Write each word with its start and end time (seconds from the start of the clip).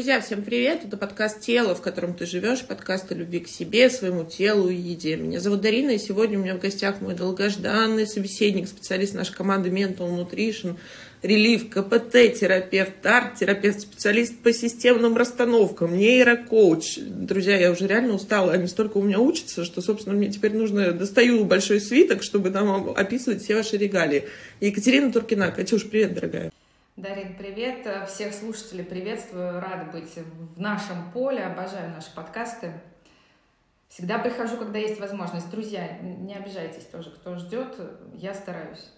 Друзья, 0.00 0.18
всем 0.22 0.40
привет! 0.40 0.86
Это 0.86 0.96
подкаст 0.96 1.42
«Тело», 1.42 1.74
в 1.74 1.82
котором 1.82 2.14
ты 2.14 2.24
живешь, 2.24 2.62
подкаст 2.62 3.12
о 3.12 3.14
любви 3.14 3.40
к 3.40 3.48
себе, 3.48 3.90
своему 3.90 4.24
телу 4.24 4.70
и 4.70 4.74
еде. 4.74 5.16
Меня 5.16 5.40
зовут 5.40 5.60
Дарина, 5.60 5.90
и 5.90 5.98
сегодня 5.98 6.38
у 6.38 6.42
меня 6.42 6.54
в 6.54 6.58
гостях 6.58 7.02
мой 7.02 7.14
долгожданный 7.14 8.06
собеседник, 8.06 8.66
специалист 8.66 9.12
нашей 9.12 9.34
команды 9.34 9.68
Mental 9.68 10.08
Nutrition, 10.08 10.76
релив, 11.20 11.68
КПТ, 11.68 12.12
терапевт, 12.34 13.04
арт-терапевт, 13.04 13.80
специалист 13.82 14.38
по 14.38 14.54
системным 14.54 15.18
расстановкам, 15.18 15.94
нейрокоуч. 15.98 16.96
Друзья, 17.04 17.58
я 17.58 17.70
уже 17.70 17.86
реально 17.86 18.14
устала, 18.14 18.52
они 18.52 18.68
столько 18.68 18.96
у 18.96 19.02
меня 19.02 19.20
учатся, 19.20 19.66
что, 19.66 19.82
собственно, 19.82 20.16
мне 20.16 20.30
теперь 20.30 20.54
нужно, 20.54 20.92
достаю 20.92 21.44
большой 21.44 21.78
свиток, 21.78 22.22
чтобы 22.22 22.48
там 22.48 22.94
описывать 22.96 23.42
все 23.42 23.54
ваши 23.54 23.76
регалии. 23.76 24.24
Екатерина 24.60 25.12
Туркина. 25.12 25.50
Катюш, 25.50 25.86
привет, 25.90 26.14
дорогая. 26.14 26.50
Дарин, 26.96 27.36
привет. 27.38 27.86
Всех 28.08 28.34
слушателей 28.34 28.84
приветствую. 28.84 29.60
Рада 29.60 29.90
быть 29.92 30.12
в 30.56 30.60
нашем 30.60 31.10
поле. 31.12 31.44
Обожаю 31.44 31.90
наши 31.90 32.12
подкасты. 32.14 32.72
Всегда 33.88 34.18
прихожу, 34.18 34.56
когда 34.56 34.78
есть 34.78 35.00
возможность. 35.00 35.50
Друзья, 35.50 35.98
не 36.02 36.34
обижайтесь 36.34 36.84
тоже, 36.84 37.10
кто 37.10 37.36
ждет. 37.36 37.76
Я 38.14 38.34
стараюсь. 38.34 38.90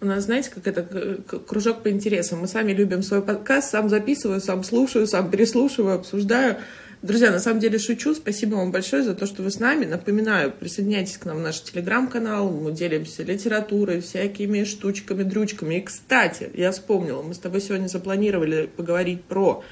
У 0.00 0.06
нас, 0.06 0.24
знаете, 0.24 0.50
как 0.50 0.66
это 0.66 1.22
кружок 1.38 1.82
по 1.82 1.90
интересам. 1.90 2.40
Мы 2.40 2.46
сами 2.46 2.72
любим 2.72 3.02
свой 3.02 3.22
подкаст, 3.22 3.70
сам 3.70 3.88
записываю, 3.88 4.40
сам 4.40 4.62
слушаю, 4.62 5.06
сам 5.06 5.30
переслушиваю, 5.30 5.96
обсуждаю. 5.96 6.56
Друзья, 7.02 7.32
на 7.32 7.40
самом 7.40 7.58
деле 7.58 7.80
шучу. 7.80 8.14
Спасибо 8.14 8.54
вам 8.54 8.70
большое 8.70 9.02
за 9.02 9.16
то, 9.16 9.26
что 9.26 9.42
вы 9.42 9.50
с 9.50 9.58
нами. 9.58 9.86
Напоминаю, 9.86 10.52
присоединяйтесь 10.52 11.16
к 11.16 11.24
нам 11.24 11.38
в 11.38 11.40
наш 11.40 11.60
телеграм-канал. 11.60 12.48
Мы 12.48 12.70
делимся 12.70 13.24
литературой, 13.24 14.00
всякими 14.00 14.62
штучками, 14.62 15.24
дрючками. 15.24 15.74
И, 15.74 15.80
кстати, 15.80 16.48
я 16.54 16.70
вспомнила, 16.70 17.22
мы 17.22 17.34
с 17.34 17.38
тобой 17.38 17.60
сегодня 17.60 17.88
запланировали 17.88 18.70
поговорить 18.76 19.24
про 19.24 19.64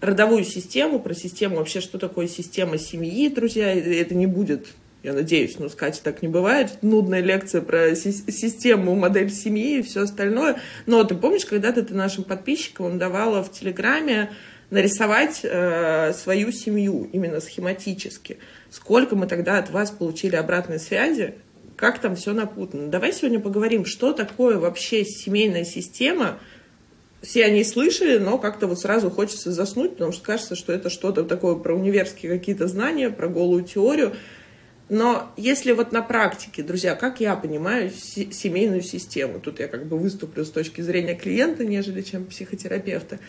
родовую 0.00 0.42
систему, 0.42 0.98
про 0.98 1.14
систему 1.14 1.54
вообще, 1.54 1.80
что 1.80 1.98
такое 1.98 2.26
система 2.26 2.78
семьи, 2.78 3.28
друзья. 3.28 3.72
Это 3.72 4.16
не 4.16 4.26
будет 4.26 4.66
я 5.02 5.14
надеюсь, 5.14 5.58
ну, 5.58 5.68
с 5.68 5.74
Катей 5.74 6.02
так 6.02 6.20
не 6.20 6.28
бывает, 6.28 6.82
нудная 6.82 7.22
лекция 7.22 7.62
про 7.62 7.94
систему, 7.94 8.94
модель 8.96 9.30
семьи 9.30 9.78
и 9.78 9.82
все 9.82 10.02
остальное. 10.02 10.60
Но 10.84 11.02
ты 11.04 11.14
помнишь, 11.14 11.46
когда-то 11.46 11.82
ты 11.82 11.94
нашим 11.94 12.24
подписчикам 12.24 12.98
давала 12.98 13.42
в 13.42 13.50
Телеграме 13.50 14.30
нарисовать 14.70 15.40
э, 15.42 16.12
свою 16.12 16.52
семью 16.52 17.08
именно 17.12 17.40
схематически. 17.40 18.38
Сколько 18.70 19.16
мы 19.16 19.26
тогда 19.26 19.58
от 19.58 19.70
вас 19.70 19.90
получили 19.90 20.36
обратной 20.36 20.78
связи, 20.78 21.34
как 21.76 21.98
там 21.98 22.14
все 22.14 22.32
напутано. 22.32 22.88
Давай 22.88 23.12
сегодня 23.12 23.40
поговорим, 23.40 23.84
что 23.84 24.12
такое 24.12 24.58
вообще 24.58 25.04
семейная 25.04 25.64
система. 25.64 26.38
Все 27.22 27.44
они 27.44 27.64
слышали, 27.64 28.18
но 28.18 28.38
как-то 28.38 28.66
вот 28.66 28.80
сразу 28.80 29.10
хочется 29.10 29.52
заснуть, 29.52 29.92
потому 29.92 30.12
что 30.12 30.22
кажется, 30.22 30.54
что 30.54 30.72
это 30.72 30.88
что-то 30.88 31.24
такое 31.24 31.56
про 31.56 31.74
универские 31.74 32.32
какие-то 32.32 32.68
знания, 32.68 33.10
про 33.10 33.28
голую 33.28 33.64
теорию. 33.64 34.14
Но 34.88 35.32
если 35.36 35.72
вот 35.72 35.92
на 35.92 36.02
практике, 36.02 36.62
друзья, 36.62 36.96
как 36.96 37.20
я 37.20 37.36
понимаю 37.36 37.90
семейную 37.92 38.82
систему, 38.82 39.38
тут 39.38 39.60
я 39.60 39.68
как 39.68 39.86
бы 39.86 39.96
выступлю 39.96 40.44
с 40.44 40.50
точки 40.50 40.80
зрения 40.80 41.14
клиента, 41.14 41.64
нежели 41.64 42.02
чем 42.02 42.26
психотерапевта, 42.26 43.20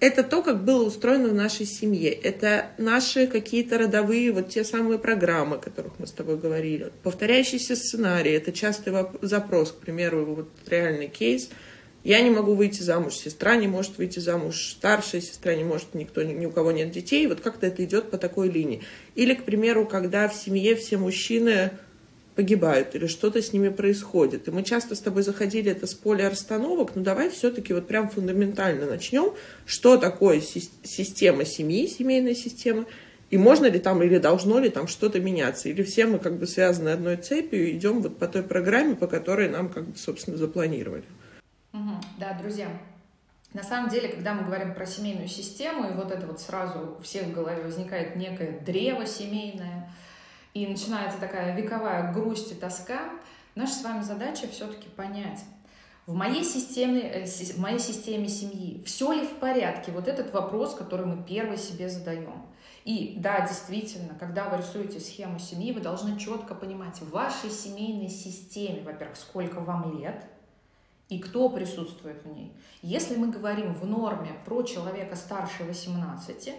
это 0.00 0.22
то, 0.22 0.42
как 0.42 0.64
было 0.64 0.84
устроено 0.84 1.28
в 1.28 1.34
нашей 1.34 1.66
семье. 1.66 2.10
Это 2.10 2.66
наши 2.78 3.26
какие-то 3.26 3.78
родовые, 3.78 4.32
вот 4.32 4.48
те 4.48 4.64
самые 4.64 4.98
программы, 4.98 5.56
о 5.56 5.58
которых 5.58 5.98
мы 5.98 6.06
с 6.06 6.12
тобой 6.12 6.38
говорили. 6.38 6.92
Повторяющийся 7.02 7.74
сценарий, 7.74 8.32
это 8.32 8.52
частый 8.52 8.92
запрос, 9.22 9.72
к 9.72 9.76
примеру, 9.76 10.24
вот 10.34 10.48
реальный 10.68 11.08
кейс. 11.08 11.50
Я 12.04 12.20
не 12.20 12.30
могу 12.30 12.54
выйти 12.54 12.80
замуж, 12.80 13.14
сестра 13.14 13.56
не 13.56 13.66
может 13.66 13.98
выйти 13.98 14.20
замуж, 14.20 14.76
старшая 14.78 15.20
сестра 15.20 15.54
не 15.56 15.64
может, 15.64 15.94
никто, 15.94 16.22
ни 16.22 16.46
у 16.46 16.50
кого 16.52 16.70
нет 16.70 16.92
детей. 16.92 17.26
Вот 17.26 17.40
как-то 17.40 17.66
это 17.66 17.84
идет 17.84 18.10
по 18.10 18.18
такой 18.18 18.48
линии. 18.48 18.82
Или, 19.16 19.34
к 19.34 19.44
примеру, 19.44 19.84
когда 19.84 20.28
в 20.28 20.34
семье 20.34 20.76
все 20.76 20.96
мужчины 20.96 21.72
погибают 22.38 22.94
или 22.94 23.08
что-то 23.08 23.42
с 23.42 23.52
ними 23.52 23.68
происходит. 23.68 24.46
И 24.46 24.52
мы 24.52 24.62
часто 24.62 24.94
с 24.94 25.00
тобой 25.00 25.24
заходили 25.24 25.72
это 25.72 25.88
с 25.88 25.94
поля 25.94 26.30
расстановок, 26.30 26.94
но 26.94 27.02
давай 27.02 27.30
все-таки 27.30 27.74
вот 27.74 27.88
прям 27.88 28.08
фундаментально 28.08 28.86
начнем, 28.86 29.32
что 29.66 29.96
такое 29.96 30.40
система 30.40 31.44
семьи, 31.44 31.88
семейная 31.88 32.36
система, 32.36 32.84
и 33.30 33.38
можно 33.38 33.66
ли 33.66 33.80
там 33.80 34.04
или 34.04 34.18
должно 34.18 34.60
ли 34.60 34.70
там 34.70 34.86
что-то 34.86 35.18
меняться, 35.18 35.68
или 35.68 35.82
все 35.82 36.06
мы 36.06 36.20
как 36.20 36.38
бы 36.38 36.46
связаны 36.46 36.90
одной 36.90 37.16
цепью 37.16 37.66
и 37.66 37.72
идем 37.76 38.02
вот 38.02 38.18
по 38.18 38.28
той 38.28 38.44
программе, 38.44 38.94
по 38.94 39.08
которой 39.08 39.48
нам 39.48 39.68
как 39.68 39.88
бы, 39.88 39.98
собственно, 39.98 40.36
запланировали. 40.36 41.02
Да, 41.72 42.38
друзья, 42.40 42.68
на 43.52 43.64
самом 43.64 43.90
деле, 43.90 44.10
когда 44.10 44.34
мы 44.34 44.44
говорим 44.44 44.74
про 44.74 44.86
семейную 44.86 45.26
систему, 45.26 45.90
и 45.90 45.92
вот 45.92 46.12
это 46.12 46.24
вот 46.24 46.40
сразу 46.40 46.98
у 47.00 47.02
всех 47.02 47.24
в 47.26 47.32
голове 47.32 47.62
возникает 47.62 48.14
некое 48.14 48.60
древо 48.64 49.06
семейное, 49.06 49.90
и 50.62 50.66
начинается 50.66 51.18
такая 51.18 51.54
вековая 51.54 52.12
грусть 52.12 52.52
и 52.52 52.54
тоска, 52.54 53.10
наша 53.54 53.74
с 53.74 53.84
вами 53.84 54.02
задача 54.02 54.48
все-таки 54.48 54.88
понять, 54.88 55.44
в 56.06 56.14
моей 56.14 56.42
системе, 56.42 57.02
э, 57.02 57.26
в 57.26 57.58
моей 57.58 57.78
системе 57.78 58.28
семьи 58.28 58.82
все 58.84 59.12
ли 59.12 59.26
в 59.26 59.36
порядке? 59.36 59.92
Вот 59.92 60.08
этот 60.08 60.32
вопрос, 60.32 60.74
который 60.74 61.04
мы 61.04 61.22
первый 61.22 61.58
себе 61.58 61.88
задаем. 61.88 62.46
И 62.84 63.14
да, 63.18 63.46
действительно, 63.46 64.14
когда 64.18 64.48
вы 64.48 64.56
рисуете 64.56 65.00
схему 65.00 65.38
семьи, 65.38 65.70
вы 65.72 65.80
должны 65.80 66.18
четко 66.18 66.54
понимать, 66.54 66.98
в 67.00 67.10
вашей 67.10 67.50
семейной 67.50 68.08
системе, 68.08 68.82
во-первых, 68.82 69.18
сколько 69.18 69.60
вам 69.60 69.98
лет 69.98 70.24
и 71.10 71.18
кто 71.18 71.50
присутствует 71.50 72.24
в 72.24 72.32
ней. 72.34 72.52
Если 72.80 73.16
мы 73.16 73.28
говорим 73.28 73.74
в 73.74 73.86
норме 73.86 74.32
про 74.46 74.62
человека 74.62 75.14
старше 75.14 75.64
18, 75.64 76.54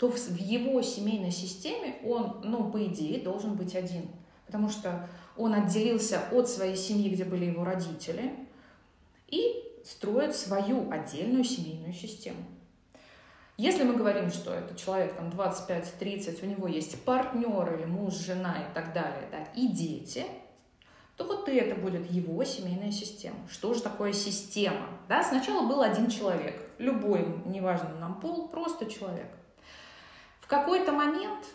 то 0.00 0.10
в 0.10 0.36
его 0.36 0.80
семейной 0.80 1.30
системе 1.30 1.96
он, 2.02 2.40
ну, 2.42 2.70
по 2.70 2.82
идее, 2.86 3.20
должен 3.20 3.54
быть 3.54 3.76
один. 3.76 4.08
Потому 4.46 4.70
что 4.70 5.06
он 5.36 5.52
отделился 5.52 6.22
от 6.32 6.48
своей 6.48 6.74
семьи, 6.74 7.10
где 7.10 7.26
были 7.26 7.44
его 7.44 7.64
родители, 7.64 8.32
и 9.28 9.62
строит 9.84 10.34
свою 10.34 10.90
отдельную 10.90 11.44
семейную 11.44 11.92
систему. 11.92 12.42
Если 13.58 13.82
мы 13.82 13.92
говорим, 13.92 14.30
что 14.30 14.54
это 14.54 14.74
человек 14.74 15.16
там 15.16 15.28
25-30, 15.28 16.44
у 16.44 16.46
него 16.46 16.66
есть 16.66 17.04
партнер 17.04 17.74
или 17.74 17.84
муж, 17.84 18.14
жена 18.14 18.56
и 18.70 18.74
так 18.74 18.94
далее, 18.94 19.28
да, 19.30 19.44
и 19.54 19.68
дети, 19.68 20.24
то 21.18 21.24
вот 21.24 21.46
и 21.50 21.56
это 21.56 21.78
будет 21.78 22.10
его 22.10 22.42
семейная 22.44 22.90
система. 22.90 23.36
Что 23.50 23.74
же 23.74 23.82
такое 23.82 24.14
система? 24.14 24.88
Да, 25.10 25.22
сначала 25.22 25.68
был 25.68 25.82
один 25.82 26.08
человек, 26.08 26.58
любой, 26.78 27.26
неважно 27.44 27.90
нам 28.00 28.18
пол, 28.18 28.48
просто 28.48 28.86
человек 28.86 29.26
какой-то 30.50 30.92
момент 30.92 31.46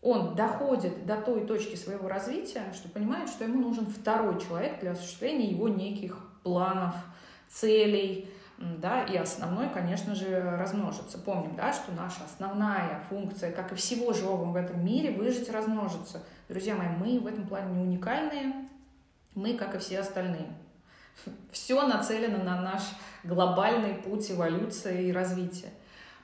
он 0.00 0.36
доходит 0.36 1.04
до 1.04 1.16
той 1.16 1.44
точки 1.44 1.74
своего 1.74 2.08
развития, 2.08 2.72
что 2.72 2.88
понимает, 2.88 3.28
что 3.28 3.44
ему 3.44 3.60
нужен 3.60 3.86
второй 3.86 4.40
человек 4.40 4.78
для 4.80 4.92
осуществления 4.92 5.50
его 5.50 5.68
неких 5.68 6.16
планов, 6.44 6.94
целей, 7.48 8.30
да, 8.58 9.02
и 9.02 9.16
основной, 9.16 9.68
конечно 9.70 10.14
же, 10.14 10.56
размножиться. 10.56 11.18
Помним, 11.18 11.56
да, 11.56 11.72
что 11.72 11.90
наша 11.92 12.20
основная 12.24 13.00
функция, 13.08 13.50
как 13.50 13.72
и 13.72 13.74
всего 13.74 14.12
живого 14.12 14.44
в 14.44 14.56
этом 14.56 14.84
мире, 14.84 15.10
выжить 15.10 15.50
размножиться. 15.50 16.22
Друзья 16.48 16.76
мои, 16.76 16.88
мы 16.88 17.18
в 17.18 17.26
этом 17.26 17.46
плане 17.46 17.74
не 17.74 17.82
уникальные, 17.82 18.68
мы, 19.34 19.54
как 19.54 19.74
и 19.74 19.78
все 19.78 19.98
остальные. 19.98 20.46
Все 21.50 21.84
нацелено 21.86 22.44
на 22.44 22.60
наш 22.60 22.82
глобальный 23.24 23.94
путь 23.94 24.30
эволюции 24.30 25.08
и 25.08 25.12
развития. 25.12 25.70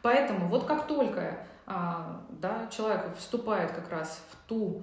Поэтому 0.02 0.48
вот 0.48 0.66
как 0.66 0.86
только 0.86 1.38
да, 1.66 2.68
человек 2.70 3.16
вступает 3.16 3.72
как 3.72 3.90
раз 3.90 4.22
в 4.30 4.48
ту 4.48 4.82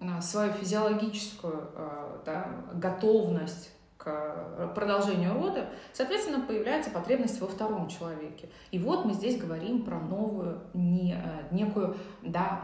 а, 0.00 0.20
свою 0.20 0.52
физиологическую 0.52 1.70
а, 1.74 2.22
да, 2.24 2.48
готовность 2.74 3.70
к 3.96 4.72
продолжению 4.74 5.34
рода, 5.34 5.70
соответственно, 5.92 6.40
появляется 6.40 6.90
потребность 6.90 7.40
во 7.40 7.46
втором 7.46 7.88
человеке. 7.88 8.48
И 8.70 8.78
вот 8.78 9.04
мы 9.04 9.14
здесь 9.14 9.38
говорим 9.38 9.82
про 9.82 9.98
новую, 9.98 10.60
не, 10.74 11.16
некую, 11.50 11.96
да, 12.20 12.62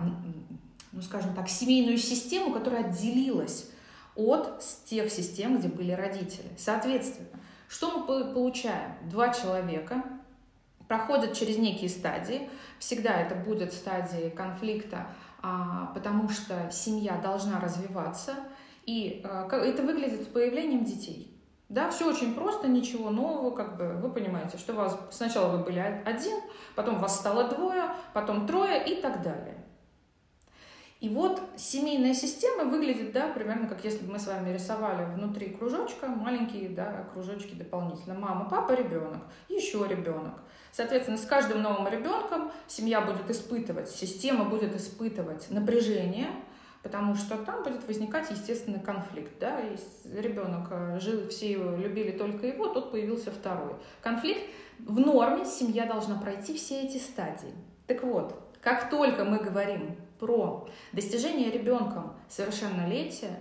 ну, 0.93 1.01
скажем 1.01 1.35
так, 1.35 1.49
семейную 1.49 1.97
систему, 1.97 2.53
которая 2.53 2.87
отделилась 2.87 3.71
от 4.17 4.61
тех 4.85 5.11
систем, 5.11 5.59
где 5.59 5.69
были 5.69 5.93
родители. 5.93 6.49
Соответственно, 6.59 7.29
что 7.69 7.91
мы 8.07 8.35
получаем? 8.35 8.93
Два 9.09 9.33
человека, 9.33 10.03
проходят 10.91 11.35
через 11.35 11.57
некие 11.57 11.89
стадии. 11.89 12.51
Всегда 12.81 13.21
это 13.21 13.37
будет 13.37 13.73
стадии 13.73 14.29
конфликта, 14.29 15.07
а, 15.41 15.93
потому 15.95 16.29
что 16.29 16.69
семья 16.73 17.17
должна 17.23 17.61
развиваться, 17.61 18.35
и 18.87 19.23
а, 19.25 19.47
это 19.55 19.85
выглядит 19.85 20.33
появлением 20.33 20.85
детей. 20.85 21.41
Да, 21.69 21.91
все 21.91 22.11
очень 22.11 22.35
просто, 22.35 22.67
ничего 22.67 23.11
нового, 23.11 23.55
как 23.55 23.77
бы 23.77 24.01
вы 24.03 24.11
понимаете, 24.11 24.59
что 24.59 24.73
вас 24.73 24.99
сначала 25.13 25.57
вы 25.57 25.63
были 25.63 25.79
один, 25.79 26.41
потом 26.75 26.99
вас 26.99 27.21
стало 27.21 27.45
двое, 27.45 27.85
потом 28.13 28.49
трое 28.49 28.85
и 28.85 29.01
так 29.01 29.23
далее. 29.23 29.65
И 30.99 31.09
вот 31.09 31.41
семейная 31.57 32.15
система 32.15 32.65
выглядит, 32.65 33.13
да, 33.13 33.29
примерно 33.29 33.69
как 33.69 33.85
если 33.85 34.05
бы 34.05 34.15
мы 34.15 34.19
с 34.19 34.27
вами 34.27 34.53
рисовали 34.53 35.05
внутри 35.15 35.51
кружочка 35.51 36.09
маленькие, 36.09 36.71
да, 36.71 37.07
кружочки 37.13 37.55
дополнительно. 37.55 38.17
Мама, 38.17 38.49
папа, 38.51 38.73
ребенок, 38.73 39.23
еще 39.49 39.87
ребенок. 39.87 40.35
Соответственно, 40.73 41.19
с 41.19 41.25
каждым 41.25 41.63
новым 41.63 41.89
ребенком 41.89 42.53
семья 42.67 43.01
будет 43.01 43.29
испытывать, 43.31 43.91
система 43.91 44.45
будет 44.45 44.75
испытывать 44.75 45.51
напряжение, 45.51 46.29
потому 46.83 47.15
что 47.15 47.37
там 47.39 47.63
будет 47.63 47.87
возникать 47.87 48.31
естественный 48.31 48.81
конфликт. 48.81 49.33
Да? 49.41 49.61
Ребенок 50.15 50.69
э, 50.71 51.01
жил, 51.01 51.29
все 51.29 51.53
его 51.53 51.77
любили 51.77 52.13
только 52.13 52.47
его, 52.47 52.69
тут 52.69 52.93
появился 52.93 53.31
второй. 53.31 53.75
Конфликт 54.01 54.43
в 54.79 54.99
норме 54.99 55.45
семья 55.45 55.87
должна 55.87 56.19
пройти 56.19 56.57
все 56.57 56.83
эти 56.83 56.99
стадии. 56.99 57.53
Так 57.87 58.03
вот, 58.03 58.41
как 58.61 58.91
только 58.91 59.25
мы 59.25 59.39
говорим 59.39 59.97
про 60.19 60.69
достижение 60.93 61.51
ребенком 61.51 62.15
совершеннолетия, 62.29 63.41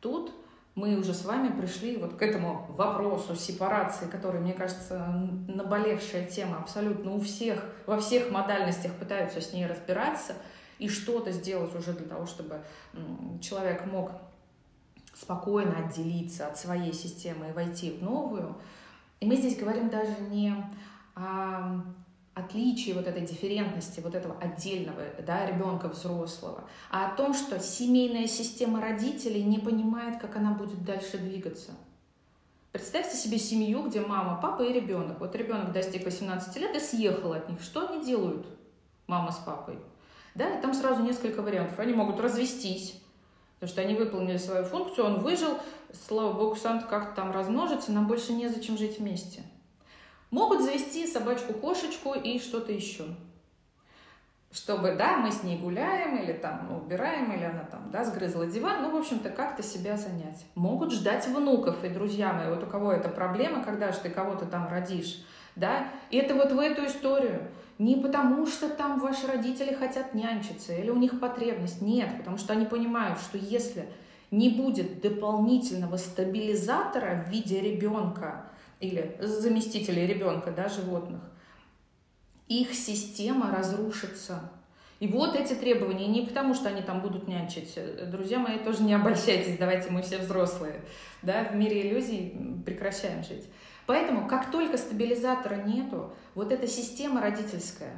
тут 0.00 0.32
мы 0.78 0.96
уже 0.96 1.12
с 1.12 1.24
вами 1.24 1.48
пришли 1.48 1.96
вот 1.96 2.14
к 2.14 2.22
этому 2.22 2.66
вопросу 2.68 3.34
сепарации, 3.34 4.06
который, 4.06 4.40
мне 4.40 4.52
кажется, 4.52 5.06
наболевшая 5.48 6.26
тема 6.26 6.58
абсолютно 6.58 7.14
у 7.14 7.20
всех, 7.20 7.64
во 7.86 7.98
всех 7.98 8.30
модальностях 8.30 8.92
пытаются 8.94 9.40
с 9.40 9.52
ней 9.52 9.66
разбираться 9.66 10.34
и 10.78 10.88
что-то 10.88 11.32
сделать 11.32 11.74
уже 11.74 11.92
для 11.92 12.06
того, 12.06 12.26
чтобы 12.26 12.60
человек 13.40 13.86
мог 13.86 14.12
спокойно 15.14 15.84
отделиться 15.84 16.46
от 16.46 16.56
своей 16.56 16.92
системы 16.92 17.48
и 17.48 17.52
войти 17.52 17.90
в 17.90 18.02
новую. 18.02 18.56
И 19.18 19.26
мы 19.26 19.34
здесь 19.34 19.58
говорим 19.58 19.90
даже 19.90 20.14
не 20.30 20.54
о 21.16 21.82
отличие 22.38 22.94
вот 22.94 23.06
этой 23.06 23.22
дифферентности, 23.22 24.00
вот 24.00 24.14
этого 24.14 24.36
отдельного 24.40 25.02
да, 25.26 25.46
ребенка 25.46 25.88
взрослого, 25.88 26.64
а 26.90 27.06
о 27.06 27.16
том, 27.16 27.34
что 27.34 27.58
семейная 27.60 28.26
система 28.26 28.80
родителей 28.80 29.42
не 29.42 29.58
понимает, 29.58 30.20
как 30.20 30.36
она 30.36 30.52
будет 30.52 30.84
дальше 30.84 31.18
двигаться. 31.18 31.72
Представьте 32.72 33.16
себе 33.16 33.38
семью, 33.38 33.82
где 33.88 34.00
мама, 34.00 34.38
папа 34.40 34.62
и 34.62 34.72
ребенок. 34.72 35.20
Вот 35.20 35.34
ребенок 35.34 35.72
достиг 35.72 36.04
18 36.04 36.56
лет 36.56 36.76
и 36.76 36.80
съехал 36.80 37.32
от 37.32 37.48
них. 37.48 37.62
Что 37.62 37.88
они 37.88 38.04
делают, 38.04 38.46
мама 39.06 39.32
с 39.32 39.36
папой? 39.36 39.78
Да, 40.34 40.56
и 40.56 40.60
там 40.62 40.74
сразу 40.74 41.02
несколько 41.02 41.42
вариантов. 41.42 41.78
Они 41.78 41.94
могут 41.94 42.20
развестись, 42.20 43.00
потому 43.54 43.72
что 43.72 43.80
они 43.80 43.94
выполнили 43.94 44.36
свою 44.36 44.64
функцию, 44.64 45.06
он 45.06 45.20
выжил, 45.20 45.58
слава 46.06 46.32
богу, 46.32 46.54
сам 46.56 46.80
как-то 46.82 47.16
там 47.16 47.32
размножится, 47.32 47.90
нам 47.90 48.06
больше 48.06 48.32
незачем 48.32 48.78
жить 48.78 48.98
вместе. 48.98 49.42
Могут 50.30 50.62
завести 50.62 51.06
собачку-кошечку 51.06 52.12
и 52.14 52.38
что-то 52.38 52.72
еще. 52.72 53.04
Чтобы, 54.50 54.94
да, 54.94 55.18
мы 55.18 55.30
с 55.30 55.42
ней 55.42 55.58
гуляем, 55.58 56.16
или 56.22 56.32
там 56.32 56.68
ну, 56.70 56.78
убираем, 56.78 57.32
или 57.32 57.44
она 57.44 57.64
там, 57.64 57.90
да, 57.90 58.04
сгрызла 58.04 58.46
диван, 58.46 58.82
ну, 58.82 58.90
в 58.90 58.96
общем-то, 58.96 59.28
как-то 59.30 59.62
себя 59.62 59.96
занять. 59.96 60.46
Могут 60.54 60.92
ждать 60.92 61.26
внуков, 61.28 61.84
и, 61.84 61.88
друзья 61.88 62.32
мои, 62.32 62.48
вот 62.48 62.62
у 62.62 62.66
кого 62.66 62.92
это 62.92 63.10
проблема, 63.10 63.62
когда 63.62 63.92
же 63.92 63.98
ты 63.98 64.08
кого-то 64.08 64.46
там 64.46 64.68
родишь, 64.68 65.22
да, 65.54 65.88
и 66.10 66.16
это 66.16 66.34
вот 66.34 66.52
в 66.52 66.58
эту 66.58 66.86
историю. 66.86 67.48
Не 67.78 67.96
потому, 67.96 68.46
что 68.46 68.68
там 68.70 68.98
ваши 68.98 69.26
родители 69.26 69.74
хотят 69.74 70.14
нянчиться, 70.14 70.74
или 70.74 70.90
у 70.90 70.96
них 70.96 71.20
потребность, 71.20 71.82
нет, 71.82 72.16
потому 72.16 72.38
что 72.38 72.54
они 72.54 72.64
понимают, 72.64 73.18
что 73.20 73.36
если 73.38 73.86
не 74.30 74.48
будет 74.48 75.00
дополнительного 75.00 75.96
стабилизатора 75.96 77.24
в 77.26 77.30
виде 77.30 77.60
ребенка, 77.60 78.46
или 78.80 79.16
заместителей 79.20 80.06
ребенка, 80.06 80.50
да, 80.50 80.68
животных, 80.68 81.20
их 82.48 82.72
система 82.74 83.50
разрушится. 83.50 84.50
И 85.00 85.06
вот 85.06 85.36
эти 85.36 85.54
требования, 85.54 86.08
не 86.08 86.22
потому 86.22 86.54
что 86.54 86.68
они 86.68 86.82
там 86.82 87.00
будут 87.00 87.28
нянчить. 87.28 87.78
Друзья 88.10 88.38
мои, 88.38 88.58
тоже 88.58 88.82
не 88.82 88.94
обольщайтесь, 88.94 89.56
давайте 89.56 89.90
мы 89.90 90.02
все 90.02 90.18
взрослые. 90.18 90.80
Да, 91.22 91.44
в 91.44 91.54
мире 91.54 91.88
иллюзий 91.88 92.62
прекращаем 92.64 93.22
жить. 93.22 93.44
Поэтому, 93.86 94.26
как 94.26 94.50
только 94.50 94.76
стабилизатора 94.76 95.62
нету, 95.62 96.12
вот 96.34 96.52
эта 96.52 96.66
система 96.66 97.20
родительская 97.20 97.94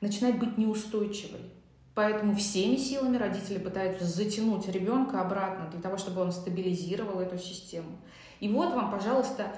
начинает 0.00 0.38
быть 0.38 0.58
неустойчивой. 0.58 1.40
Поэтому 1.94 2.34
всеми 2.34 2.76
силами 2.76 3.16
родители 3.16 3.58
пытаются 3.58 4.04
затянуть 4.04 4.68
ребенка 4.68 5.20
обратно 5.20 5.70
для 5.70 5.80
того, 5.80 5.96
чтобы 5.96 6.22
он 6.22 6.32
стабилизировал 6.32 7.20
эту 7.20 7.38
систему. 7.38 7.98
И 8.44 8.48
вот 8.48 8.74
вам, 8.74 8.90
пожалуйста, 8.90 9.56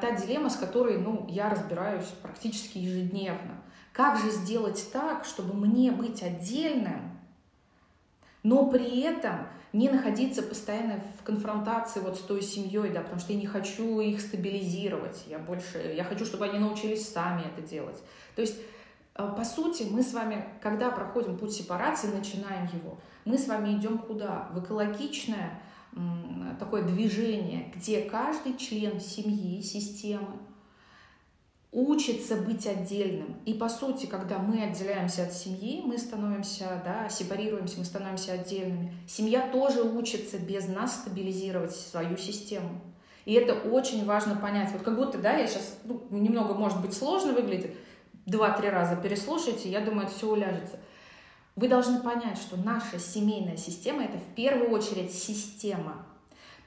та 0.00 0.12
дилемма, 0.12 0.48
с 0.48 0.56
которой 0.56 0.96
ну, 0.96 1.26
я 1.28 1.50
разбираюсь 1.50 2.06
практически 2.22 2.78
ежедневно. 2.78 3.62
Как 3.92 4.18
же 4.18 4.30
сделать 4.30 4.88
так, 4.90 5.26
чтобы 5.26 5.52
мне 5.52 5.92
быть 5.92 6.22
отдельным, 6.22 7.20
но 8.42 8.70
при 8.70 9.00
этом 9.02 9.48
не 9.74 9.90
находиться 9.90 10.42
постоянно 10.42 11.04
в 11.20 11.24
конфронтации 11.24 12.00
вот 12.00 12.16
с 12.16 12.20
той 12.20 12.40
семьей, 12.40 12.88
да, 12.88 13.02
потому 13.02 13.20
что 13.20 13.34
я 13.34 13.38
не 13.38 13.44
хочу 13.44 14.00
их 14.00 14.22
стабилизировать, 14.22 15.24
я 15.26 15.38
больше, 15.38 15.92
я 15.94 16.02
хочу, 16.02 16.24
чтобы 16.24 16.46
они 16.46 16.58
научились 16.58 17.06
сами 17.06 17.42
это 17.42 17.60
делать. 17.60 18.02
То 18.34 18.40
есть, 18.40 18.56
э, 19.14 19.30
по 19.36 19.44
сути, 19.44 19.82
мы 19.90 20.02
с 20.02 20.14
вами, 20.14 20.46
когда 20.62 20.90
проходим 20.90 21.36
путь 21.36 21.52
сепарации, 21.52 22.06
начинаем 22.06 22.64
его, 22.68 22.98
мы 23.26 23.36
с 23.36 23.46
вами 23.46 23.76
идем 23.76 23.98
куда? 23.98 24.48
В 24.52 24.64
экологичное, 24.64 25.60
такое 26.58 26.82
движение, 26.82 27.72
где 27.74 28.02
каждый 28.02 28.56
член 28.56 29.00
семьи, 29.00 29.60
системы 29.62 30.38
учится 31.72 32.36
быть 32.36 32.66
отдельным. 32.66 33.36
И 33.46 33.54
по 33.54 33.68
сути, 33.68 34.04
когда 34.04 34.38
мы 34.38 34.62
отделяемся 34.62 35.24
от 35.24 35.32
семьи, 35.32 35.82
мы 35.84 35.96
становимся, 35.96 36.82
да, 36.84 37.08
сепарируемся, 37.08 37.78
мы 37.78 37.84
становимся 37.86 38.32
отдельными. 38.32 38.94
Семья 39.08 39.48
тоже 39.48 39.82
учится 39.82 40.38
без 40.38 40.68
нас 40.68 40.96
стабилизировать 40.96 41.74
свою 41.74 42.18
систему. 42.18 42.80
И 43.24 43.32
это 43.32 43.54
очень 43.54 44.04
важно 44.04 44.36
понять. 44.36 44.70
Вот 44.72 44.82
как 44.82 44.96
будто, 44.96 45.16
да, 45.16 45.36
я 45.36 45.46
сейчас, 45.46 45.78
ну, 45.84 46.02
немного, 46.10 46.54
может 46.54 46.80
быть, 46.82 46.92
сложно 46.92 47.32
выглядит, 47.32 47.74
два-три 48.26 48.68
раза 48.68 48.96
переслушайте, 48.96 49.70
я 49.70 49.80
думаю, 49.80 50.06
это 50.06 50.14
все 50.14 50.30
уляжется. 50.30 50.78
Вы 51.54 51.68
должны 51.68 52.00
понять, 52.00 52.38
что 52.38 52.56
наша 52.56 52.98
семейная 52.98 53.56
система– 53.56 54.02
это 54.04 54.18
в 54.18 54.34
первую 54.34 54.70
очередь 54.70 55.12
система. 55.12 56.06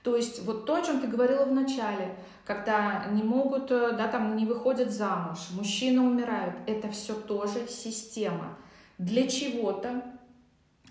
То 0.04 0.16
есть 0.16 0.44
вот 0.46 0.68
то, 0.68 0.76
о 0.76 0.82
чем 0.84 1.02
ты 1.02 1.08
говорила 1.08 1.46
в 1.46 1.52
начале, 1.52 2.16
когда 2.46 3.06
не 3.12 3.24
могут, 3.24 3.72
э, 3.72 3.94
да, 3.94 4.08
там 4.08 4.36
не 4.36 4.46
выходят 4.46 4.92
замуж, 4.92 5.40
мужчины 5.52 6.02
умирают, 6.02 6.56
это 6.68 6.92
все 6.92 7.16
тоже 7.16 7.68
система. 7.68 8.56
Для 9.00 9.28
чего-то, 9.28 10.04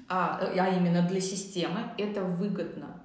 а, 0.09 0.41
а 0.41 0.69
именно 0.71 1.03
для 1.03 1.21
системы, 1.21 1.93
это 1.97 2.23
выгодно. 2.23 3.01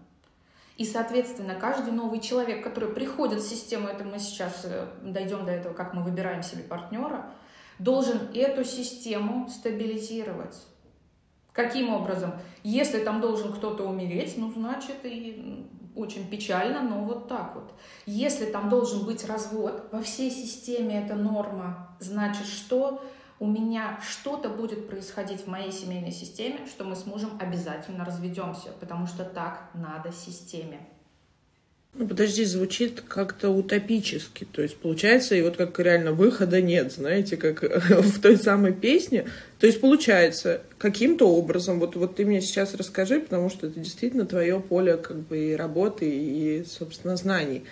И, 0.78 0.86
соответственно, 0.86 1.54
каждый 1.54 1.94
новый 1.94 2.20
человек, 2.22 2.64
который 2.64 2.90
приходит 2.90 3.42
в 3.42 3.48
систему, 3.48 3.88
это 3.88 4.04
мы 4.04 4.18
сейчас 4.18 4.62
э, 4.64 4.88
дойдем 5.04 5.46
до 5.46 5.52
этого, 5.52 5.74
как 5.74 5.94
мы 5.94 6.02
выбираем 6.02 6.42
себе 6.42 6.64
партнера, 6.64 7.30
должен 7.78 8.30
эту 8.34 8.64
систему 8.64 9.48
стабилизировать. 9.48 10.56
Каким 11.60 11.90
образом? 11.90 12.32
Если 12.64 13.00
там 13.00 13.20
должен 13.20 13.52
кто-то 13.52 13.84
умереть, 13.84 14.36
ну, 14.38 14.50
значит, 14.50 14.96
и 15.04 15.68
очень 15.94 16.30
печально, 16.30 16.82
но 16.82 17.04
вот 17.04 17.28
так 17.28 17.54
вот. 17.54 17.74
Если 18.06 18.46
там 18.46 18.70
должен 18.70 19.06
быть 19.06 19.28
развод, 19.28 19.90
во 19.92 20.02
всей 20.02 20.32
системе 20.32 21.04
это 21.04 21.16
норма, 21.16 21.98
значит, 22.00 22.46
что 22.46 23.04
у 23.42 23.46
меня 23.46 24.00
что-то 24.02 24.48
будет 24.48 24.88
происходить 24.88 25.42
в 25.42 25.48
моей 25.48 25.74
семейной 25.74 26.14
системе, 26.14 26.66
что 26.66 26.86
мы 26.86 26.96
с 26.96 27.06
мужем 27.06 27.32
обязательно 27.42 28.06
разведемся, 28.06 28.70
потому 28.80 29.06
что 29.06 29.26
так 29.26 29.70
надо 29.74 30.14
системе. 30.14 30.88
Ну, 31.96 32.08
подожди, 32.08 32.46
звучит 32.46 33.02
как-то 33.02 33.50
утопически. 33.50 34.46
То 34.46 34.62
есть, 34.62 34.78
получается, 34.78 35.36
и 35.36 35.42
вот 35.42 35.58
как 35.58 35.80
реально 35.80 36.12
выхода 36.12 36.62
нет, 36.62 36.94
знаете, 36.94 37.36
как 37.36 37.64
в 37.90 38.22
той 38.22 38.38
самой 38.38 38.74
песне. 38.74 39.26
То 39.60 39.66
есть, 39.66 39.82
получается, 39.82 40.62
каким-то 40.78 41.28
образом, 41.28 41.80
вот, 41.80 41.96
вот 41.96 42.16
ты 42.16 42.26
мне 42.26 42.42
сейчас 42.42 42.76
расскажи, 42.76 43.20
потому 43.20 43.50
что 43.50 43.68
это 43.68 43.80
действительно 43.80 44.26
твое 44.26 44.60
поле 44.60 44.98
как 44.98 45.18
бы 45.18 45.52
и 45.52 45.56
работы, 45.56 46.08
и, 46.10 46.64
собственно, 46.66 47.18
знаний. 47.18 47.64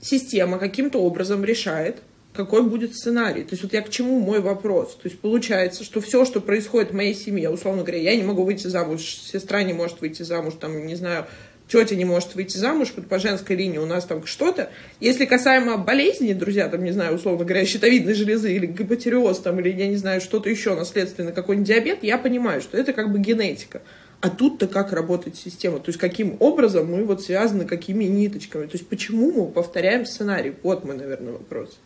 Система 0.00 0.58
каким-то 0.58 1.00
образом 1.00 1.44
решает, 1.44 1.98
какой 2.34 2.62
будет 2.62 2.94
сценарий. 2.94 3.42
То 3.42 3.54
есть 3.54 3.62
вот 3.62 3.72
я 3.72 3.82
к 3.82 3.90
чему 3.90 4.20
мой 4.20 4.40
вопрос. 4.40 4.94
То 4.94 5.08
есть 5.08 5.18
получается, 5.20 5.82
что 5.82 6.00
все, 6.00 6.24
что 6.24 6.40
происходит 6.40 6.90
в 6.90 6.94
моей 6.94 7.14
семье, 7.14 7.50
условно 7.50 7.82
говоря, 7.82 8.00
я 8.00 8.14
не 8.14 8.22
могу 8.22 8.44
выйти 8.44 8.68
замуж, 8.68 9.02
сестра 9.02 9.62
не 9.62 9.72
может 9.72 10.00
выйти 10.00 10.22
замуж, 10.22 10.54
там, 10.60 10.86
не 10.86 10.94
знаю, 10.94 11.26
тетя 11.68 11.94
не 11.96 12.04
может 12.04 12.34
выйти 12.34 12.56
замуж, 12.56 12.92
вот 12.96 13.06
по 13.06 13.18
женской 13.18 13.56
линии 13.56 13.78
у 13.78 13.86
нас 13.86 14.04
там 14.04 14.26
что-то. 14.26 14.70
Если 15.00 15.26
касаемо 15.26 15.76
болезней, 15.76 16.34
друзья, 16.34 16.68
там, 16.68 16.82
не 16.82 16.92
знаю, 16.92 17.14
условно 17.14 17.44
говоря, 17.44 17.64
щитовидной 17.64 18.14
железы 18.14 18.54
или 18.54 18.66
гипотереоз, 18.66 19.38
там, 19.40 19.60
или, 19.60 19.70
я 19.70 19.86
не 19.86 19.96
знаю, 19.96 20.20
что-то 20.20 20.48
еще, 20.48 20.74
наследственный 20.74 21.32
какой-нибудь 21.32 21.68
диабет, 21.68 21.98
я 22.02 22.18
понимаю, 22.18 22.60
что 22.60 22.76
это 22.76 22.92
как 22.92 23.12
бы 23.12 23.18
генетика. 23.18 23.82
А 24.20 24.30
тут-то 24.30 24.66
как 24.66 24.92
работает 24.92 25.36
система? 25.36 25.78
То 25.78 25.90
есть 25.90 25.98
каким 26.00 26.36
образом 26.40 26.90
мы 26.90 27.04
вот 27.04 27.22
связаны, 27.22 27.64
какими 27.66 28.04
ниточками? 28.04 28.66
То 28.66 28.72
есть 28.72 28.88
почему 28.88 29.30
мы 29.30 29.46
повторяем 29.46 30.06
сценарий? 30.06 30.54
Вот 30.64 30.84
мой, 30.84 30.96
наверное, 30.96 31.34
вопрос. 31.34 31.78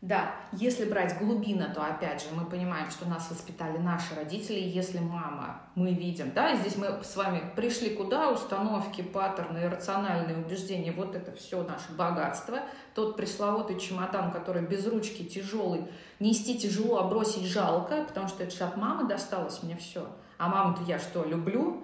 Да, 0.00 0.30
если 0.52 0.84
брать 0.84 1.18
глубина, 1.18 1.74
то 1.74 1.84
опять 1.84 2.22
же 2.22 2.28
мы 2.32 2.46
понимаем, 2.46 2.88
что 2.88 3.08
нас 3.08 3.28
воспитали 3.30 3.78
наши 3.78 4.14
родители. 4.14 4.60
Если 4.60 5.00
мама, 5.00 5.62
мы 5.74 5.92
видим, 5.92 6.30
да, 6.32 6.54
здесь 6.54 6.76
мы 6.76 7.02
с 7.02 7.16
вами 7.16 7.42
пришли 7.56 7.96
куда? 7.96 8.30
Установки, 8.30 9.02
паттерны, 9.02 9.68
рациональные 9.68 10.36
убеждения, 10.36 10.92
вот 10.92 11.16
это 11.16 11.32
все 11.32 11.64
наше 11.64 11.90
богатство. 11.96 12.60
Тот 12.94 13.16
пресловутый 13.16 13.80
чемодан, 13.80 14.30
который 14.30 14.62
без 14.62 14.86
ручки 14.86 15.24
тяжелый, 15.24 15.88
нести 16.20 16.56
тяжело, 16.56 16.98
а 16.98 17.08
бросить 17.08 17.46
жалко, 17.46 18.04
потому 18.04 18.28
что 18.28 18.44
это 18.44 18.54
же 18.54 18.62
от 18.62 18.76
мамы 18.76 19.08
досталось 19.08 19.64
мне 19.64 19.76
все. 19.76 20.06
А 20.38 20.48
маму-то 20.48 20.84
я 20.84 21.00
что, 21.00 21.24
люблю? 21.24 21.82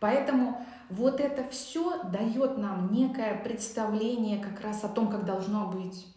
Поэтому 0.00 0.66
вот 0.90 1.18
это 1.18 1.48
все 1.48 2.02
дает 2.02 2.58
нам 2.58 2.92
некое 2.92 3.42
представление 3.42 4.38
как 4.38 4.60
раз 4.60 4.84
о 4.84 4.88
том, 4.88 5.08
как 5.10 5.24
должно 5.24 5.68
быть. 5.68 6.11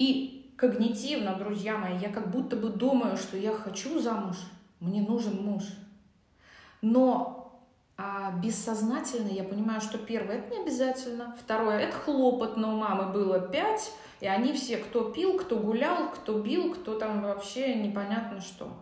И 0.00 0.50
когнитивно, 0.56 1.36
друзья 1.36 1.76
мои, 1.76 1.98
я 1.98 2.08
как 2.08 2.30
будто 2.30 2.56
бы 2.56 2.70
думаю, 2.70 3.18
что 3.18 3.36
я 3.36 3.52
хочу 3.52 4.00
замуж, 4.00 4.36
мне 4.80 5.02
нужен 5.02 5.44
муж. 5.44 5.64
Но 6.80 7.60
а 7.98 8.32
бессознательно 8.42 9.28
я 9.28 9.44
понимаю, 9.44 9.82
что 9.82 9.98
первое 9.98 10.38
это 10.38 10.54
не 10.54 10.62
обязательно, 10.62 11.36
второе 11.38 11.80
это 11.80 11.94
хлопотно 11.94 12.72
у 12.72 12.78
мамы 12.78 13.12
было 13.12 13.40
пять, 13.40 13.92
и 14.20 14.26
они 14.26 14.54
все, 14.54 14.78
кто 14.78 15.10
пил, 15.10 15.36
кто 15.36 15.58
гулял, 15.58 16.10
кто 16.10 16.40
бил, 16.40 16.72
кто 16.72 16.98
там 16.98 17.20
вообще 17.20 17.74
непонятно 17.74 18.40
что. 18.40 18.72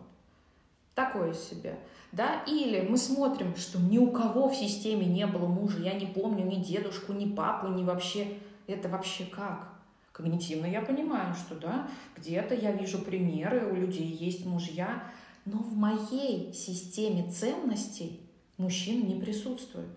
Такое 0.94 1.34
себе. 1.34 1.80
Да? 2.12 2.44
Или 2.46 2.82
мы 2.88 2.96
смотрим, 2.96 3.56
что 3.56 3.80
ни 3.80 3.98
у 3.98 4.12
кого 4.12 4.48
в 4.48 4.54
системе 4.54 5.04
не 5.04 5.26
было 5.26 5.48
мужа, 5.48 5.80
я 5.80 5.94
не 5.94 6.06
помню 6.06 6.44
ни 6.44 6.62
дедушку, 6.62 7.12
ни 7.12 7.26
папу, 7.26 7.66
ни 7.66 7.82
вообще. 7.82 8.38
Это 8.68 8.88
вообще 8.88 9.24
как? 9.24 9.77
Когнитивно 10.18 10.66
я 10.66 10.82
понимаю, 10.82 11.32
что 11.32 11.54
да, 11.54 11.88
где-то 12.16 12.52
я 12.52 12.72
вижу 12.72 12.98
примеры, 12.98 13.70
у 13.70 13.76
людей 13.76 14.04
есть 14.04 14.44
мужья, 14.44 15.04
но 15.44 15.58
в 15.58 15.76
моей 15.76 16.52
системе 16.52 17.30
ценностей 17.30 18.28
мужчина 18.56 19.06
не 19.06 19.20
присутствует. 19.20 19.90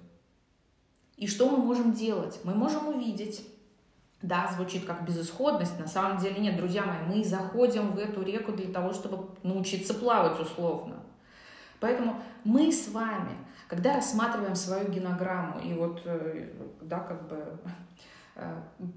И 1.17 1.25
что 1.25 1.49
мы 1.49 1.57
можем 1.57 1.93
делать? 1.93 2.39
Мы 2.43 2.53
можем 2.53 2.89
увидеть, 2.89 3.41
да, 4.21 4.47
звучит 4.55 4.85
как 4.85 5.07
безысходность, 5.07 5.79
на 5.79 5.87
самом 5.87 6.19
деле 6.19 6.39
нет, 6.39 6.55
друзья 6.55 6.85
мои, 6.85 7.17
мы 7.17 7.25
заходим 7.25 7.89
в 7.89 7.97
эту 7.97 8.21
реку 8.21 8.51
для 8.51 8.71
того, 8.71 8.93
чтобы 8.93 9.27
научиться 9.41 9.95
плавать 9.95 10.39
условно. 10.39 10.99
Поэтому 11.79 12.21
мы 12.43 12.71
с 12.71 12.89
вами, 12.89 13.35
когда 13.67 13.95
рассматриваем 13.95 14.53
свою 14.53 14.87
генограмму, 14.87 15.59
и 15.61 15.73
вот, 15.73 16.03
э, 16.05 16.53
да, 16.79 16.99
как 16.99 17.27
бы 17.27 17.59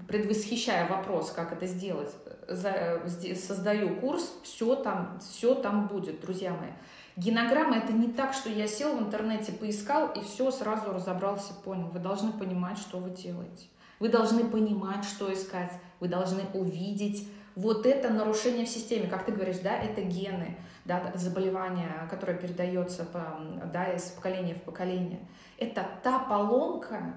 предвосхищая 0.07 0.87
вопрос, 0.87 1.31
как 1.31 1.51
это 1.53 1.65
сделать, 1.65 2.11
создаю 2.47 3.95
курс, 3.99 4.33
все 4.43 4.75
там, 4.75 5.19
все 5.19 5.55
там 5.55 5.87
будет, 5.87 6.21
друзья 6.21 6.51
мои. 6.51 6.71
Генограмма 7.17 7.77
это 7.77 7.93
не 7.93 8.07
так, 8.11 8.33
что 8.33 8.49
я 8.49 8.67
сел 8.67 8.97
в 8.97 9.01
интернете, 9.01 9.53
поискал 9.53 10.11
и 10.11 10.21
все 10.21 10.51
сразу 10.51 10.91
разобрался, 10.91 11.53
понял. 11.53 11.87
Вы 11.87 11.99
должны 11.99 12.33
понимать, 12.33 12.77
что 12.77 12.97
вы 12.97 13.09
делаете. 13.09 13.67
Вы 13.99 14.09
должны 14.09 14.43
понимать, 14.43 15.05
что 15.05 15.31
искать. 15.31 15.71
Вы 16.01 16.09
должны 16.09 16.43
увидеть 16.53 17.25
вот 17.55 17.85
это 17.85 18.09
нарушение 18.09 18.65
в 18.65 18.69
системе. 18.69 19.07
Как 19.07 19.25
ты 19.25 19.31
говоришь, 19.31 19.59
да, 19.59 19.77
это 19.77 20.01
гены, 20.01 20.57
да, 20.83 21.13
заболевание, 21.15 22.05
которое 22.09 22.37
передается 22.37 23.05
по, 23.05 23.39
да, 23.71 23.93
из 23.93 24.03
поколения 24.11 24.55
в 24.55 24.63
поколение. 24.63 25.25
Это 25.57 25.87
та 26.03 26.19
поломка, 26.19 27.15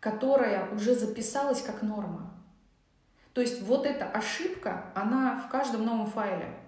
которая 0.00 0.70
уже 0.74 0.94
записалась 0.94 1.62
как 1.62 1.82
норма. 1.82 2.30
То 3.34 3.40
есть 3.40 3.62
вот 3.62 3.86
эта 3.86 4.06
ошибка, 4.06 4.86
она 4.94 5.40
в 5.46 5.50
каждом 5.50 5.84
новом 5.84 6.06
файле, 6.06 6.58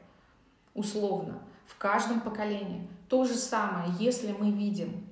условно, 0.75 1.41
в 1.67 1.77
каждом 1.77 2.21
поколении. 2.21 2.89
То 3.09 3.25
же 3.25 3.35
самое, 3.35 3.93
если 3.99 4.33
мы 4.33 4.51
видим, 4.51 5.07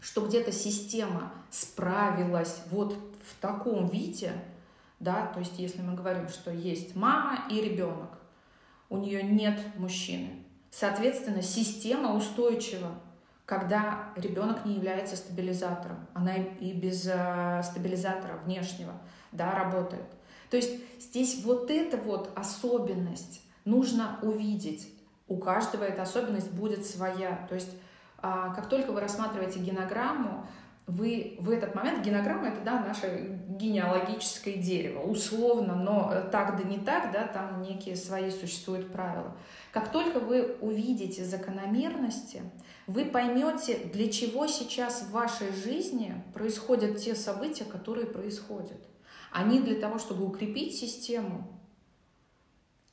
что 0.00 0.26
где-то 0.26 0.52
система 0.52 1.32
справилась 1.50 2.62
вот 2.70 2.94
в 3.24 3.40
таком 3.40 3.88
виде, 3.88 4.32
да, 5.00 5.26
то 5.26 5.40
есть 5.40 5.58
если 5.58 5.80
мы 5.80 5.94
говорим, 5.94 6.28
что 6.28 6.50
есть 6.50 6.94
мама 6.94 7.44
и 7.48 7.60
ребенок, 7.60 8.10
у 8.90 8.98
нее 8.98 9.22
нет 9.22 9.58
мужчины, 9.76 10.44
соответственно, 10.70 11.42
система 11.42 12.14
устойчива, 12.14 12.90
когда 13.46 14.12
ребенок 14.16 14.64
не 14.64 14.74
является 14.74 15.16
стабилизатором, 15.16 16.06
она 16.14 16.36
и 16.36 16.72
без 16.72 17.06
э, 17.06 17.62
стабилизатора 17.64 18.36
внешнего 18.44 18.92
да, 19.32 19.52
работает. 19.52 20.06
То 20.50 20.56
есть 20.56 21.00
здесь 21.00 21.42
вот 21.44 21.70
эта 21.70 21.96
вот 21.96 22.30
особенность 22.36 23.40
нужно 23.64 24.18
увидеть. 24.22 24.88
У 25.28 25.38
каждого 25.38 25.84
эта 25.84 26.02
особенность 26.02 26.52
будет 26.52 26.84
своя. 26.86 27.46
То 27.48 27.54
есть 27.54 27.70
а, 28.18 28.54
как 28.54 28.68
только 28.68 28.92
вы 28.92 29.00
рассматриваете 29.00 29.58
генограмму, 29.58 30.46
вы 30.86 31.36
в 31.38 31.50
этот 31.50 31.74
момент, 31.74 32.04
генограмма 32.04 32.48
это 32.48 32.60
да, 32.62 32.80
наше 32.80 33.38
генеалогическое 33.48 34.56
дерево, 34.56 35.02
условно, 35.02 35.74
но 35.74 36.10
э, 36.12 36.28
так 36.30 36.56
да 36.56 36.64
не 36.64 36.78
так, 36.78 37.12
да, 37.12 37.26
там 37.26 37.62
некие 37.62 37.96
свои 37.96 38.30
существуют 38.30 38.92
правила. 38.92 39.36
Как 39.70 39.92
только 39.92 40.18
вы 40.18 40.56
увидите 40.60 41.24
закономерности, 41.24 42.42
вы 42.86 43.04
поймете, 43.04 43.78
для 43.92 44.10
чего 44.10 44.46
сейчас 44.46 45.02
в 45.02 45.12
вашей 45.12 45.52
жизни 45.52 46.22
происходят 46.34 46.98
те 46.98 47.14
события, 47.14 47.64
которые 47.64 48.06
происходят. 48.06 48.80
Они 49.30 49.60
для 49.60 49.80
того, 49.80 49.98
чтобы 49.98 50.26
укрепить 50.26 50.74
систему, 50.74 51.48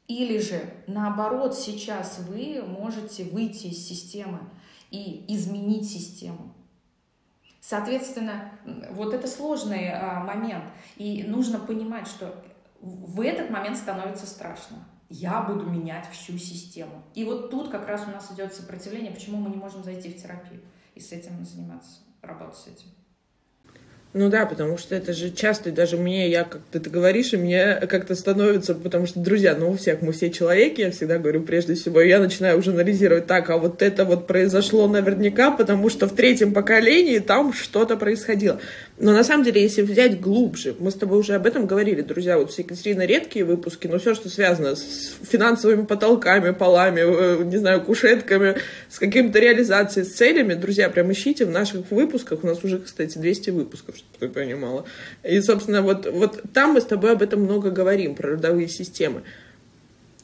или 0.07 0.39
же 0.39 0.73
наоборот, 0.87 1.55
сейчас 1.55 2.19
вы 2.27 2.63
можете 2.65 3.25
выйти 3.25 3.67
из 3.67 3.87
системы 3.87 4.39
и 4.89 5.25
изменить 5.27 5.89
систему. 5.89 6.53
Соответственно, 7.69 8.49
вот 8.89 9.13
это 9.13 9.27
сложный 9.27 9.91
а, 9.91 10.23
момент. 10.23 10.63
И 10.95 11.21
нужно 11.21 11.59
понимать, 11.59 12.07
что 12.07 12.43
в 12.81 13.21
этот 13.21 13.51
момент 13.51 13.77
становится 13.77 14.25
страшно. 14.25 14.77
Я 15.07 15.43
буду 15.43 15.69
менять 15.69 16.09
всю 16.09 16.39
систему. 16.39 17.03
И 17.13 17.23
вот 17.23 17.51
тут 17.51 17.69
как 17.69 17.87
раз 17.87 18.07
у 18.07 18.09
нас 18.09 18.31
идет 18.31 18.55
сопротивление, 18.55 19.11
почему 19.11 19.37
мы 19.37 19.51
не 19.51 19.57
можем 19.57 19.83
зайти 19.83 20.09
в 20.09 20.19
терапию 20.19 20.63
и 20.95 20.99
с 20.99 21.11
этим 21.11 21.45
заниматься, 21.45 21.99
работать 22.23 22.57
с 22.57 22.65
этим. 22.65 22.87
Ну 24.11 24.29
да, 24.29 24.47
потому 24.47 24.79
что 24.79 24.95
это 24.95 25.13
же 25.13 25.29
часто, 25.29 25.71
даже 25.71 25.95
мне, 25.95 26.29
я 26.29 26.43
как 26.43 26.61
ты 26.71 26.79
говоришь, 26.79 27.33
и 27.33 27.37
мне 27.37 27.75
как-то 27.75 28.15
становится, 28.15 28.73
потому 28.73 29.05
что, 29.05 29.19
друзья, 29.19 29.55
ну 29.55 29.69
у 29.69 29.77
всех, 29.77 30.01
мы 30.01 30.13
все 30.13 30.31
человеки, 30.31 30.81
я 30.81 30.89
всегда 30.89 31.19
говорю, 31.19 31.43
прежде 31.43 31.75
всего, 31.75 32.01
я 32.01 32.17
начинаю 32.17 32.57
уже 32.57 32.71
анализировать, 32.71 33.27
так, 33.27 33.51
а 33.51 33.57
вот 33.57 33.83
это 33.83 34.05
вот 34.05 34.25
произошло 34.25 34.87
наверняка, 34.87 35.51
потому 35.51 35.89
что 35.89 36.07
в 36.07 36.15
третьем 36.15 36.55
поколении 36.55 37.19
там 37.19 37.53
что-то 37.53 37.97
происходило. 37.97 38.59
Но 38.99 39.13
на 39.13 39.23
самом 39.23 39.45
деле, 39.45 39.61
если 39.61 39.81
взять 39.81 40.19
глубже, 40.19 40.75
мы 40.77 40.91
с 40.91 40.95
тобой 40.95 41.19
уже 41.19 41.33
об 41.33 41.45
этом 41.45 41.65
говорили, 41.65 42.01
друзья, 42.01 42.37
вот 42.37 42.51
с 42.51 42.59
Екатериной 42.59 43.07
редкие 43.07 43.45
выпуски, 43.45 43.87
но 43.87 43.97
все, 43.97 44.13
что 44.13 44.27
связано 44.27 44.75
с 44.75 45.13
финансовыми 45.23 45.85
потолками, 45.85 46.51
полами, 46.51 46.99
э, 46.99 47.43
не 47.45 47.55
знаю, 47.55 47.81
кушетками, 47.81 48.57
с 48.89 48.99
каким-то 48.99 49.39
реализацией, 49.39 50.05
с 50.05 50.15
целями, 50.15 50.53
друзья, 50.53 50.89
прям 50.89 51.09
ищите 51.13 51.45
в 51.45 51.49
наших 51.49 51.89
выпусках, 51.91 52.43
у 52.43 52.47
нас 52.47 52.61
уже, 52.65 52.79
кстати, 52.79 53.17
200 53.17 53.51
выпусков, 53.51 53.95
чтобы 53.95 54.13
ты 54.19 54.27
понимала. 54.27 54.83
И, 55.23 55.39
собственно, 55.39 55.81
вот, 55.81 56.05
вот 56.05 56.41
там 56.53 56.73
мы 56.73 56.81
с 56.81 56.85
тобой 56.85 57.13
об 57.13 57.21
этом 57.21 57.41
много 57.41 57.71
говорим, 57.71 58.15
про 58.15 58.31
родовые 58.31 58.67
системы. 58.67 59.21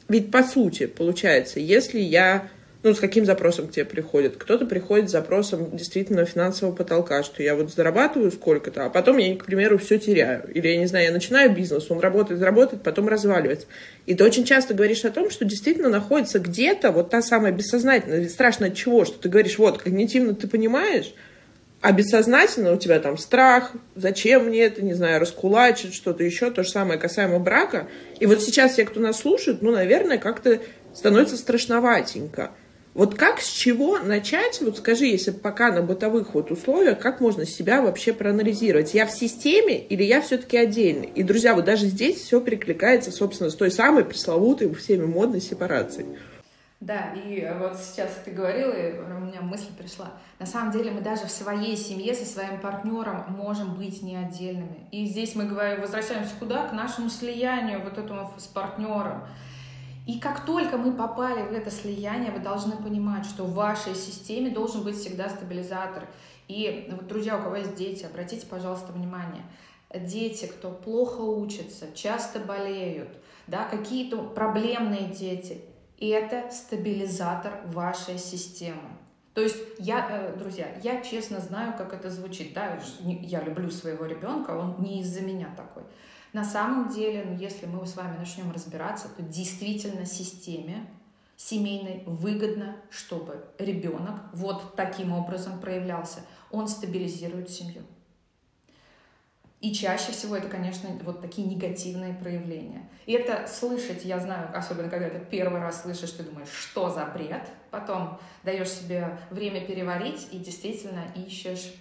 Ведь, 0.08 0.30
по 0.30 0.42
сути, 0.42 0.84
получается, 0.86 1.60
если 1.60 1.98
я 1.98 2.50
ну, 2.82 2.94
с 2.94 3.00
каким 3.00 3.24
запросом 3.24 3.66
к 3.66 3.72
тебе 3.72 3.84
приходят. 3.84 4.36
Кто-то 4.36 4.66
приходит 4.66 5.08
с 5.08 5.12
запросом 5.12 5.76
действительно 5.76 6.24
финансового 6.24 6.74
потолка, 6.74 7.22
что 7.22 7.42
я 7.42 7.54
вот 7.54 7.72
зарабатываю 7.72 8.30
сколько-то, 8.30 8.84
а 8.84 8.90
потом 8.90 9.18
я, 9.18 9.34
к 9.36 9.44
примеру, 9.44 9.78
все 9.78 9.98
теряю. 9.98 10.48
Или, 10.52 10.68
я 10.68 10.76
не 10.76 10.86
знаю, 10.86 11.06
я 11.06 11.12
начинаю 11.12 11.52
бизнес, 11.52 11.90
он 11.90 12.00
работает, 12.00 12.42
работает, 12.42 12.82
потом 12.82 13.08
разваливается. 13.08 13.66
И 14.06 14.14
ты 14.14 14.22
очень 14.22 14.44
часто 14.44 14.74
говоришь 14.74 15.04
о 15.04 15.10
том, 15.10 15.30
что 15.30 15.44
действительно 15.44 15.88
находится 15.88 16.38
где-то 16.38 16.92
вот 16.92 17.10
та 17.10 17.22
самая 17.22 17.52
бессознательная, 17.52 18.28
страшно 18.28 18.66
от 18.66 18.74
чего, 18.74 19.04
что 19.04 19.18
ты 19.18 19.28
говоришь, 19.28 19.58
вот, 19.58 19.78
когнитивно 19.78 20.34
ты 20.34 20.46
понимаешь, 20.46 21.12
а 21.80 21.92
бессознательно 21.92 22.72
у 22.72 22.76
тебя 22.78 23.00
там 23.00 23.18
страх, 23.18 23.72
зачем 23.94 24.46
мне 24.46 24.62
это, 24.62 24.82
не 24.82 24.94
знаю, 24.94 25.20
раскулачить, 25.20 25.94
что-то 25.94 26.24
еще, 26.24 26.50
то 26.50 26.62
же 26.62 26.70
самое 26.70 26.98
касаемо 26.98 27.38
брака. 27.38 27.88
И 28.18 28.26
вот 28.26 28.42
сейчас 28.42 28.72
все, 28.72 28.84
кто 28.84 29.00
нас 29.00 29.18
слушает, 29.18 29.62
ну, 29.62 29.72
наверное, 29.72 30.18
как-то 30.18 30.58
становится 30.94 31.36
страшноватенько. 31.36 32.52
Вот 32.96 33.14
как, 33.14 33.42
с 33.42 33.50
чего 33.50 33.98
начать? 33.98 34.62
Вот 34.62 34.78
скажи, 34.78 35.04
если 35.04 35.30
пока 35.30 35.70
на 35.70 35.82
бытовых 35.82 36.32
вот 36.32 36.50
условиях, 36.50 36.98
как 36.98 37.20
можно 37.20 37.44
себя 37.44 37.82
вообще 37.82 38.14
проанализировать? 38.14 38.94
Я 38.94 39.04
в 39.04 39.10
системе 39.10 39.78
или 39.78 40.02
я 40.02 40.22
все-таки 40.22 40.56
отдельный? 40.56 41.08
И, 41.14 41.22
друзья, 41.22 41.54
вот 41.54 41.66
даже 41.66 41.88
здесь 41.88 42.22
все 42.22 42.40
перекликается, 42.40 43.12
собственно, 43.12 43.50
с 43.50 43.54
той 43.54 43.70
самой 43.70 44.02
пресловутой 44.02 44.72
всеми 44.72 45.04
модной 45.04 45.42
сепарацией. 45.42 46.16
Да, 46.80 47.12
и 47.12 47.46
вот 47.58 47.76
сейчас 47.76 48.12
ты 48.24 48.30
говорила, 48.30 48.72
и 48.72 48.98
у 48.98 49.20
меня 49.20 49.42
мысль 49.42 49.74
пришла. 49.76 50.12
На 50.38 50.46
самом 50.46 50.72
деле 50.72 50.90
мы 50.90 51.02
даже 51.02 51.26
в 51.26 51.30
своей 51.30 51.76
семье 51.76 52.14
со 52.14 52.24
своим 52.24 52.58
партнером 52.60 53.26
можем 53.28 53.74
быть 53.74 54.00
не 54.00 54.16
отдельными. 54.16 54.88
И 54.90 55.04
здесь 55.04 55.34
мы 55.34 55.44
говорим, 55.44 55.82
возвращаемся 55.82 56.32
куда? 56.38 56.68
К 56.68 56.72
нашему 56.72 57.10
слиянию 57.10 57.82
вот 57.82 57.98
этому 57.98 58.32
с 58.38 58.46
партнером. 58.46 59.20
И 60.06 60.20
как 60.20 60.46
только 60.46 60.78
мы 60.78 60.92
попали 60.92 61.42
в 61.42 61.52
это 61.52 61.70
слияние, 61.70 62.30
вы 62.30 62.38
должны 62.38 62.76
понимать, 62.76 63.26
что 63.26 63.44
в 63.44 63.54
вашей 63.54 63.94
системе 63.94 64.50
должен 64.50 64.84
быть 64.84 64.96
всегда 64.96 65.28
стабилизатор. 65.28 66.06
И 66.46 66.88
вот, 66.92 67.08
друзья, 67.08 67.36
у 67.36 67.42
кого 67.42 67.56
есть 67.56 67.74
дети, 67.74 68.04
обратите, 68.04 68.46
пожалуйста, 68.46 68.92
внимание. 68.92 69.42
Дети, 69.92 70.46
кто 70.46 70.70
плохо 70.70 71.20
учится, 71.22 71.92
часто 71.92 72.38
болеют, 72.38 73.08
да, 73.48 73.64
какие-то 73.64 74.18
проблемные 74.18 75.08
дети– 75.08 75.60
это 76.00 76.50
стабилизатор 76.50 77.62
вашей 77.66 78.18
системы. 78.18 78.96
То 79.34 79.42
есть 79.42 79.56
я, 79.78 80.06
э, 80.08 80.36
друзья, 80.36 80.66
я 80.82 81.02
честно 81.02 81.40
знаю, 81.40 81.74
как 81.76 81.92
это 81.92 82.10
звучит. 82.10 82.54
Да, 82.54 82.78
я 83.00 83.42
люблю 83.42 83.70
своего 83.70 84.06
ребенка, 84.06 84.52
он 84.52 84.76
не 84.78 85.00
из-за 85.00 85.20
меня 85.20 85.52
такой. 85.56 85.82
На 86.36 86.44
самом 86.44 86.90
деле, 86.90 87.24
ну, 87.24 87.34
если 87.34 87.64
мы 87.64 87.86
с 87.86 87.96
вами 87.96 88.18
начнем 88.18 88.52
разбираться, 88.52 89.08
то 89.08 89.22
действительно 89.22 90.04
системе 90.04 90.86
семейной 91.34 92.02
выгодно, 92.04 92.76
чтобы 92.90 93.42
ребенок 93.58 94.20
вот 94.34 94.76
таким 94.76 95.14
образом 95.14 95.58
проявлялся. 95.60 96.20
Он 96.50 96.68
стабилизирует 96.68 97.48
семью. 97.48 97.84
И 99.62 99.72
чаще 99.72 100.12
всего 100.12 100.36
это, 100.36 100.48
конечно, 100.48 100.90
вот 101.04 101.22
такие 101.22 101.48
негативные 101.48 102.12
проявления. 102.12 102.86
И 103.06 103.14
это 103.14 103.46
слышать, 103.46 104.04
я 104.04 104.20
знаю, 104.20 104.50
особенно 104.54 104.90
когда 104.90 105.08
ты 105.08 105.18
первый 105.18 105.62
раз 105.62 105.84
слышишь, 105.84 106.10
ты 106.10 106.22
думаешь, 106.22 106.50
что 106.50 106.90
за 106.90 107.06
бред. 107.06 107.48
Потом 107.70 108.18
даешь 108.42 108.68
себе 108.68 109.18
время 109.30 109.66
переварить 109.66 110.28
и 110.32 110.38
действительно 110.38 111.06
ищешь 111.14 111.72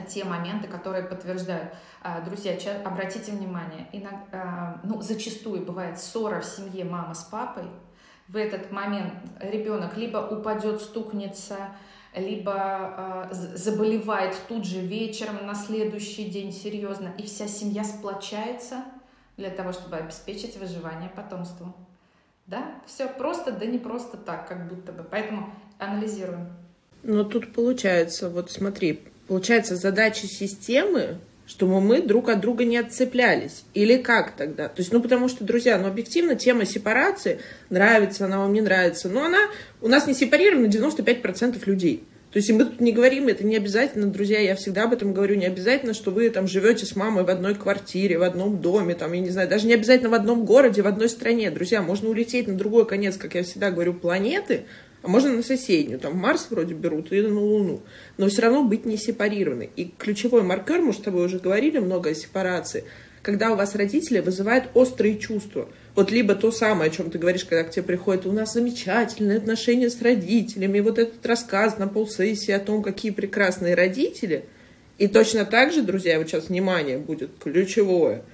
те 0.00 0.24
моменты, 0.24 0.68
которые 0.68 1.04
подтверждают. 1.04 1.72
А, 2.02 2.20
друзья, 2.20 2.56
обратите 2.84 3.32
внимание, 3.32 3.88
иногда, 3.92 4.20
а, 4.32 4.80
ну, 4.82 5.00
зачастую 5.00 5.64
бывает 5.64 5.98
ссора 5.98 6.40
в 6.40 6.44
семье 6.44 6.84
мама 6.84 7.14
с 7.14 7.24
папой. 7.24 7.64
В 8.28 8.36
этот 8.36 8.70
момент 8.70 9.14
ребенок 9.40 9.96
либо 9.96 10.18
упадет, 10.18 10.80
стукнется, 10.80 11.56
либо 12.14 13.28
э, 13.30 13.34
заболевает 13.34 14.36
тут 14.48 14.64
же 14.64 14.80
вечером 14.80 15.46
на 15.46 15.54
следующий 15.54 16.24
день 16.24 16.52
серьезно, 16.52 17.12
и 17.18 17.24
вся 17.24 17.48
семья 17.48 17.84
сплочается 17.84 18.84
для 19.36 19.50
того, 19.50 19.72
чтобы 19.72 19.96
обеспечить 19.96 20.56
выживание 20.56 21.10
потомству. 21.10 21.74
Да, 22.46 22.74
все 22.86 23.08
просто, 23.08 23.52
да 23.52 23.66
не 23.66 23.78
просто 23.78 24.16
так, 24.16 24.46
как 24.46 24.68
будто 24.68 24.92
бы. 24.92 25.02
Поэтому 25.02 25.52
анализируем. 25.78 26.48
Но 27.02 27.24
тут 27.24 27.52
получается, 27.52 28.30
вот 28.30 28.50
смотри, 28.50 29.02
получается 29.26 29.76
задача 29.76 30.26
системы, 30.26 31.18
чтобы 31.46 31.80
мы 31.80 32.00
друг 32.00 32.28
от 32.28 32.40
друга 32.40 32.64
не 32.64 32.76
отцеплялись. 32.76 33.64
Или 33.74 33.96
как 33.96 34.36
тогда? 34.36 34.68
То 34.68 34.80
есть, 34.80 34.92
ну, 34.92 35.02
потому 35.02 35.28
что, 35.28 35.44
друзья, 35.44 35.78
ну, 35.78 35.88
объективно 35.88 36.36
тема 36.36 36.64
сепарации, 36.64 37.40
нравится 37.70 38.24
она 38.24 38.38
вам, 38.38 38.52
не 38.52 38.60
нравится, 38.60 39.08
но 39.08 39.24
она 39.24 39.38
у 39.80 39.88
нас 39.88 40.06
не 40.06 40.14
сепарирована 40.14 40.66
95% 40.66 41.60
людей. 41.66 42.04
То 42.34 42.38
есть, 42.38 42.50
и 42.50 42.52
мы 42.52 42.64
тут 42.64 42.80
не 42.80 42.90
говорим, 42.90 43.28
это 43.28 43.46
не 43.46 43.56
обязательно, 43.56 44.08
друзья, 44.08 44.40
я 44.40 44.56
всегда 44.56 44.84
об 44.84 44.92
этом 44.92 45.12
говорю, 45.12 45.36
не 45.36 45.46
обязательно, 45.46 45.94
что 45.94 46.10
вы 46.10 46.28
там 46.30 46.48
живете 46.48 46.84
с 46.84 46.96
мамой 46.96 47.22
в 47.22 47.30
одной 47.30 47.54
квартире, 47.54 48.18
в 48.18 48.24
одном 48.24 48.60
доме, 48.60 48.96
там, 48.96 49.12
я 49.12 49.20
не 49.20 49.30
знаю, 49.30 49.48
даже 49.48 49.68
не 49.68 49.74
обязательно 49.74 50.10
в 50.10 50.14
одном 50.14 50.44
городе, 50.44 50.82
в 50.82 50.88
одной 50.88 51.08
стране. 51.08 51.52
Друзья, 51.52 51.80
можно 51.80 52.08
улететь 52.08 52.48
на 52.48 52.54
другой 52.54 52.86
конец, 52.86 53.16
как 53.18 53.36
я 53.36 53.44
всегда 53.44 53.70
говорю, 53.70 53.94
планеты, 53.94 54.64
а 55.04 55.08
можно 55.08 55.30
на 55.30 55.42
соседнюю, 55.42 56.00
там 56.00 56.16
Марс 56.16 56.48
вроде 56.50 56.74
берут 56.74 57.12
и 57.12 57.20
на 57.20 57.40
Луну, 57.40 57.82
но 58.16 58.28
все 58.28 58.42
равно 58.42 58.64
быть 58.64 58.84
не 58.86 58.96
сепарированы. 58.96 59.70
И 59.76 59.92
ключевой 59.96 60.42
маркер, 60.42 60.80
мы 60.80 60.92
с 60.92 60.98
тобой 60.98 61.26
уже 61.26 61.38
говорили 61.38 61.78
много 61.78 62.10
о 62.10 62.14
сепарации, 62.14 62.84
когда 63.22 63.52
у 63.52 63.56
вас 63.56 63.74
родители 63.74 64.20
вызывают 64.20 64.68
острые 64.74 65.18
чувства– 65.18 65.68
вот 65.94 66.10
либо 66.10 66.34
то 66.34 66.50
самое, 66.50 66.90
о 66.90 66.92
чем 66.92 67.10
ты 67.10 67.18
говоришь, 67.18 67.44
когда 67.44 67.62
к 67.62 67.70
тебе 67.70 67.84
приходит, 67.84 68.26
у 68.26 68.32
нас 68.32 68.52
замечательные 68.52 69.38
отношения 69.38 69.88
с 69.88 70.02
родителями, 70.02 70.80
вот 70.80 70.98
этот 70.98 71.24
рассказ 71.24 71.78
на 71.78 71.86
полсессии 71.86 72.50
о 72.50 72.58
том, 72.58 72.82
какие 72.82 73.12
прекрасные 73.12 73.74
родители. 73.74 74.44
И 74.98 75.06
точно 75.06 75.44
так 75.44 75.72
же, 75.72 75.82
друзья, 75.82 76.18
вот 76.18 76.28
сейчас 76.28 76.48
внимание 76.48 76.98
будет 76.98 77.30
ключевое, 77.40 78.24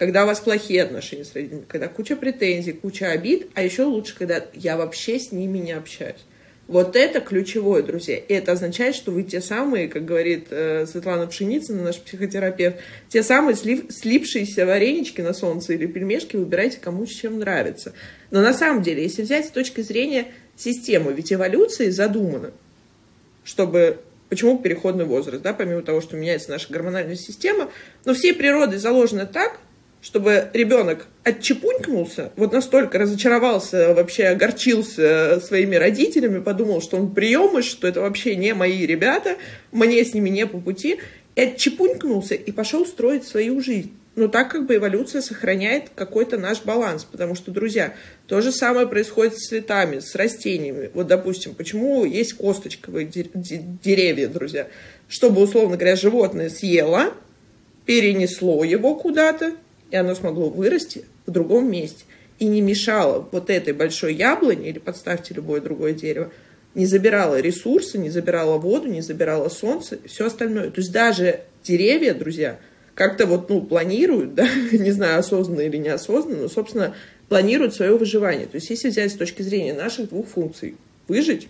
когда 0.00 0.24
у 0.24 0.26
вас 0.28 0.40
плохие 0.40 0.82
отношения 0.82 1.26
с 1.26 1.34
родителями, 1.34 1.64
когда 1.68 1.86
куча 1.86 2.16
претензий, 2.16 2.72
куча 2.72 3.10
обид, 3.10 3.48
а 3.52 3.62
еще 3.62 3.82
лучше, 3.82 4.16
когда 4.16 4.42
я 4.54 4.78
вообще 4.78 5.18
с 5.18 5.30
ними 5.30 5.58
не 5.58 5.72
общаюсь. 5.72 6.24
Вот 6.68 6.96
это 6.96 7.20
ключевое, 7.20 7.82
друзья. 7.82 8.16
И 8.16 8.32
это 8.32 8.52
означает, 8.52 8.94
что 8.94 9.10
вы 9.10 9.24
те 9.24 9.42
самые, 9.42 9.88
как 9.88 10.06
говорит 10.06 10.46
э, 10.48 10.86
Светлана 10.86 11.26
Пшеницына, 11.26 11.82
наш 11.82 11.98
психотерапевт, 11.98 12.78
те 13.10 13.22
самые 13.22 13.56
слив, 13.56 13.92
слипшиеся 13.92 14.64
варенички 14.64 15.20
на 15.20 15.34
солнце 15.34 15.74
или 15.74 15.84
пельмешки 15.84 16.34
выбирайте 16.34 16.78
кому 16.80 17.04
чем 17.04 17.38
нравится. 17.38 17.92
Но 18.30 18.40
на 18.40 18.54
самом 18.54 18.82
деле, 18.82 19.02
если 19.02 19.20
взять 19.20 19.48
с 19.48 19.50
точки 19.50 19.82
зрения 19.82 20.28
системы, 20.56 21.12
ведь 21.12 21.30
эволюция 21.30 21.90
задумана, 21.90 22.52
чтобы 23.44 23.98
Почему 24.30 24.56
переходный 24.58 25.04
возраст, 25.06 25.42
да, 25.42 25.52
помимо 25.52 25.82
того, 25.82 26.00
что 26.00 26.16
меняется 26.16 26.52
наша 26.52 26.72
гормональная 26.72 27.16
система, 27.16 27.68
но 28.04 28.14
всей 28.14 28.32
природой 28.32 28.78
заложено 28.78 29.26
так, 29.26 29.58
чтобы 30.00 30.48
ребенок 30.54 31.06
отчепунькнулся, 31.24 32.32
вот 32.36 32.52
настолько 32.52 32.98
разочаровался, 32.98 33.94
вообще 33.94 34.26
огорчился 34.26 35.40
своими 35.44 35.76
родителями, 35.76 36.40
подумал, 36.40 36.80
что 36.80 36.96
он 36.96 37.12
приемыш, 37.12 37.66
что 37.66 37.86
это 37.86 38.00
вообще 38.00 38.36
не 38.36 38.54
мои 38.54 38.86
ребята, 38.86 39.36
мне 39.72 40.04
с 40.04 40.14
ними 40.14 40.30
не 40.30 40.46
по 40.46 40.58
пути, 40.58 40.98
и 41.36 41.40
отчепунькнулся 41.42 42.34
и 42.34 42.50
пошел 42.50 42.86
строить 42.86 43.24
свою 43.24 43.60
жизнь. 43.60 43.92
Но 44.16 44.26
так 44.26 44.50
как 44.50 44.66
бы 44.66 44.76
эволюция 44.76 45.22
сохраняет 45.22 45.90
какой-то 45.94 46.36
наш 46.36 46.62
баланс, 46.62 47.04
потому 47.04 47.36
что, 47.36 47.52
друзья, 47.52 47.94
то 48.26 48.40
же 48.40 48.50
самое 48.50 48.86
происходит 48.86 49.38
с 49.38 49.48
цветами, 49.48 50.00
с 50.00 50.14
растениями. 50.16 50.90
Вот, 50.94 51.06
допустим, 51.06 51.54
почему 51.54 52.04
есть 52.04 52.32
косточковые 52.32 53.06
деревья, 53.06 54.26
друзья? 54.26 54.66
Чтобы, 55.08 55.42
условно 55.42 55.76
говоря, 55.76 55.94
животное 55.94 56.50
съело, 56.50 57.14
перенесло 57.86 58.64
его 58.64 58.96
куда-то, 58.96 59.52
и 59.90 59.96
оно 59.96 60.14
смогло 60.14 60.48
вырасти 60.48 61.04
в 61.26 61.30
другом 61.30 61.70
месте 61.70 62.04
и 62.38 62.46
не 62.46 62.60
мешало 62.62 63.28
вот 63.30 63.50
этой 63.50 63.74
большой 63.74 64.14
яблоне 64.14 64.70
или 64.70 64.78
подставьте 64.78 65.34
любое 65.34 65.60
другое 65.60 65.92
дерево, 65.92 66.32
не 66.74 66.86
забирало 66.86 67.40
ресурсы, 67.40 67.98
не 67.98 68.10
забирало 68.10 68.58
воду, 68.58 68.88
не 68.88 69.02
забирало 69.02 69.48
солнце 69.48 69.98
все 70.06 70.26
остальное. 70.26 70.70
То 70.70 70.80
есть 70.80 70.92
даже 70.92 71.40
деревья, 71.62 72.14
друзья, 72.14 72.58
как-то 72.94 73.26
вот, 73.26 73.48
ну, 73.50 73.60
планируют, 73.60 74.34
да, 74.34 74.48
не 74.72 74.90
знаю, 74.90 75.18
осознанно 75.18 75.60
или 75.60 75.76
неосознанно, 75.76 76.42
но, 76.42 76.48
собственно, 76.48 76.94
планируют 77.28 77.74
свое 77.74 77.96
выживание. 77.96 78.46
То 78.46 78.56
есть 78.56 78.70
если 78.70 78.88
взять 78.88 79.12
с 79.12 79.16
точки 79.16 79.42
зрения 79.42 79.74
наших 79.74 80.08
двух 80.08 80.28
функций, 80.28 80.76
выжить 81.08 81.48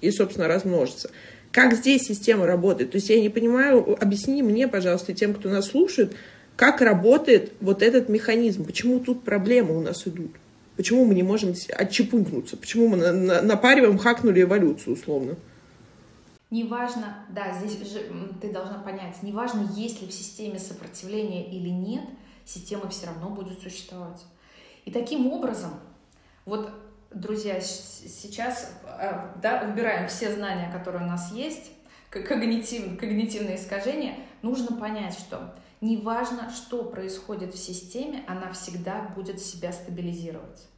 и, 0.00 0.10
собственно, 0.10 0.48
размножиться. 0.48 1.10
Как 1.52 1.74
здесь 1.74 2.02
система 2.02 2.46
работает? 2.46 2.92
То 2.92 2.96
есть 2.96 3.08
я 3.10 3.20
не 3.20 3.28
понимаю, 3.28 3.96
объясни 4.00 4.42
мне, 4.42 4.68
пожалуйста, 4.68 5.12
тем, 5.12 5.34
кто 5.34 5.48
нас 5.48 5.66
слушает, 5.68 6.14
как 6.60 6.82
работает 6.82 7.54
вот 7.62 7.80
этот 7.80 8.10
механизм? 8.10 8.66
Почему 8.66 9.00
тут 9.00 9.24
проблемы 9.24 9.78
у 9.78 9.80
нас 9.80 10.06
идут? 10.06 10.36
Почему 10.76 11.06
мы 11.06 11.14
не 11.14 11.22
можем 11.22 11.54
отчепунькнуться? 11.74 12.58
Почему 12.58 12.86
мы 12.88 12.98
на, 12.98 13.12
на, 13.12 13.40
напариваем, 13.40 13.96
хакнули 13.96 14.42
эволюцию 14.42 14.92
условно? 14.92 15.36
Неважно, 16.50 17.24
да, 17.30 17.54
здесь 17.58 17.90
же 17.90 18.12
ты 18.42 18.52
должна 18.52 18.74
понять, 18.80 19.22
неважно, 19.22 19.70
есть 19.74 20.02
ли 20.02 20.08
в 20.08 20.12
системе 20.12 20.58
сопротивление 20.58 21.50
или 21.50 21.70
нет, 21.70 22.04
система 22.44 22.90
все 22.90 23.06
равно 23.06 23.30
будет 23.30 23.58
существовать. 23.62 24.20
И 24.84 24.90
таким 24.90 25.28
образом, 25.28 25.70
вот, 26.44 26.70
друзья, 27.10 27.58
сейчас 27.62 28.70
э, 28.84 29.30
да, 29.40 29.66
убираем 29.66 30.08
все 30.08 30.30
знания, 30.34 30.70
которые 30.70 31.04
у 31.04 31.08
нас 31.08 31.32
есть, 31.32 31.70
когнитив, 32.10 32.98
когнитивные 32.98 33.56
искажения, 33.56 34.16
нужно 34.42 34.76
понять, 34.76 35.14
что 35.14 35.54
неважно, 35.80 36.50
что 36.50 36.84
происходит 36.84 37.54
в 37.54 37.58
системе, 37.58 38.24
она 38.26 38.52
всегда 38.52 39.02
будет 39.14 39.40
себя 39.40 39.72
стабилизировать. 39.72 40.68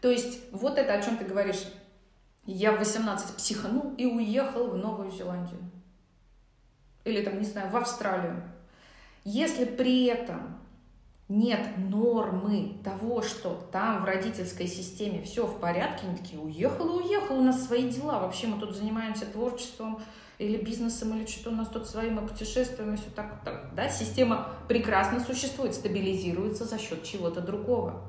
То 0.00 0.10
есть 0.10 0.40
вот 0.52 0.78
это, 0.78 0.94
о 0.94 1.02
чем 1.02 1.16
ты 1.16 1.24
говоришь, 1.24 1.64
я 2.44 2.72
в 2.72 2.78
18 2.78 3.36
психанул 3.36 3.94
и 3.96 4.06
уехал 4.06 4.68
в 4.68 4.76
Новую 4.76 5.10
Зеландию. 5.10 5.60
Или 7.04 7.22
там, 7.22 7.38
не 7.38 7.44
знаю, 7.44 7.70
в 7.70 7.76
Австралию. 7.76 8.42
Если 9.24 9.64
при 9.64 10.06
этом 10.06 10.58
нет 11.28 11.76
нормы 11.76 12.78
того, 12.82 13.20
что 13.20 13.68
там 13.70 14.02
в 14.02 14.04
родительской 14.06 14.66
системе 14.66 15.22
все 15.22 15.46
в 15.46 15.60
порядке, 15.60 16.06
они 16.06 16.16
такие, 16.16 16.40
уехал 16.40 16.98
и 16.98 17.04
уехал, 17.04 17.38
у 17.38 17.42
нас 17.42 17.66
свои 17.66 17.90
дела, 17.90 18.20
вообще 18.20 18.46
мы 18.46 18.58
тут 18.58 18.74
занимаемся 18.74 19.26
творчеством, 19.26 20.00
или 20.38 20.56
бизнесом, 20.56 21.16
или 21.16 21.26
что-то 21.26 21.50
у 21.50 21.54
нас 21.54 21.68
тут 21.68 21.86
своим, 21.86 22.14
мы 22.14 22.26
путешествуем, 22.26 22.94
и 22.94 22.96
все 22.96 23.10
так, 23.10 23.42
так, 23.44 23.74
да, 23.74 23.88
система 23.88 24.54
прекрасно 24.68 25.20
существует, 25.20 25.74
стабилизируется 25.74 26.64
за 26.64 26.78
счет 26.78 27.02
чего-то 27.02 27.40
другого. 27.40 28.04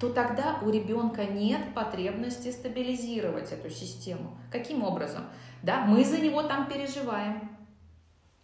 то 0.00 0.12
тогда 0.12 0.58
у 0.62 0.70
ребенка 0.70 1.24
нет 1.24 1.74
потребности 1.74 2.50
стабилизировать 2.50 3.52
эту 3.52 3.70
систему. 3.70 4.36
Каким 4.50 4.82
образом? 4.82 5.22
Да, 5.62 5.84
мы 5.84 6.04
за 6.04 6.18
него 6.18 6.42
там 6.42 6.66
переживаем, 6.68 7.56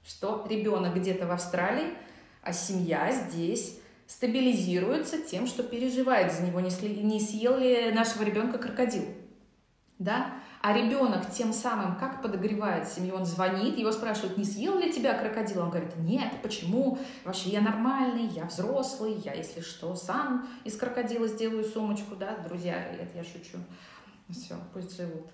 что 0.06 0.46
ребенок 0.48 0.94
где-то 0.94 1.26
в 1.26 1.32
Австралии, 1.32 1.94
а 2.42 2.52
семья 2.52 3.10
здесь 3.10 3.80
стабилизируется 4.06 5.20
тем, 5.20 5.48
что 5.48 5.64
переживает 5.64 6.32
за 6.32 6.42
него, 6.42 6.60
не, 6.60 7.20
съел 7.20 7.58
ли 7.58 7.90
нашего 7.90 8.22
ребенка 8.22 8.58
крокодил. 8.58 9.04
Да? 9.98 10.34
А 10.60 10.72
ребенок 10.72 11.30
тем 11.30 11.52
самым 11.52 11.96
как 11.96 12.20
подогревает 12.20 12.88
семью? 12.88 13.14
Он 13.14 13.24
звонит, 13.24 13.78
его 13.78 13.92
спрашивают, 13.92 14.36
не 14.36 14.44
съел 14.44 14.78
ли 14.78 14.92
тебя 14.92 15.16
крокодил? 15.16 15.62
Он 15.62 15.70
говорит, 15.70 15.96
нет, 15.98 16.42
почему? 16.42 16.98
Вообще 17.24 17.50
я 17.50 17.60
нормальный, 17.60 18.26
я 18.26 18.44
взрослый, 18.44 19.14
я, 19.24 19.34
если 19.34 19.60
что, 19.60 19.94
сам 19.94 20.48
из 20.64 20.76
крокодила 20.76 21.28
сделаю 21.28 21.64
сумочку, 21.64 22.16
да, 22.16 22.36
друзья, 22.38 22.76
это 22.76 23.16
я 23.16 23.22
шучу. 23.22 23.58
Все, 24.30 24.56
пусть 24.72 24.96
живут. 24.96 25.30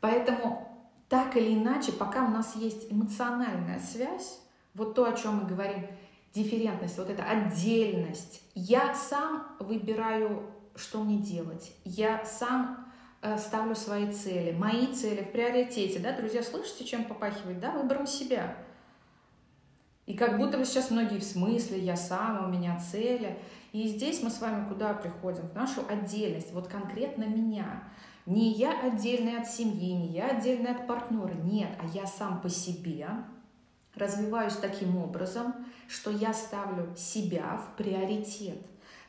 Поэтому 0.00 0.66
так 1.08 1.36
или 1.36 1.54
иначе, 1.54 1.92
пока 1.92 2.24
у 2.24 2.28
нас 2.28 2.56
есть 2.56 2.90
эмоциональная 2.90 3.78
связь, 3.78 4.40
вот 4.74 4.94
то, 4.94 5.04
о 5.04 5.12
чем 5.12 5.36
мы 5.36 5.48
говорим, 5.48 5.86
дифферентность, 6.34 6.98
вот 6.98 7.10
эта 7.10 7.24
отдельность, 7.24 8.42
я 8.54 8.94
сам 8.94 9.46
выбираю, 9.60 10.50
что 10.74 11.02
мне 11.02 11.18
делать, 11.18 11.72
я 11.84 12.24
сам 12.24 12.85
ставлю 13.38 13.74
свои 13.74 14.12
цели, 14.12 14.52
мои 14.52 14.86
цели 14.92 15.22
в 15.22 15.32
приоритете, 15.32 15.98
да, 15.98 16.12
друзья, 16.12 16.42
слышите, 16.42 16.84
чем 16.84 17.04
попахивает, 17.04 17.60
да, 17.60 17.72
выбором 17.72 18.06
себя. 18.06 18.56
И 20.06 20.14
как 20.14 20.38
будто 20.38 20.56
бы 20.56 20.64
сейчас 20.64 20.90
многие 20.90 21.18
в 21.18 21.24
смысле, 21.24 21.80
я 21.80 21.96
сам, 21.96 22.46
у 22.46 22.48
меня 22.48 22.78
цели. 22.78 23.38
И 23.72 23.88
здесь 23.88 24.22
мы 24.22 24.30
с 24.30 24.40
вами 24.40 24.68
куда 24.68 24.94
приходим? 24.94 25.48
В 25.48 25.54
нашу 25.54 25.82
отдельность, 25.88 26.52
вот 26.52 26.68
конкретно 26.68 27.24
меня. 27.24 27.82
Не 28.24 28.52
я 28.52 28.80
отдельный 28.80 29.38
от 29.38 29.48
семьи, 29.48 29.92
не 29.92 30.08
я 30.08 30.28
отдельный 30.28 30.70
от 30.70 30.86
партнера, 30.86 31.34
нет, 31.34 31.70
а 31.80 31.86
я 31.86 32.06
сам 32.06 32.40
по 32.40 32.48
себе 32.48 33.08
развиваюсь 33.94 34.56
таким 34.56 34.96
образом, 34.98 35.54
что 35.88 36.10
я 36.10 36.32
ставлю 36.32 36.94
себя 36.96 37.56
в 37.56 37.76
приоритет. 37.76 38.58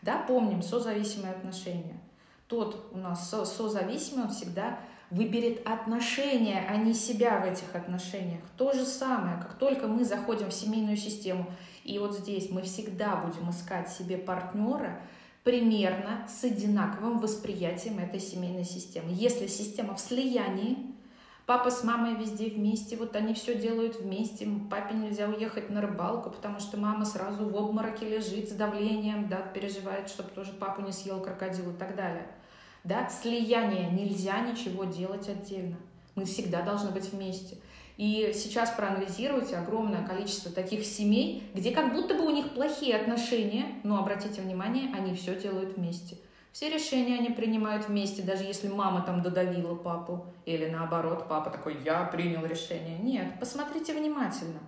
Да, 0.01 0.23
помним 0.27 0.61
созависимые 0.61 1.33
отношения 1.33 1.99
тот 2.47 2.89
у 2.93 2.97
нас 2.97 3.29
со 3.29 3.45
созависимый, 3.45 4.25
он 4.25 4.31
всегда 4.31 4.79
выберет 5.09 5.65
отношения, 5.65 6.65
а 6.69 6.75
не 6.75 6.93
себя 6.93 7.39
в 7.39 7.45
этих 7.45 7.73
отношениях. 7.75 8.41
То 8.57 8.73
же 8.73 8.85
самое, 8.85 9.37
как 9.37 9.53
только 9.55 9.87
мы 9.87 10.03
заходим 10.03 10.49
в 10.49 10.53
семейную 10.53 10.97
систему, 10.97 11.45
и 11.83 11.97
вот 11.99 12.17
здесь 12.17 12.49
мы 12.49 12.61
всегда 12.63 13.15
будем 13.15 13.49
искать 13.49 13.89
себе 13.89 14.17
партнера 14.17 15.01
примерно 15.43 16.27
с 16.27 16.43
одинаковым 16.43 17.19
восприятием 17.19 17.99
этой 17.99 18.19
семейной 18.19 18.65
системы. 18.65 19.07
Если 19.11 19.47
система 19.47 19.95
в 19.95 19.99
слиянии, 20.01 20.93
папа 21.45 21.71
с 21.71 21.85
мамой 21.85 22.15
везде 22.15 22.49
вместе, 22.49 22.97
вот 22.97 23.15
они 23.15 23.33
все 23.33 23.55
делают 23.55 23.95
вместе, 24.01 24.45
папе 24.69 24.93
нельзя 24.95 25.29
уехать 25.29 25.69
на 25.69 25.79
рыбалку, 25.79 26.31
потому 26.31 26.59
что 26.59 26.75
мама 26.75 27.05
сразу 27.05 27.47
в 27.47 27.55
обмороке 27.55 28.09
лежит 28.09 28.49
с 28.49 28.51
давлением, 28.51 29.29
да, 29.29 29.37
переживает, 29.37 30.09
чтобы 30.09 30.31
тоже 30.31 30.51
папу 30.51 30.81
не 30.81 30.91
съел 30.91 31.21
крокодил 31.21 31.71
и 31.71 31.77
так 31.77 31.95
далее. 31.95 32.27
Да, 32.87 33.09
слияние, 33.09 33.89
нельзя 33.91 34.39
ничего 34.39 34.85
делать 34.85 35.27
отдельно. 35.27 35.75
Мы 36.15 36.23
всегда 36.23 36.61
должны 36.61 36.91
быть 36.91 37.11
вместе. 37.11 37.57
И 37.97 38.31
сейчас 38.33 38.69
проанализируйте 38.71 39.57
огромное 39.57 40.07
количество 40.07 40.49
таких 40.49 40.85
семей, 40.85 41.43
где 41.53 41.71
как 41.71 41.93
будто 41.93 42.13
бы 42.13 42.25
у 42.25 42.29
них 42.29 42.53
плохие 42.53 42.95
отношения, 42.95 43.65
но 43.83 43.99
обратите 43.99 44.41
внимание, 44.41 44.89
они 44.95 45.13
все 45.15 45.37
делают 45.37 45.75
вместе. 45.75 46.15
Все 46.53 46.69
решения 46.69 47.17
они 47.17 47.31
принимают 47.31 47.89
вместе, 47.89 48.21
даже 48.21 48.45
если 48.45 48.69
мама 48.69 49.01
там 49.01 49.21
додавила 49.21 49.75
папу, 49.75 50.25
или 50.45 50.69
наоборот, 50.69 51.27
папа 51.27 51.49
такой, 51.49 51.77
я 51.83 52.05
принял 52.05 52.45
решение. 52.45 52.97
Нет, 52.99 53.37
посмотрите 53.37 53.93
внимательно. 53.93 54.59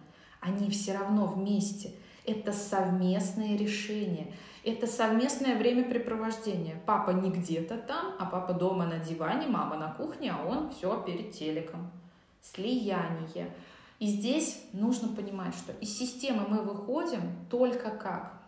Они 0.41 0.69
все 0.69 0.97
равно 0.97 1.25
вместе. 1.25 1.91
Это 2.25 2.51
совместные 2.51 3.55
решения. 3.55 4.27
Это 4.69 4.85
совместное 4.85 5.57
времяпрепровождение. 5.57 6.79
Папа 6.85 7.09
не 7.09 7.31
где-то 7.31 7.75
там, 7.75 8.13
а 8.19 8.25
папа 8.25 8.53
дома 8.53 8.85
на 8.85 8.99
диване, 8.99 9.47
мама 9.47 9.77
на 9.77 9.91
кухне, 9.91 10.31
а 10.31 10.45
он 10.45 10.69
все 10.69 11.01
перед 11.01 11.31
телеком. 11.31 11.89
Слияние. 12.43 13.51
И 13.97 14.05
здесь 14.05 14.63
нужно 14.71 15.07
понимать, 15.15 15.55
что 15.55 15.73
из 15.73 15.97
системы 15.97 16.45
мы 16.47 16.61
выходим 16.61 17.47
только 17.49 17.89
как? 17.89 18.43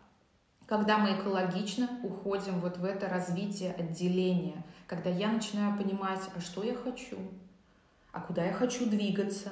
Когда 0.68 1.00
мы 1.00 1.16
экологично 1.16 1.90
уходим 2.04 2.60
вот 2.60 2.78
в 2.78 2.86
это 2.86 3.10
развитие 3.10 3.74
отделения, 3.74 4.64
когда 4.86 5.10
я 5.10 5.32
начинаю 5.32 5.76
понимать, 5.76 6.22
а 6.36 6.40
что 6.40 6.62
я 6.64 6.76
хочу, 6.76 7.18
а 8.12 8.22
куда 8.22 8.46
я 8.46 8.54
хочу 8.54 8.86
двигаться, 8.86 9.50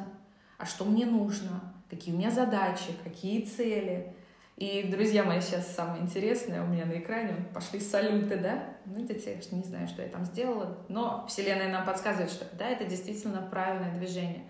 а 0.60 0.68
что 0.68 0.86
мне 0.86 1.08
нужно, 1.08 1.74
какие 1.90 2.14
у 2.14 2.18
меня 2.18 2.30
задачи, 2.30 2.94
какие 3.04 3.42
цели– 3.42 4.14
и, 4.60 4.84
друзья 4.84 5.24
мои, 5.24 5.40
сейчас 5.40 5.74
самое 5.74 6.04
интересное 6.04 6.62
у 6.62 6.68
меня 6.68 6.86
на 6.86 7.00
экране, 7.00 7.34
пошли 7.54 7.80
салюты, 7.80 8.36
да? 8.36 8.66
Ну, 8.86 8.96
видите, 8.96 9.40
я 9.50 9.58
не 9.58 9.64
знаю, 9.64 9.88
что 9.88 10.02
я 10.02 10.10
там 10.10 10.26
сделала, 10.26 10.78
но 10.90 11.26
Вселенная 11.30 11.72
нам 11.72 11.86
подсказывает, 11.86 12.30
что 12.30 12.46
да, 12.58 12.68
это 12.68 12.84
действительно 12.84 13.42
правильное 13.42 13.98
движение. 13.98 14.44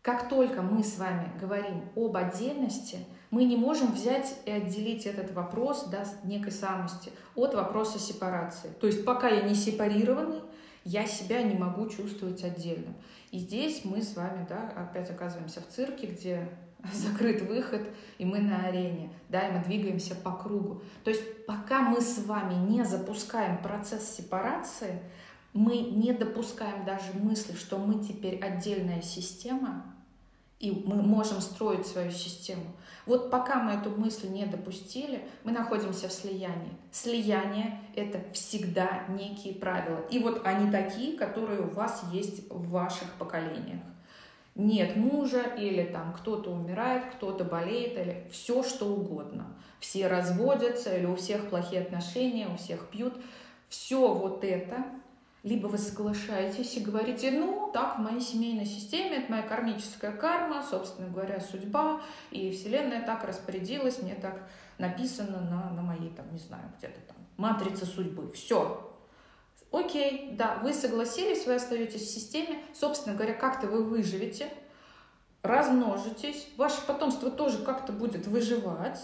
Как 0.00 0.30
только 0.30 0.62
мы 0.62 0.82
с 0.82 0.96
вами 0.96 1.30
говорим 1.38 1.82
об 1.94 2.16
отдельности, 2.16 3.00
мы 3.30 3.44
не 3.44 3.58
можем 3.58 3.92
взять 3.92 4.34
и 4.46 4.50
отделить 4.50 5.04
этот 5.04 5.30
вопрос 5.32 5.88
да, 5.90 6.06
некой 6.24 6.52
самости 6.52 7.12
от 7.34 7.54
вопроса 7.54 7.98
сепарации. 7.98 8.70
То 8.80 8.86
есть 8.86 9.04
пока 9.04 9.28
я 9.28 9.42
не 9.42 9.54
сепарированный, 9.54 10.40
я 10.84 11.04
себя 11.04 11.42
не 11.42 11.54
могу 11.54 11.90
чувствовать 11.90 12.42
отдельным. 12.44 12.94
И 13.30 13.40
здесь 13.40 13.84
мы 13.84 14.00
с 14.00 14.16
вами 14.16 14.46
да, 14.48 14.72
опять 14.74 15.10
оказываемся 15.10 15.60
в 15.60 15.68
цирке, 15.68 16.06
где 16.06 16.48
закрыт 16.92 17.42
выход, 17.42 17.82
и 18.18 18.24
мы 18.24 18.38
на 18.38 18.66
арене, 18.66 19.10
да, 19.28 19.48
и 19.48 19.52
мы 19.52 19.64
двигаемся 19.64 20.14
по 20.14 20.32
кругу. 20.32 20.82
То 21.04 21.10
есть 21.10 21.46
пока 21.46 21.80
мы 21.80 22.00
с 22.00 22.24
вами 22.24 22.54
не 22.54 22.84
запускаем 22.84 23.58
процесс 23.58 24.10
сепарации, 24.10 25.00
мы 25.52 25.78
не 25.78 26.12
допускаем 26.12 26.84
даже 26.84 27.12
мысли, 27.14 27.54
что 27.54 27.78
мы 27.78 28.04
теперь 28.04 28.38
отдельная 28.38 29.00
система, 29.00 29.84
и 30.58 30.70
мы 30.70 31.02
можем 31.02 31.40
строить 31.40 31.86
свою 31.86 32.10
систему. 32.10 32.64
Вот 33.04 33.30
пока 33.30 33.60
мы 33.60 33.72
эту 33.72 33.90
мысль 33.90 34.28
не 34.28 34.46
допустили, 34.46 35.28
мы 35.44 35.52
находимся 35.52 36.08
в 36.08 36.12
слиянии. 36.12 36.72
Слияние— 36.90 37.80
это 37.94 38.20
всегда 38.32 39.04
некие 39.08 39.54
правила. 39.54 40.00
И 40.10 40.18
вот 40.18 40.46
они 40.46 40.70
такие, 40.70 41.16
которые 41.16 41.60
у 41.60 41.70
вас 41.70 42.02
есть 42.10 42.50
в 42.50 42.70
ваших 42.70 43.10
поколениях 43.12 43.80
нет 44.56 44.96
мужа, 44.96 45.42
или 45.42 45.84
там 45.84 46.14
кто-то 46.14 46.50
умирает, 46.50 47.04
кто-то 47.14 47.44
болеет, 47.44 47.98
или 47.98 48.26
все 48.32 48.62
что 48.62 48.86
угодно. 48.86 49.54
Все 49.80 50.08
разводятся, 50.08 50.96
или 50.96 51.04
у 51.04 51.14
всех 51.14 51.50
плохие 51.50 51.82
отношения, 51.82 52.48
у 52.48 52.56
всех 52.56 52.88
пьют. 52.88 53.14
Все 53.68 54.14
вот 54.14 54.44
это, 54.44 54.86
либо 55.42 55.66
вы 55.66 55.76
соглашаетесь 55.76 56.76
и 56.76 56.80
говорите, 56.80 57.30
ну, 57.30 57.70
так, 57.72 57.98
в 57.98 58.02
моей 58.02 58.20
семейной 58.20 58.64
системе, 58.64 59.18
это 59.18 59.30
моя 59.30 59.42
кармическая 59.42 60.12
карма, 60.12 60.62
собственно 60.62 61.08
говоря, 61.08 61.38
судьба, 61.40 62.00
и 62.30 62.50
Вселенная 62.50 63.04
так 63.04 63.24
распорядилась, 63.24 64.02
мне 64.02 64.14
так 64.14 64.48
написано 64.78 65.40
на, 65.40 65.70
на 65.70 65.82
моей, 65.82 66.10
там, 66.10 66.32
не 66.32 66.38
знаю, 66.38 66.64
где-то 66.78 67.00
там, 67.08 67.16
матрице 67.36 67.84
судьбы. 67.84 68.30
Все, 68.32 68.95
Окей, 69.72 70.30
да, 70.32 70.58
вы 70.62 70.72
согласились, 70.72 71.46
вы 71.46 71.54
остаетесь 71.54 72.02
в 72.02 72.10
системе, 72.10 72.62
собственно 72.72 73.14
говоря, 73.14 73.34
как-то 73.34 73.66
вы 73.66 73.82
выживете, 73.82 74.48
размножитесь, 75.42 76.48
ваше 76.56 76.80
потомство 76.86 77.30
тоже 77.30 77.58
как-то 77.58 77.92
будет 77.92 78.26
выживать, 78.26 79.00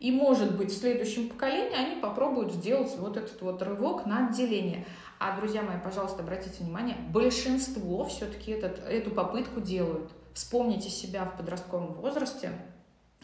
и, 0.00 0.10
может 0.10 0.56
быть, 0.56 0.70
в 0.70 0.78
следующем 0.78 1.28
поколении 1.28 1.76
они 1.76 2.00
попробуют 2.00 2.52
сделать 2.52 2.94
вот 2.98 3.16
этот 3.16 3.40
вот 3.40 3.62
рывок 3.62 4.06
на 4.06 4.28
отделение. 4.28 4.84
А, 5.18 5.38
друзья 5.38 5.62
мои, 5.62 5.78
пожалуйста, 5.82 6.22
обратите 6.22 6.62
внимание, 6.62 6.96
большинство 7.10 8.04
все-таки 8.04 8.52
этот, 8.52 8.80
эту 8.80 9.10
попытку 9.10 9.60
делают. 9.60 10.10
Вспомните 10.34 10.90
себя 10.90 11.24
в 11.24 11.36
подростковом 11.36 11.94
возрасте, 11.94 12.52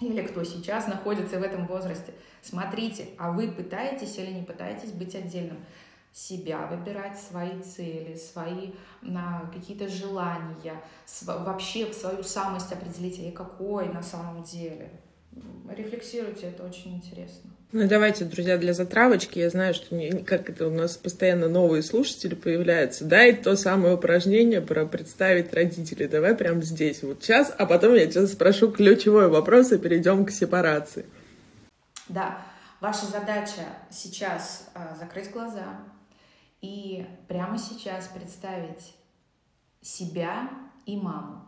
или 0.00 0.22
кто 0.22 0.44
сейчас 0.44 0.86
находится 0.86 1.38
в 1.38 1.42
этом 1.42 1.66
возрасте. 1.66 2.14
Смотрите, 2.40 3.08
а 3.18 3.32
вы 3.32 3.48
пытаетесь 3.48 4.16
или 4.16 4.30
не 4.30 4.42
пытаетесь 4.42 4.92
быть 4.92 5.14
отдельным 5.14 5.58
себя, 6.12 6.66
выбирать 6.66 7.18
свои 7.18 7.60
цели, 7.62 8.16
свои 8.16 8.70
на, 9.02 9.50
какие-то 9.54 9.88
желания, 9.88 10.80
вообще 11.22 11.92
свою 11.92 12.22
самость 12.22 12.72
определить, 12.72 13.18
я 13.18 13.32
какой 13.32 13.88
на 13.88 14.02
самом 14.02 14.42
деле. 14.42 14.90
Рефлексируйте, 15.68 16.48
это 16.48 16.64
очень 16.64 16.96
интересно. 16.96 17.50
Ну 17.72 17.86
давайте, 17.86 18.24
друзья, 18.24 18.58
для 18.58 18.74
затравочки, 18.74 19.38
я 19.38 19.48
знаю, 19.48 19.74
что 19.74 19.94
не, 19.94 20.10
как 20.24 20.50
это 20.50 20.66
у 20.66 20.72
нас 20.72 20.96
постоянно 20.96 21.48
новые 21.48 21.84
слушатели 21.84 22.34
появляются, 22.34 23.04
да, 23.04 23.24
и 23.24 23.32
то 23.32 23.54
самое 23.54 23.94
упражнение 23.94 24.60
про 24.60 24.86
представить 24.86 25.54
родителей. 25.54 26.08
Давай 26.08 26.34
прямо 26.34 26.62
здесь, 26.62 27.04
вот 27.04 27.22
сейчас, 27.22 27.54
а 27.56 27.66
потом 27.66 27.94
я 27.94 28.10
сейчас 28.10 28.32
спрошу 28.32 28.72
ключевой 28.72 29.28
вопрос 29.28 29.70
и 29.70 29.78
перейдем 29.78 30.26
к 30.26 30.32
сепарации. 30.32 31.06
Да, 32.08 32.42
Ваша 32.80 33.04
задача 33.04 33.66
сейчас 33.90 34.70
а, 34.74 34.96
закрыть 34.98 35.30
глаза 35.30 35.80
и 36.60 37.06
прямо 37.28 37.58
сейчас 37.58 38.08
представить 38.08 38.94
себя 39.80 40.50
и 40.86 40.96
маму. 40.96 41.44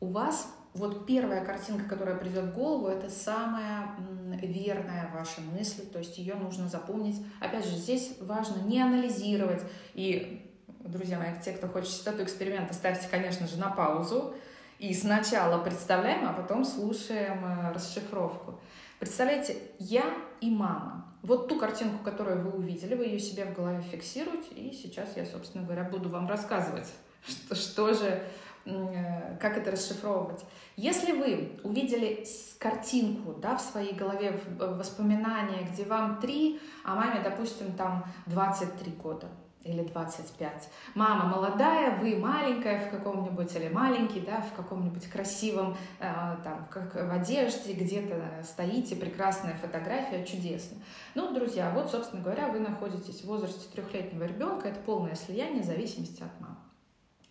У 0.00 0.06
вас 0.06 0.52
вот 0.74 1.06
первая 1.06 1.44
картинка, 1.44 1.88
которая 1.88 2.16
придет 2.16 2.44
в 2.44 2.54
голову, 2.54 2.88
это 2.88 3.10
самая 3.10 3.96
верная 4.40 5.10
ваша 5.12 5.40
мысль, 5.40 5.86
то 5.86 5.98
есть 5.98 6.18
ее 6.18 6.34
нужно 6.34 6.68
запомнить. 6.68 7.16
Опять 7.40 7.64
же, 7.64 7.76
здесь 7.76 8.16
важно 8.20 8.62
не 8.62 8.80
анализировать. 8.80 9.62
И, 9.94 10.52
друзья 10.80 11.18
мои, 11.18 11.40
те, 11.42 11.52
кто 11.52 11.66
хочет 11.66 11.90
частоту 11.90 12.22
эксперимента, 12.22 12.74
ставьте, 12.74 13.08
конечно 13.08 13.46
же, 13.46 13.58
на 13.58 13.70
паузу. 13.70 14.34
И 14.78 14.94
сначала 14.94 15.62
представляем, 15.62 16.28
а 16.28 16.32
потом 16.32 16.64
слушаем 16.64 17.44
э, 17.44 17.72
расшифровку. 17.72 18.60
Представляете, 19.00 19.56
я 19.80 20.04
и 20.40 20.50
мама. 20.50 21.06
Вот 21.22 21.48
ту 21.48 21.58
картинку, 21.58 22.02
которую 22.04 22.42
вы 22.42 22.58
увидели, 22.58 22.94
вы 22.94 23.06
ее 23.06 23.18
себе 23.18 23.44
в 23.44 23.54
голове 23.54 23.82
фиксируете, 23.82 24.54
и 24.54 24.72
сейчас 24.72 25.16
я, 25.16 25.26
собственно 25.26 25.64
говоря, 25.64 25.84
буду 25.84 26.08
вам 26.08 26.28
рассказывать, 26.28 26.92
что, 27.26 27.54
что 27.54 27.94
же 27.94 28.22
Э, 28.68 29.36
как 29.38 29.56
это 29.56 29.70
расшифровывать. 29.70 30.44
Если 30.76 31.12
вы 31.12 31.58
увидели 31.62 32.24
картинку 32.58 33.34
да, 33.34 33.56
в 33.56 33.60
своей 33.60 33.94
голове, 33.94 34.40
в 34.58 34.76
воспоминания, 34.76 35.66
где 35.72 35.84
вам 35.84 36.20
3, 36.20 36.60
а 36.84 36.94
маме, 36.94 37.20
допустим, 37.22 37.72
там 37.72 38.04
23 38.26 38.92
года 38.92 39.28
или 39.68 39.82
25. 39.82 40.68
Мама 40.94 41.26
молодая, 41.26 41.98
вы 41.98 42.16
маленькая 42.16 42.86
в 42.86 42.90
каком-нибудь, 42.90 43.54
или 43.54 43.68
маленький, 43.68 44.20
да, 44.20 44.40
в 44.40 44.56
каком-нибудь 44.56 45.06
красивом, 45.08 45.76
э, 46.00 46.36
там, 46.42 46.66
как 46.70 46.94
в 46.94 47.12
одежде, 47.12 47.74
где-то 47.74 48.42
стоите, 48.42 48.96
прекрасная 48.96 49.54
фотография, 49.54 50.24
чудесно. 50.24 50.78
Ну, 51.14 51.34
друзья, 51.34 51.70
вот, 51.74 51.90
собственно 51.90 52.22
говоря, 52.22 52.48
вы 52.48 52.60
находитесь 52.60 53.20
в 53.20 53.24
возрасте 53.24 53.68
трехлетнего 53.72 54.24
ребенка, 54.24 54.68
это 54.68 54.80
полное 54.80 55.14
слияние 55.14 55.62
зависимости 55.62 56.22
от 56.22 56.40
мамы. 56.40 56.56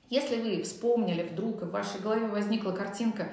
Если 0.10 0.42
вы 0.42 0.64
вспомнили 0.64 1.24
вдруг, 1.24 1.64
и 1.64 1.66
в 1.66 1.72
вашей 1.72 2.00
голове 2.00 2.28
возникла 2.28 2.72
картинка, 2.72 3.30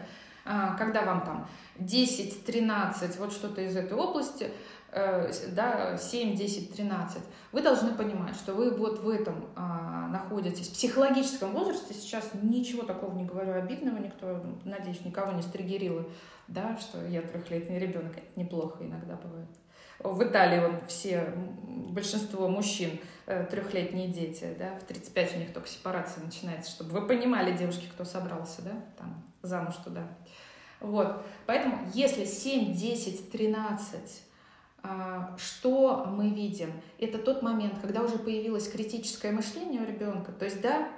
а, 0.47 0.77
когда 0.77 1.05
вам 1.05 1.25
там 1.25 1.49
10, 1.79 2.45
13, 2.45 3.19
вот 3.19 3.33
что-то 3.33 3.63
из 3.63 3.75
этой 3.77 3.97
области, 3.97 4.45
э, 4.45 4.51
да, 4.95 5.97
7, 5.97 6.37
10, 6.37 6.75
13, 6.75 7.23
вы 7.53 7.63
должны 7.63 7.95
понимать, 7.95 8.35
что 8.37 8.55
вы 8.55 8.71
вот 8.77 9.01
в 9.01 9.09
этом 9.09 9.47
а, 9.57 10.09
находитесь, 10.09 10.69
в 10.69 10.73
психологическом 10.73 11.53
возрасте, 11.53 11.95
сейчас 11.95 12.31
ничего 12.43 12.83
такого 12.83 13.15
не 13.17 13.25
говорю 13.25 13.55
обидного, 13.55 13.99
никто, 13.99 14.45
надеюсь, 14.65 15.05
никого 15.05 15.33
не 15.33 15.43
стригерило, 15.43 16.05
да, 16.49 16.77
что 16.79 17.05
я 17.07 17.23
трехлетний 17.23 17.79
ребенок, 17.79 18.13
это 18.13 18.41
неплохо 18.41 18.85
иногда 18.85 19.17
бывает. 19.17 19.49
В 20.01 20.23
Италии 20.23 20.65
он 20.65 20.87
все, 20.87 21.33
большинство 21.67 22.49
мужчин 22.49 22.99
Э, 23.27 23.47
трехлетние 23.51 24.09
дети, 24.09 24.55
да, 24.59 24.79
в 24.79 24.85
35 24.85 25.37
у 25.37 25.39
них 25.39 25.55
только 25.55 25.67
сепарация 25.67 26.23
начинается, 26.23 26.71
чтобы 26.71 26.91
вы 26.91 27.07
понимали, 27.07 27.57
девушки, 27.57 27.87
кто 27.91 28.05
собрался, 28.05 28.61
да, 28.61 28.73
там, 28.99 29.25
замуж 29.41 29.77
туда. 29.83 30.07
Вот, 30.81 31.25
поэтому 31.47 31.79
если 31.95 32.27
7, 32.27 32.75
10, 32.75 33.33
13, 33.33 34.23
что 35.39 36.07
мы 36.11 36.31
видим? 36.31 36.73
Это 36.99 37.19
тот 37.19 37.43
момент, 37.43 37.75
когда 37.81 38.03
уже 38.03 38.19
появилось 38.19 38.69
критическое 38.69 39.33
мышление 39.33 39.81
у 39.81 39.87
ребенка, 39.87 40.33
то 40.33 40.45
есть, 40.45 40.61
да, 40.61 40.89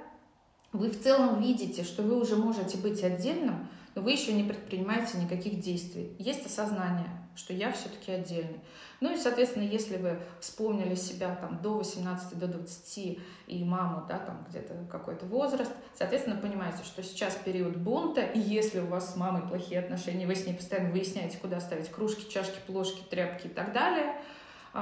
вы 0.73 0.91
в 0.91 1.01
целом 1.01 1.41
видите, 1.41 1.85
что 1.85 2.03
вы 2.03 2.21
уже 2.21 2.37
можете 2.37 2.77
быть 2.79 3.03
отдельным, 3.03 3.69
но 3.97 4.03
вы 4.03 4.13
еще 4.13 4.35
не 4.35 4.45
предпринимаете 4.45 5.17
никаких 5.17 5.59
действий. 5.59 6.15
Есть 6.19 6.45
осознание, 6.45 7.09
что 7.35 7.55
я 7.55 7.73
все-таки 7.73 8.13
отдельный. 8.13 8.61
Ну 9.01 9.13
и, 9.13 9.17
соответственно, 9.17 9.65
если 9.65 9.97
вы 9.97 10.21
вспомнили 10.39 10.95
себя 10.95 11.35
там 11.35 11.61
до 11.63 11.79
18, 11.79 12.39
до 12.39 12.47
20 12.47 13.19
и 13.47 13.65
маму, 13.65 14.05
да, 14.07 14.19
там 14.19 14.47
где-то 14.51 14.87
какой-то 14.91 15.25
возраст, 15.25 15.73
соответственно, 15.95 16.37
понимаете, 16.37 16.85
что 16.85 17.03
сейчас 17.03 17.37
период 17.43 17.77
бунта, 17.77 18.21
и 18.21 18.39
если 18.39 18.81
у 18.81 18.87
вас 18.87 19.15
с 19.15 19.17
мамой 19.17 19.49
плохие 19.49 19.81
отношения, 19.81 20.27
вы 20.27 20.35
с 20.35 20.47
ней 20.47 20.55
постоянно 20.55 20.91
выясняете, 20.91 21.39
куда 21.39 21.59
ставить 21.61 21.89
кружки, 21.91 22.31
чашки, 22.31 22.59
плошки, 22.67 23.03
тряпки 23.09 23.47
и 23.47 23.51
так 23.51 23.73
далее, 23.73 24.15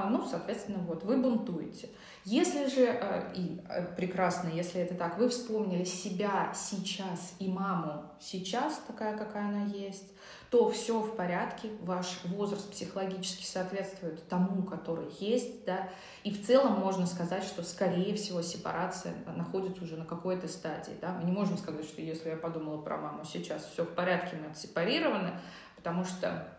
ну, 0.09 0.25
соответственно, 0.25 0.79
вот, 0.79 1.03
вы 1.03 1.17
бунтуете. 1.17 1.89
Если 2.25 2.67
же, 2.67 2.85
э, 2.85 3.33
и 3.35 3.61
э, 3.69 3.95
прекрасно, 3.95 4.49
если 4.49 4.81
это 4.81 4.95
так, 4.95 5.17
вы 5.19 5.29
вспомнили 5.29 5.83
себя 5.83 6.51
сейчас 6.55 7.35
и 7.39 7.47
маму 7.47 8.03
сейчас, 8.19 8.81
такая, 8.87 9.15
какая 9.15 9.47
она 9.47 9.65
есть, 9.65 10.11
то 10.49 10.69
все 10.69 10.99
в 10.99 11.15
порядке, 11.15 11.69
ваш 11.81 12.21
возраст 12.25 12.71
психологически 12.71 13.45
соответствует 13.45 14.27
тому, 14.27 14.63
который 14.63 15.07
есть, 15.19 15.65
да, 15.65 15.89
и 16.23 16.31
в 16.31 16.45
целом 16.45 16.79
можно 16.79 17.05
сказать, 17.05 17.43
что, 17.43 17.61
скорее 17.63 18.15
всего, 18.15 18.41
сепарация 18.41 19.13
находится 19.35 19.83
уже 19.83 19.95
на 19.95 20.05
какой-то 20.05 20.47
стадии, 20.47 20.97
да, 21.01 21.13
мы 21.13 21.25
не 21.25 21.31
можем 21.31 21.57
сказать, 21.57 21.85
что 21.85 22.01
если 22.01 22.29
я 22.29 22.37
подумала 22.37 22.81
про 22.81 22.97
маму 22.97 23.23
сейчас, 23.23 23.65
все 23.65 23.83
в 23.83 23.93
порядке, 23.93 24.35
мы 24.37 24.51
отсепарированы, 24.51 25.39
потому 25.75 26.03
что 26.05 26.54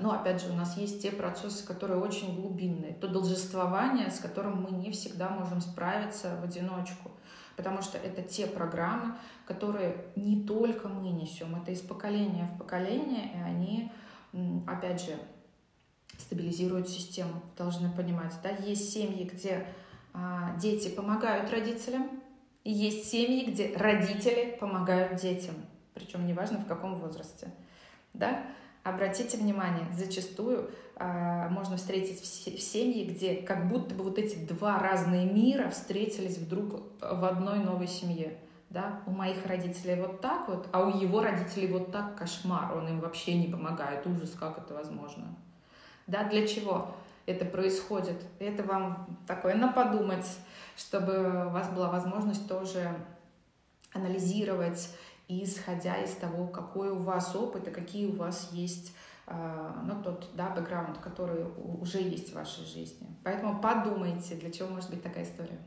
ну, 0.00 0.10
опять 0.10 0.40
же, 0.40 0.50
у 0.50 0.54
нас 0.54 0.76
есть 0.76 1.02
те 1.02 1.10
процессы, 1.10 1.66
которые 1.66 2.00
очень 2.00 2.40
глубинные. 2.40 2.94
То 2.94 3.08
должествование, 3.08 4.10
с 4.10 4.18
которым 4.18 4.62
мы 4.62 4.70
не 4.70 4.90
всегда 4.90 5.28
можем 5.28 5.60
справиться 5.60 6.36
в 6.40 6.44
одиночку. 6.44 7.10
Потому 7.56 7.82
что 7.82 7.98
это 7.98 8.22
те 8.22 8.46
программы, 8.46 9.14
которые 9.46 10.06
не 10.16 10.44
только 10.44 10.88
мы 10.88 11.10
несем, 11.10 11.54
это 11.54 11.70
из 11.70 11.80
поколения 11.80 12.50
в 12.54 12.58
поколение, 12.58 13.30
и 13.32 13.40
они, 13.42 13.92
опять 14.66 15.02
же, 15.02 15.16
стабилизируют 16.18 16.88
систему, 16.88 17.42
должны 17.56 17.90
понимать. 17.90 18.32
Да? 18.42 18.50
Есть 18.50 18.92
семьи, 18.92 19.24
где 19.24 19.66
а, 20.12 20.56
дети 20.56 20.88
помогают 20.88 21.50
родителям, 21.50 22.10
и 22.64 22.72
есть 22.72 23.10
семьи, 23.10 23.50
где 23.50 23.76
родители 23.76 24.56
помогают 24.58 25.20
детям, 25.20 25.54
причем 25.92 26.26
неважно 26.26 26.58
в 26.58 26.66
каком 26.66 26.96
возрасте. 26.96 27.52
Да? 28.14 28.44
Обратите 28.84 29.38
внимание, 29.38 29.86
зачастую 29.96 30.70
э, 30.96 31.48
можно 31.48 31.78
встретить 31.78 32.20
в, 32.20 32.26
семье, 32.60 33.06
где 33.06 33.36
как 33.36 33.66
будто 33.66 33.94
бы 33.94 34.04
вот 34.04 34.18
эти 34.18 34.36
два 34.36 34.78
разные 34.78 35.24
мира 35.24 35.70
встретились 35.70 36.36
вдруг 36.36 36.82
в 37.00 37.24
одной 37.24 37.60
новой 37.60 37.88
семье. 37.88 38.36
Да? 38.68 39.00
У 39.06 39.10
моих 39.10 39.46
родителей 39.46 39.98
вот 39.98 40.20
так 40.20 40.48
вот, 40.48 40.68
а 40.72 40.86
у 40.86 41.00
его 41.00 41.22
родителей 41.22 41.68
вот 41.68 41.92
так 41.92 42.14
кошмар, 42.14 42.76
он 42.76 42.86
им 42.88 43.00
вообще 43.00 43.38
не 43.38 43.46
помогает, 43.46 44.06
ужас, 44.06 44.36
как 44.38 44.58
это 44.58 44.74
возможно. 44.74 45.34
Да, 46.06 46.24
для 46.24 46.46
чего 46.46 46.94
это 47.24 47.46
происходит? 47.46 48.22
Это 48.38 48.64
вам 48.64 49.18
такое 49.26 49.54
на 49.54 49.72
подумать, 49.72 50.26
чтобы 50.76 51.46
у 51.46 51.50
вас 51.50 51.70
была 51.70 51.88
возможность 51.88 52.46
тоже 52.46 52.94
анализировать 53.94 54.90
исходя 55.28 55.96
из 56.02 56.10
того, 56.10 56.46
какой 56.46 56.90
у 56.90 56.98
вас 56.98 57.34
опыт 57.34 57.68
и 57.68 57.70
какие 57.70 58.06
у 58.06 58.16
вас 58.16 58.50
есть 58.52 58.92
а, 59.26 59.82
ну, 59.86 60.02
тот 60.02 60.28
да, 60.34 60.50
бэкграунд, 60.50 60.98
который 60.98 61.44
уже 61.80 61.98
есть 61.98 62.30
в 62.30 62.34
вашей 62.34 62.64
жизни. 62.66 63.06
Поэтому 63.22 63.60
подумайте, 63.60 64.34
для 64.34 64.50
чего 64.50 64.68
может 64.68 64.90
быть 64.90 65.02
такая 65.02 65.24
история. 65.24 65.58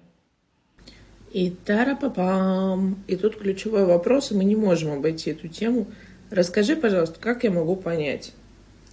И 1.31 1.49
тара-папам. 1.49 3.03
И 3.07 3.15
тут 3.15 3.37
ключевой 3.37 3.85
вопрос, 3.85 4.31
и 4.31 4.35
мы 4.35 4.43
не 4.43 4.55
можем 4.55 4.91
обойти 4.93 5.31
эту 5.31 5.47
тему. 5.47 5.87
Расскажи, 6.29 6.75
пожалуйста, 6.75 7.19
как 7.19 7.43
я 7.43 7.51
могу 7.51 7.75
понять, 7.75 8.33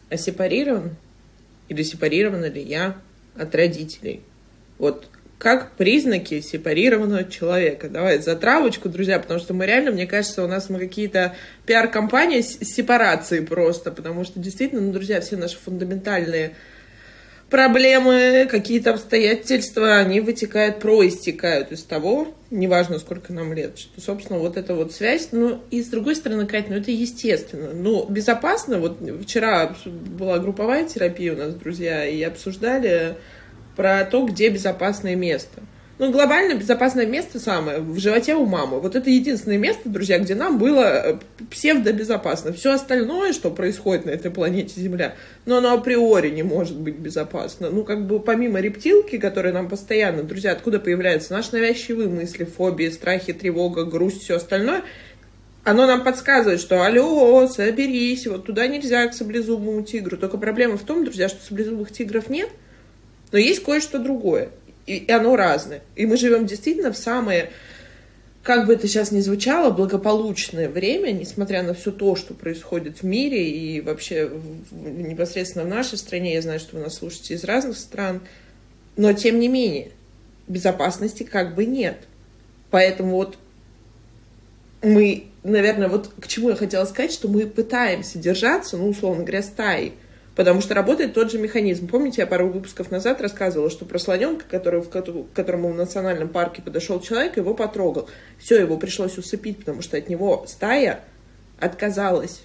а 0.08 0.16
сепарирован 0.16 0.96
или 1.68 1.82
сепарирована 1.82 2.46
ли 2.46 2.62
я 2.62 2.96
от 3.36 3.54
родителей? 3.54 4.22
Вот 4.78 5.08
как 5.38 5.72
признаки 5.72 6.40
сепарированного 6.40 7.24
человека. 7.24 7.88
Давай 7.88 8.18
за 8.18 8.36
травочку, 8.36 8.88
друзья, 8.88 9.18
потому 9.18 9.40
что 9.40 9.52
мы 9.52 9.66
реально, 9.66 9.90
мне 9.90 10.06
кажется, 10.06 10.44
у 10.44 10.48
нас 10.48 10.70
мы 10.70 10.78
какие-то 10.78 11.34
пиар-компании 11.66 12.40
с 12.40 12.58
сепарации 12.60 13.40
просто, 13.40 13.90
потому 13.90 14.24
что 14.24 14.40
действительно, 14.40 14.80
ну, 14.80 14.92
друзья, 14.92 15.20
все 15.20 15.36
наши 15.36 15.58
фундаментальные 15.58 16.54
проблемы, 17.50 18.48
какие-то 18.50 18.90
обстоятельства, 18.90 19.98
они 19.98 20.20
вытекают, 20.20 20.80
проистекают 20.80 21.72
из 21.72 21.82
того, 21.82 22.34
неважно, 22.50 22.98
сколько 22.98 23.32
нам 23.32 23.52
лет, 23.52 23.78
что, 23.78 24.00
собственно, 24.00 24.38
вот 24.38 24.56
эта 24.56 24.74
вот 24.74 24.92
связь, 24.92 25.28
ну, 25.32 25.60
и 25.70 25.82
с 25.82 25.86
другой 25.86 26.16
стороны, 26.16 26.46
Кать, 26.46 26.68
ну, 26.68 26.76
это 26.76 26.90
естественно, 26.90 27.70
ну, 27.72 28.06
безопасно, 28.08 28.78
вот 28.78 28.98
вчера 29.22 29.76
была 29.84 30.38
групповая 30.38 30.88
терапия 30.88 31.34
у 31.34 31.36
нас, 31.36 31.54
друзья, 31.54 32.04
и 32.06 32.22
обсуждали 32.22 33.16
про 33.76 34.04
то, 34.04 34.24
где 34.26 34.48
безопасное 34.48 35.16
место. 35.16 35.62
Ну, 35.96 36.10
глобально 36.10 36.54
безопасное 36.54 37.06
место 37.06 37.38
самое 37.38 37.78
в 37.78 38.00
животе 38.00 38.34
у 38.34 38.46
мамы. 38.46 38.80
Вот 38.80 38.96
это 38.96 39.10
единственное 39.10 39.58
место, 39.58 39.88
друзья, 39.88 40.18
где 40.18 40.34
нам 40.34 40.58
было 40.58 40.82
э, 40.82 41.18
псевдобезопасно. 41.52 42.52
Все 42.52 42.72
остальное, 42.72 43.32
что 43.32 43.52
происходит 43.52 44.04
на 44.04 44.10
этой 44.10 44.32
планете 44.32 44.80
Земля, 44.80 45.14
но 45.46 45.58
оно 45.58 45.72
априори 45.72 46.30
не 46.30 46.42
может 46.42 46.76
быть 46.76 46.96
безопасно. 46.96 47.70
Ну, 47.70 47.84
как 47.84 48.08
бы 48.08 48.18
помимо 48.18 48.58
рептилки, 48.60 49.18
которые 49.18 49.52
нам 49.52 49.68
постоянно, 49.68 50.24
друзья, 50.24 50.50
откуда 50.50 50.80
появляются 50.80 51.32
наши 51.32 51.52
навязчивые 51.52 52.08
мысли, 52.08 52.42
фобии, 52.42 52.88
страхи, 52.88 53.32
тревога, 53.32 53.84
грусть, 53.84 54.22
все 54.22 54.34
остальное, 54.34 54.82
оно 55.62 55.86
нам 55.86 56.02
подсказывает, 56.02 56.60
что 56.60 56.82
алло, 56.82 57.46
соберись, 57.46 58.26
вот 58.26 58.46
туда 58.46 58.66
нельзя 58.66 59.06
к 59.06 59.14
саблезубому 59.14 59.82
тигру. 59.82 60.16
Только 60.16 60.38
проблема 60.38 60.76
в 60.76 60.82
том, 60.82 61.04
друзья, 61.04 61.28
что 61.28 61.40
саблезубых 61.42 61.92
тигров 61.92 62.28
нет, 62.28 62.50
но 63.34 63.40
есть 63.40 63.64
кое-что 63.64 63.98
другое, 63.98 64.50
и 64.86 65.10
оно 65.10 65.34
разное. 65.34 65.82
И 65.96 66.06
мы 66.06 66.16
живем 66.16 66.46
действительно 66.46 66.92
в 66.92 66.96
самое, 66.96 67.50
как 68.44 68.64
бы 68.64 68.74
это 68.74 68.86
сейчас 68.86 69.10
ни 69.10 69.18
звучало, 69.18 69.70
благополучное 69.70 70.68
время, 70.68 71.10
несмотря 71.10 71.64
на 71.64 71.74
все 71.74 71.90
то, 71.90 72.14
что 72.14 72.32
происходит 72.32 72.98
в 72.98 73.02
мире 73.02 73.50
и 73.50 73.80
вообще 73.80 74.30
непосредственно 74.70 75.64
в 75.64 75.66
нашей 75.66 75.98
стране. 75.98 76.34
Я 76.34 76.42
знаю, 76.42 76.60
что 76.60 76.76
вы 76.76 76.84
нас 76.84 76.94
слушаете 76.94 77.34
из 77.34 77.42
разных 77.42 77.76
стран, 77.76 78.20
но 78.96 79.12
тем 79.12 79.40
не 79.40 79.48
менее 79.48 79.90
безопасности 80.46 81.24
как 81.24 81.56
бы 81.56 81.64
нет. 81.64 82.04
Поэтому 82.70 83.16
вот 83.16 83.36
мы 84.80 85.24
наверное, 85.42 85.88
вот 85.88 86.12
к 86.20 86.28
чему 86.28 86.50
я 86.50 86.54
хотела 86.54 86.84
сказать, 86.84 87.12
что 87.12 87.26
мы 87.26 87.48
пытаемся 87.48 88.16
держаться, 88.20 88.76
ну, 88.76 88.88
условно 88.88 89.24
говоря, 89.24 89.42
стаи, 89.42 89.94
потому 90.34 90.60
что 90.60 90.74
работает 90.74 91.14
тот 91.14 91.30
же 91.30 91.38
механизм. 91.38 91.86
Помните, 91.86 92.22
я 92.22 92.26
пару 92.26 92.48
выпусков 92.48 92.90
назад 92.90 93.20
рассказывала, 93.20 93.70
что 93.70 93.84
про 93.84 93.98
слоненка, 93.98 94.44
который, 94.48 94.80
в, 94.80 94.88
к 94.88 95.32
которому 95.34 95.68
в 95.68 95.76
национальном 95.76 96.28
парке 96.28 96.62
подошел 96.62 97.00
человек, 97.00 97.36
его 97.36 97.54
потрогал. 97.54 98.08
Все, 98.38 98.60
его 98.60 98.76
пришлось 98.76 99.18
усыпить, 99.18 99.58
потому 99.58 99.82
что 99.82 99.96
от 99.96 100.08
него 100.08 100.44
стая 100.48 101.00
отказалась. 101.60 102.42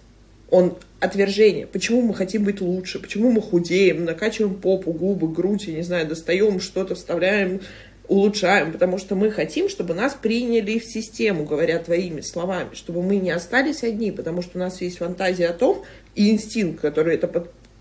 Он 0.51 0.75
отвержение. 0.99 1.67
Почему 1.67 2.01
мы 2.01 2.15
хотим 2.15 2.43
быть 2.43 2.59
лучше? 2.59 2.99
Почему 2.99 3.31
мы 3.31 3.41
худеем, 3.41 4.05
накачиваем 4.05 4.55
попу, 4.55 4.91
губы, 4.91 5.27
грудь, 5.27 5.65
я 5.67 5.75
не 5.75 5.83
знаю, 5.83 6.07
достаем 6.07 6.59
что-то, 6.59 6.95
вставляем 6.95 7.61
улучшаем, 8.09 8.71
потому 8.71 8.97
что 8.97 9.15
мы 9.15 9.29
хотим, 9.29 9.69
чтобы 9.69 9.93
нас 9.93 10.17
приняли 10.19 10.79
в 10.79 10.85
систему, 10.85 11.45
говоря 11.45 11.77
твоими 11.77 12.21
словами, 12.21 12.73
чтобы 12.73 13.03
мы 13.03 13.17
не 13.17 13.29
остались 13.29 13.83
одни, 13.83 14.11
потому 14.11 14.41
что 14.41 14.57
у 14.57 14.59
нас 14.59 14.81
есть 14.81 14.97
фантазия 14.97 15.47
о 15.47 15.53
том 15.53 15.83
и 16.15 16.31
инстинкт, 16.31 16.81
который 16.81 17.15
это 17.15 17.27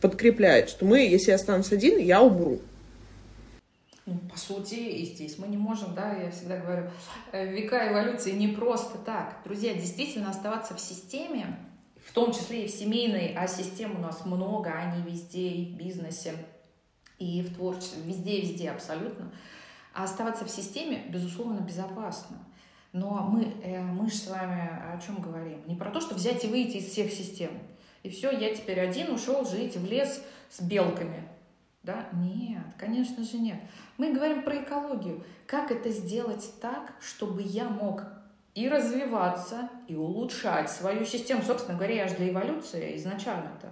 подкрепляет, 0.01 0.71
что 0.71 0.85
мы, 0.85 1.01
если 1.01 1.31
я 1.31 1.37
останусь 1.37 1.73
один, 1.73 1.99
я 1.99 2.23
умру. 2.23 2.61
Ну, 4.07 4.19
по 4.31 4.39
сути, 4.39 4.75
и 4.75 5.05
здесь 5.05 5.39
мы 5.39 5.49
не 5.49 5.59
можем, 5.59 5.95
да, 5.95 6.15
я 6.15 6.31
всегда 6.31 6.57
говорю, 6.57 6.91
э, 7.31 7.53
века 7.53 7.93
эволюции 7.93 8.31
не 8.31 8.49
просто 8.49 8.97
так. 8.97 9.37
Друзья, 9.45 9.75
действительно 9.75 10.31
оставаться 10.31 10.75
в 10.75 10.81
системе, 10.81 11.59
в 12.07 12.15
том 12.15 12.33
числе 12.33 12.65
и 12.65 12.69
в 12.69 12.71
семейной, 12.71 13.35
а 13.37 13.47
систем 13.47 13.97
у 13.97 14.01
нас 14.01 14.25
много, 14.25 14.73
они 14.73 15.03
везде, 15.03 15.49
и 15.49 15.67
в 15.67 15.77
бизнесе, 15.77 16.35
и 17.19 17.43
в 17.43 17.55
творчестве, 17.55 18.01
везде-везде 18.03 18.71
абсолютно. 18.71 19.31
А 19.93 20.05
оставаться 20.05 20.47
в 20.47 20.51
системе, 20.51 21.03
безусловно, 21.11 21.61
безопасно. 21.61 22.39
Но 22.95 23.29
мы, 23.31 23.53
э, 23.63 23.83
мы 23.83 24.09
же 24.09 24.17
с 24.17 24.29
вами 24.29 24.71
о 24.91 24.99
чем 25.05 25.21
говорим? 25.21 25.61
Не 25.67 25.75
про 25.75 25.91
то, 25.91 26.01
что 26.01 26.15
взять 26.15 26.45
и 26.45 26.49
выйти 26.49 26.79
из 26.79 26.87
всех 26.87 27.13
систем. 27.13 27.51
И 28.03 28.11
все, 28.11 28.31
я 28.31 28.55
теперь 28.55 28.81
один 28.81 29.13
ушел 29.13 29.45
жить 29.45 29.77
в 29.77 29.87
лес 29.87 30.23
с 30.51 30.61
белками. 30.61 31.29
Да? 31.83 32.09
Нет, 32.13 32.65
конечно 32.77 33.23
же 33.25 33.39
нет. 33.39 33.59
Мы 33.97 34.13
говорим 34.13 34.43
про 34.43 34.63
экологию. 34.63 35.25
Как 35.47 35.71
это 35.71 35.91
сделать 35.91 36.53
так, 36.61 36.93
чтобы 37.01 37.43
я 37.43 37.65
мог 37.65 38.05
и 38.55 38.69
развиваться, 38.69 39.71
и 39.87 39.95
улучшать 39.95 40.71
свою 40.71 41.05
систему. 41.05 41.43
Собственно 41.43 41.79
говоря, 41.79 41.95
я 41.95 42.09
же 42.09 42.17
для 42.17 42.31
эволюции 42.31 42.97
изначально-то. 42.97 43.69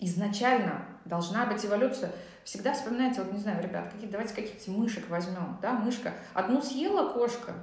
Изначально 0.00 0.84
должна 1.04 1.46
быть 1.46 1.64
эволюция. 1.64 2.12
Всегда 2.44 2.72
вспоминайте, 2.72 3.22
вот 3.22 3.32
не 3.32 3.38
знаю, 3.38 3.62
ребят, 3.62 3.92
какие, 3.92 4.08
давайте 4.08 4.34
каких-то 4.34 4.70
мышек 4.70 5.08
возьмем, 5.08 5.58
да, 5.60 5.74
мышка. 5.74 6.14
Одну 6.34 6.62
съела 6.62 7.12
кошка, 7.12 7.54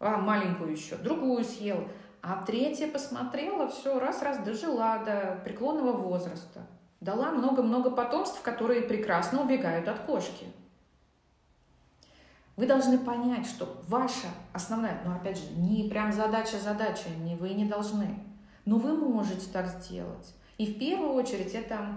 а, 0.00 0.18
маленькую 0.18 0.72
еще, 0.72 0.96
другую 0.96 1.44
съела, 1.44 1.88
а 2.22 2.42
третья 2.44 2.86
посмотрела, 2.86 3.68
все, 3.68 3.98
раз-раз 3.98 4.38
дожила 4.38 4.98
до 5.04 5.40
преклонного 5.44 5.92
возраста. 5.92 6.66
Дала 7.00 7.32
много-много 7.32 7.90
потомств, 7.90 8.40
которые 8.42 8.82
прекрасно 8.82 9.42
убегают 9.42 9.88
от 9.88 9.98
кошки. 10.00 10.46
Вы 12.56 12.66
должны 12.66 12.98
понять, 12.98 13.46
что 13.46 13.82
ваша 13.88 14.28
основная, 14.52 15.02
ну 15.04 15.12
опять 15.12 15.36
же, 15.36 15.50
не 15.56 15.88
прям 15.88 16.12
задача-задача, 16.12 17.08
не 17.24 17.34
вы 17.34 17.54
не 17.54 17.64
должны, 17.64 18.22
но 18.66 18.78
вы 18.78 18.94
можете 18.94 19.50
так 19.52 19.66
сделать. 19.66 20.34
И 20.58 20.66
в 20.66 20.78
первую 20.78 21.14
очередь 21.14 21.54
это 21.54 21.88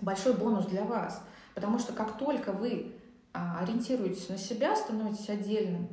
большой 0.00 0.34
бонус 0.34 0.66
для 0.66 0.84
вас. 0.84 1.20
Потому 1.54 1.80
что 1.80 1.92
как 1.92 2.16
только 2.16 2.52
вы 2.52 2.92
а, 3.32 3.58
ориентируетесь 3.60 4.28
на 4.28 4.38
себя, 4.38 4.76
становитесь 4.76 5.28
отдельным, 5.28 5.88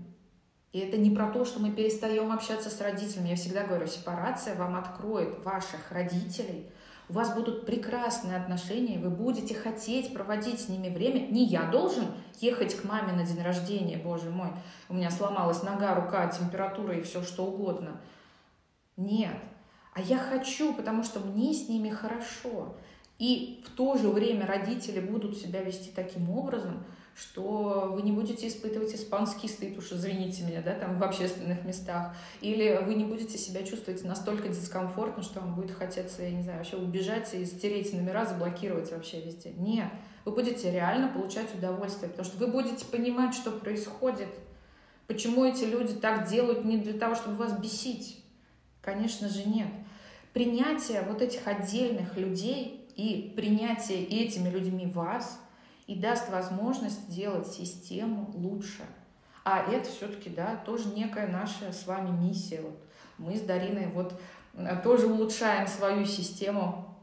и 0.76 0.80
это 0.80 0.98
не 0.98 1.10
про 1.10 1.28
то, 1.28 1.46
что 1.46 1.62
мы 1.62 1.72
перестаем 1.72 2.34
общаться 2.34 2.70
с 2.70 2.82
родителями. 2.82 3.30
Я 3.30 3.38
всегда 3.38 3.64
говорю, 3.64 3.88
сепарация 3.88 4.56
вам 4.56 4.76
откроет 4.76 5.42
ваших 5.46 5.90
родителей. 5.90 6.70
У 7.08 7.14
вас 7.14 7.34
будут 7.34 7.66
прекрасные 7.66 8.36
отношения, 8.36 9.00
вы 9.00 9.10
будете 9.10 9.56
хотеть 9.56 10.14
проводить 10.14 10.60
с 10.60 10.68
ними 10.68 10.90
время. 10.90 11.28
Не 11.32 11.46
я 11.46 11.64
должен 11.64 12.08
ехать 12.42 12.76
к 12.76 12.84
маме 12.84 13.14
на 13.14 13.26
день 13.26 13.42
рождения, 13.42 13.96
боже 13.96 14.30
мой, 14.30 14.50
у 14.90 14.96
меня 14.96 15.10
сломалась 15.12 15.64
нога, 15.64 15.96
рука, 15.96 16.28
температура 16.28 16.94
и 16.98 17.04
все 17.04 17.24
что 17.24 17.46
угодно. 17.46 18.02
Нет. 18.98 19.38
А 19.94 20.02
я 20.02 20.18
хочу, 20.18 20.74
потому 20.74 21.04
что 21.04 21.22
мне 21.22 21.54
с 21.54 21.70
ними 21.70 21.88
хорошо. 21.88 22.76
И 23.18 23.64
в 23.66 23.70
то 23.78 23.96
же 23.96 24.10
время 24.10 24.46
родители 24.46 25.00
будут 25.00 25.38
себя 25.38 25.62
вести 25.62 25.92
таким 25.96 26.30
образом, 26.30 26.84
что 27.16 27.94
вы 27.94 28.02
не 28.02 28.12
будете 28.12 28.48
испытывать 28.50 28.94
испанский 28.94 29.48
стыд, 29.48 29.78
уж 29.78 29.94
извините 29.94 30.44
меня, 30.44 30.62
да, 30.62 30.76
там 30.76 31.00
в 31.00 31.04
общественных 31.04 31.64
местах, 31.64 32.14
или 32.42 32.82
вы 32.84 32.96
не 32.96 33.06
будете 33.06 33.38
себя 33.38 33.64
чувствовать 33.64 34.04
настолько 34.04 34.50
дискомфортно, 34.50 35.24
что 35.24 35.40
вам 35.40 35.56
будет 35.56 35.72
хотеться, 35.72 36.24
я 36.24 36.32
не 36.32 36.44
знаю, 36.44 36.58
вообще 36.58 36.76
убежать 36.76 37.34
и 37.34 37.46
стереть 37.46 37.94
номера, 37.94 38.26
заблокировать 38.26 38.92
вообще 38.92 39.22
везде. 39.22 39.52
Нет, 39.52 39.88
вы 40.26 40.34
будете 40.34 40.70
реально 40.72 41.08
получать 41.08 41.56
удовольствие, 41.56 42.10
потому 42.10 42.28
что 42.28 42.38
вы 42.38 42.48
будете 42.48 42.86
понимать, 42.86 43.34
что 43.34 43.52
происходит, 43.52 44.30
почему 45.08 45.46
эти 45.46 45.64
люди 45.64 45.94
так 45.94 46.28
делают 46.28 46.66
не 46.66 46.78
для 46.78 47.00
того, 47.00 47.16
чтобы 47.16 47.38
вас 47.38 47.58
бесить. 47.58 48.22
Конечно 48.82 49.30
же, 49.30 49.48
нет. 49.48 49.70
Принятие 50.34 51.02
вот 51.04 51.22
этих 51.22 51.48
отдельных 51.48 52.18
людей 52.18 52.86
и 52.98 53.32
принятие 53.38 54.04
этими 54.04 54.50
людьми 54.50 54.86
вас 54.86 55.40
и 55.88 55.96
даст 55.96 56.30
возможность 56.30 57.10
сделать 57.10 57.48
систему 57.48 58.32
лучше. 58.34 58.84
А 59.44 59.60
это 59.62 59.90
все-таки, 59.90 60.30
да, 60.30 60.56
тоже 60.66 60.90
некая 60.90 61.28
наша 61.28 61.72
с 61.72 61.86
вами 61.86 62.10
миссия. 62.10 62.62
Вот 62.62 62.78
мы 63.18 63.36
с 63.36 63.42
Дариной 63.42 63.88
вот 63.88 64.20
э, 64.56 64.82
тоже 64.84 65.08
улучшаем 65.08 65.68
свою 65.68 66.06
систему 66.06 66.96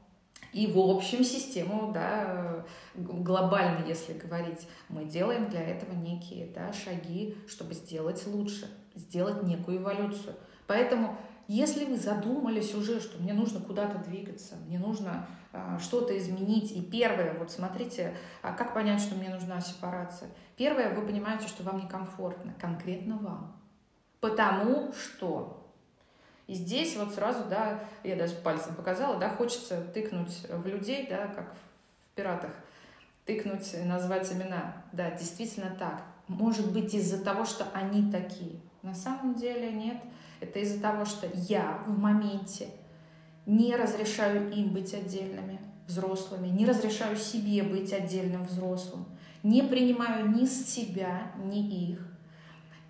и 0.52 0.66
в 0.66 0.78
общем 0.78 1.24
систему, 1.24 1.92
да, 1.92 2.64
глобально, 2.94 3.86
если 3.86 4.12
говорить, 4.12 4.68
мы 4.90 5.06
делаем 5.06 5.48
для 5.48 5.62
этого 5.62 5.94
некие 5.94 6.46
да, 6.46 6.72
шаги, 6.74 7.36
чтобы 7.48 7.72
сделать 7.72 8.26
лучше, 8.26 8.68
сделать 8.94 9.42
некую 9.44 9.78
эволюцию. 9.78 10.34
Поэтому 10.66 11.16
если 11.48 11.86
вы 11.86 11.96
задумались 11.96 12.74
уже, 12.74 13.00
что 13.00 13.20
мне 13.22 13.32
нужно 13.32 13.60
куда-то 13.60 13.98
двигаться, 13.98 14.56
мне 14.66 14.78
нужно 14.78 15.26
что-то 15.80 16.16
изменить, 16.16 16.72
и 16.72 16.80
первое, 16.80 17.34
вот 17.34 17.50
смотрите, 17.50 18.16
а 18.40 18.52
как 18.52 18.74
понять, 18.74 19.00
что 19.00 19.14
мне 19.14 19.28
нужна 19.28 19.60
сепарация? 19.60 20.30
Первое, 20.56 20.94
вы 20.94 21.06
понимаете, 21.06 21.48
что 21.48 21.62
вам 21.62 21.78
некомфортно, 21.78 22.54
конкретно 22.58 23.18
вам. 23.18 23.56
Потому 24.20 24.92
что 24.94 25.62
и 26.46 26.54
здесь 26.54 26.96
вот 26.96 27.14
сразу, 27.14 27.44
да, 27.48 27.80
я 28.02 28.16
даже 28.16 28.34
пальцем 28.34 28.74
показала, 28.74 29.16
да, 29.18 29.30
хочется 29.30 29.80
тыкнуть 29.94 30.46
в 30.48 30.66
людей, 30.66 31.06
да, 31.08 31.28
как 31.28 31.54
в 31.54 32.16
пиратах, 32.16 32.50
тыкнуть, 33.24 33.74
назвать 33.86 34.30
имена. 34.32 34.84
Да, 34.92 35.10
действительно 35.12 35.74
так. 35.78 36.02
Может 36.28 36.72
быть 36.72 36.94
из-за 36.94 37.24
того, 37.24 37.44
что 37.44 37.66
они 37.72 38.10
такие. 38.10 38.60
На 38.82 38.94
самом 38.94 39.34
деле 39.34 39.72
нет. 39.72 39.98
Это 40.40 40.58
из-за 40.58 40.80
того, 40.82 41.04
что 41.04 41.28
я 41.32 41.82
в 41.86 41.98
моменте 41.98 42.68
не 43.46 43.74
разрешаю 43.76 44.52
им 44.52 44.72
быть 44.72 44.94
отдельными 44.94 45.60
взрослыми, 45.86 46.48
не 46.48 46.64
разрешаю 46.64 47.16
себе 47.16 47.62
быть 47.62 47.92
отдельным 47.92 48.44
взрослым, 48.44 49.06
не 49.42 49.62
принимаю 49.62 50.30
ни 50.30 50.46
себя, 50.46 51.32
ни 51.36 51.90
их. 51.90 52.06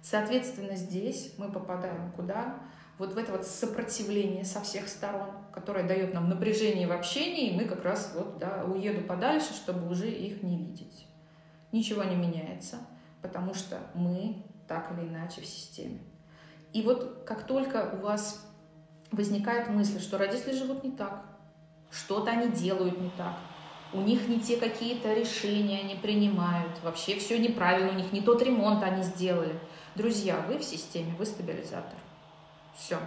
Соответственно, 0.03 0.77
здесь 0.77 1.35
мы 1.39 1.51
попадаем 1.51 2.13
куда? 2.13 2.61
Вот 2.99 3.15
в 3.15 3.19
это 3.19 3.33
вот 3.33 3.47
сопротивление 3.47 4.45
со 4.45 4.61
всех 4.61 4.89
сторон, 4.89 5.31
которое 5.53 5.87
дает 5.87 6.13
нам 6.13 6.29
напряжение 6.29 6.87
в 6.87 6.93
общении, 6.93 7.51
и 7.51 7.57
мы 7.57 7.65
как 7.65 7.85
раз 7.85 8.13
вот, 8.15 8.39
да, 8.39 8.65
уеду 8.65 9.03
подальше, 9.07 9.55
чтобы 9.55 9.91
уже 9.91 10.11
их 10.11 10.43
не 10.43 10.59
видеть. 10.59 11.07
Ничего 11.73 12.05
не 12.05 12.17
меняется, 12.17 12.77
потому 13.23 13.55
что 13.55 13.79
мы 13.95 14.45
так 14.69 14.93
или 14.93 15.09
иначе 15.09 15.41
в 15.41 15.47
системе. 15.47 16.01
И 16.73 16.83
вот 16.83 17.25
как 17.27 17.47
только 17.47 17.99
у 17.99 18.03
вас 18.03 18.47
возникает 19.13 19.69
мысль, 19.69 20.01
что 20.01 20.19
родители 20.19 20.55
живут 20.55 20.83
не 20.83 20.91
так, 20.91 21.25
что-то 21.91 22.31
они 22.31 22.51
делают 22.51 23.01
не 23.01 23.11
так, 23.11 23.37
у 23.93 24.01
них 24.01 24.27
не 24.29 24.41
те 24.41 24.57
какие-то 24.57 25.13
решения 25.13 25.81
они 25.81 25.95
принимают, 25.97 26.83
вообще 26.83 27.19
все 27.19 27.39
неправильно, 27.39 27.93
у 27.93 27.95
них 27.95 28.13
не 28.13 28.23
тот 28.23 28.43
ремонт 28.43 28.83
они 28.83 29.03
сделали. 29.03 29.59
Друзья, 29.95 30.43
вы 30.49 30.59
в 30.59 30.65
системе, 30.65 31.15
вы 31.19 31.27
стабилизатор. 31.27 31.99
Все. 32.75 32.99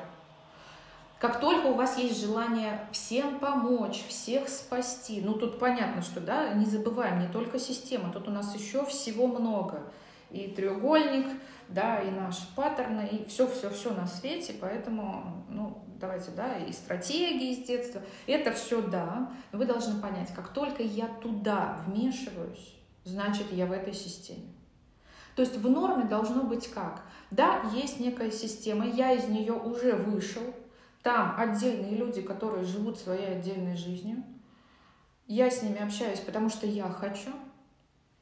Как 1.17 1.39
только 1.39 1.67
у 1.67 1.73
вас 1.73 1.97
есть 1.97 2.21
желание 2.21 2.87
всем 2.91 3.39
помочь, 3.39 4.03
всех 4.07 4.47
спасти, 4.47 5.21
ну 5.21 5.33
тут 5.33 5.57
понятно, 5.57 6.03
что, 6.03 6.19
да, 6.19 6.53
не 6.53 6.65
забываем, 6.65 7.19
не 7.19 7.27
только 7.27 7.57
система, 7.57 8.11
тут 8.11 8.27
у 8.27 8.31
нас 8.31 8.53
еще 8.53 8.85
всего 8.85 9.25
много. 9.25 9.81
И 10.29 10.49
треугольник, 10.49 11.25
да, 11.69 11.99
и 12.01 12.11
наши 12.11 12.43
паттерны, 12.55 13.07
и 13.07 13.25
все-все-все 13.25 13.93
на 13.93 14.05
свете, 14.05 14.53
поэтому, 14.59 15.45
ну, 15.49 15.84
давайте, 15.99 16.31
да, 16.31 16.57
и 16.57 16.71
стратегии 16.71 17.53
с 17.53 17.65
детства, 17.65 18.01
это 18.27 18.51
все 18.51 18.81
да, 18.81 19.31
но 19.51 19.59
вы 19.59 19.65
должны 19.65 20.01
понять, 20.01 20.33
как 20.33 20.49
только 20.49 20.83
я 20.83 21.07
туда 21.07 21.79
вмешиваюсь, 21.85 22.75
значит, 23.03 23.51
я 23.51 23.65
в 23.65 23.71
этой 23.71 23.93
системе. 23.93 24.53
То 25.35 25.41
есть 25.41 25.57
в 25.57 25.69
норме 25.69 26.05
должно 26.05 26.43
быть 26.43 26.67
как? 26.69 27.03
Да, 27.31 27.61
есть 27.73 27.99
некая 27.99 28.31
система, 28.31 28.87
я 28.87 29.11
из 29.11 29.27
нее 29.27 29.53
уже 29.53 29.93
вышел, 29.93 30.43
там 31.03 31.35
отдельные 31.37 31.95
люди, 31.95 32.21
которые 32.21 32.63
живут 32.63 32.97
своей 32.97 33.27
отдельной 33.27 33.75
жизнью, 33.75 34.23
я 35.27 35.49
с 35.49 35.61
ними 35.61 35.81
общаюсь, 35.81 36.19
потому 36.19 36.49
что 36.49 36.67
я 36.67 36.87
хочу, 36.89 37.31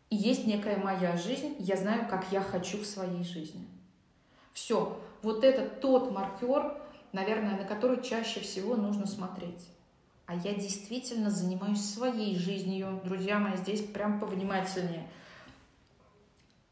и 0.09 0.15
есть 0.15 0.47
некая 0.47 0.77
моя 0.77 1.17
жизнь, 1.17 1.55
я 1.59 1.75
знаю, 1.75 2.07
как 2.09 2.31
я 2.31 2.41
хочу 2.41 2.77
в 2.77 2.85
своей 2.85 3.23
жизни. 3.23 3.67
Все, 4.53 5.01
вот 5.21 5.43
это 5.43 5.67
тот 5.67 6.11
маркер, 6.11 6.77
наверное, 7.13 7.57
на 7.57 7.63
который 7.63 8.03
чаще 8.03 8.41
всего 8.41 8.75
нужно 8.75 9.07
смотреть. 9.07 9.69
А 10.25 10.35
я 10.35 10.53
действительно 10.53 11.29
занимаюсь 11.29 11.81
своей 11.81 12.37
жизнью. 12.37 13.01
Друзья 13.05 13.39
мои, 13.39 13.55
здесь 13.55 13.81
прям 13.81 14.19
повнимательнее. 14.19 15.07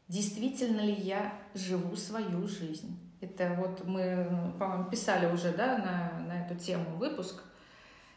Действительно 0.08 0.80
ли 0.80 0.94
я 0.94 1.32
живу 1.54 1.96
свою 1.96 2.46
жизнь? 2.46 2.98
Это 3.20 3.54
вот 3.56 3.86
мы, 3.86 4.52
по-моему, 4.58 4.90
писали 4.90 5.32
уже 5.32 5.52
да, 5.52 5.78
на, 5.78 6.26
на 6.26 6.44
эту 6.44 6.58
тему 6.58 6.96
выпуск. 6.96 7.42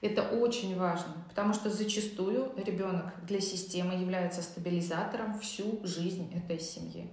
Это 0.02 0.24
очень 0.24 0.78
важно, 0.78 1.14
потому 1.30 1.54
что 1.54 1.70
зачастую 1.70 2.52
ребенок 2.58 3.14
для 3.26 3.40
системы 3.40 3.94
является 3.94 4.42
стабилизатором 4.42 5.40
всю 5.40 5.80
жизнь 5.86 6.32
этой 6.36 6.60
семьи. 6.60 7.10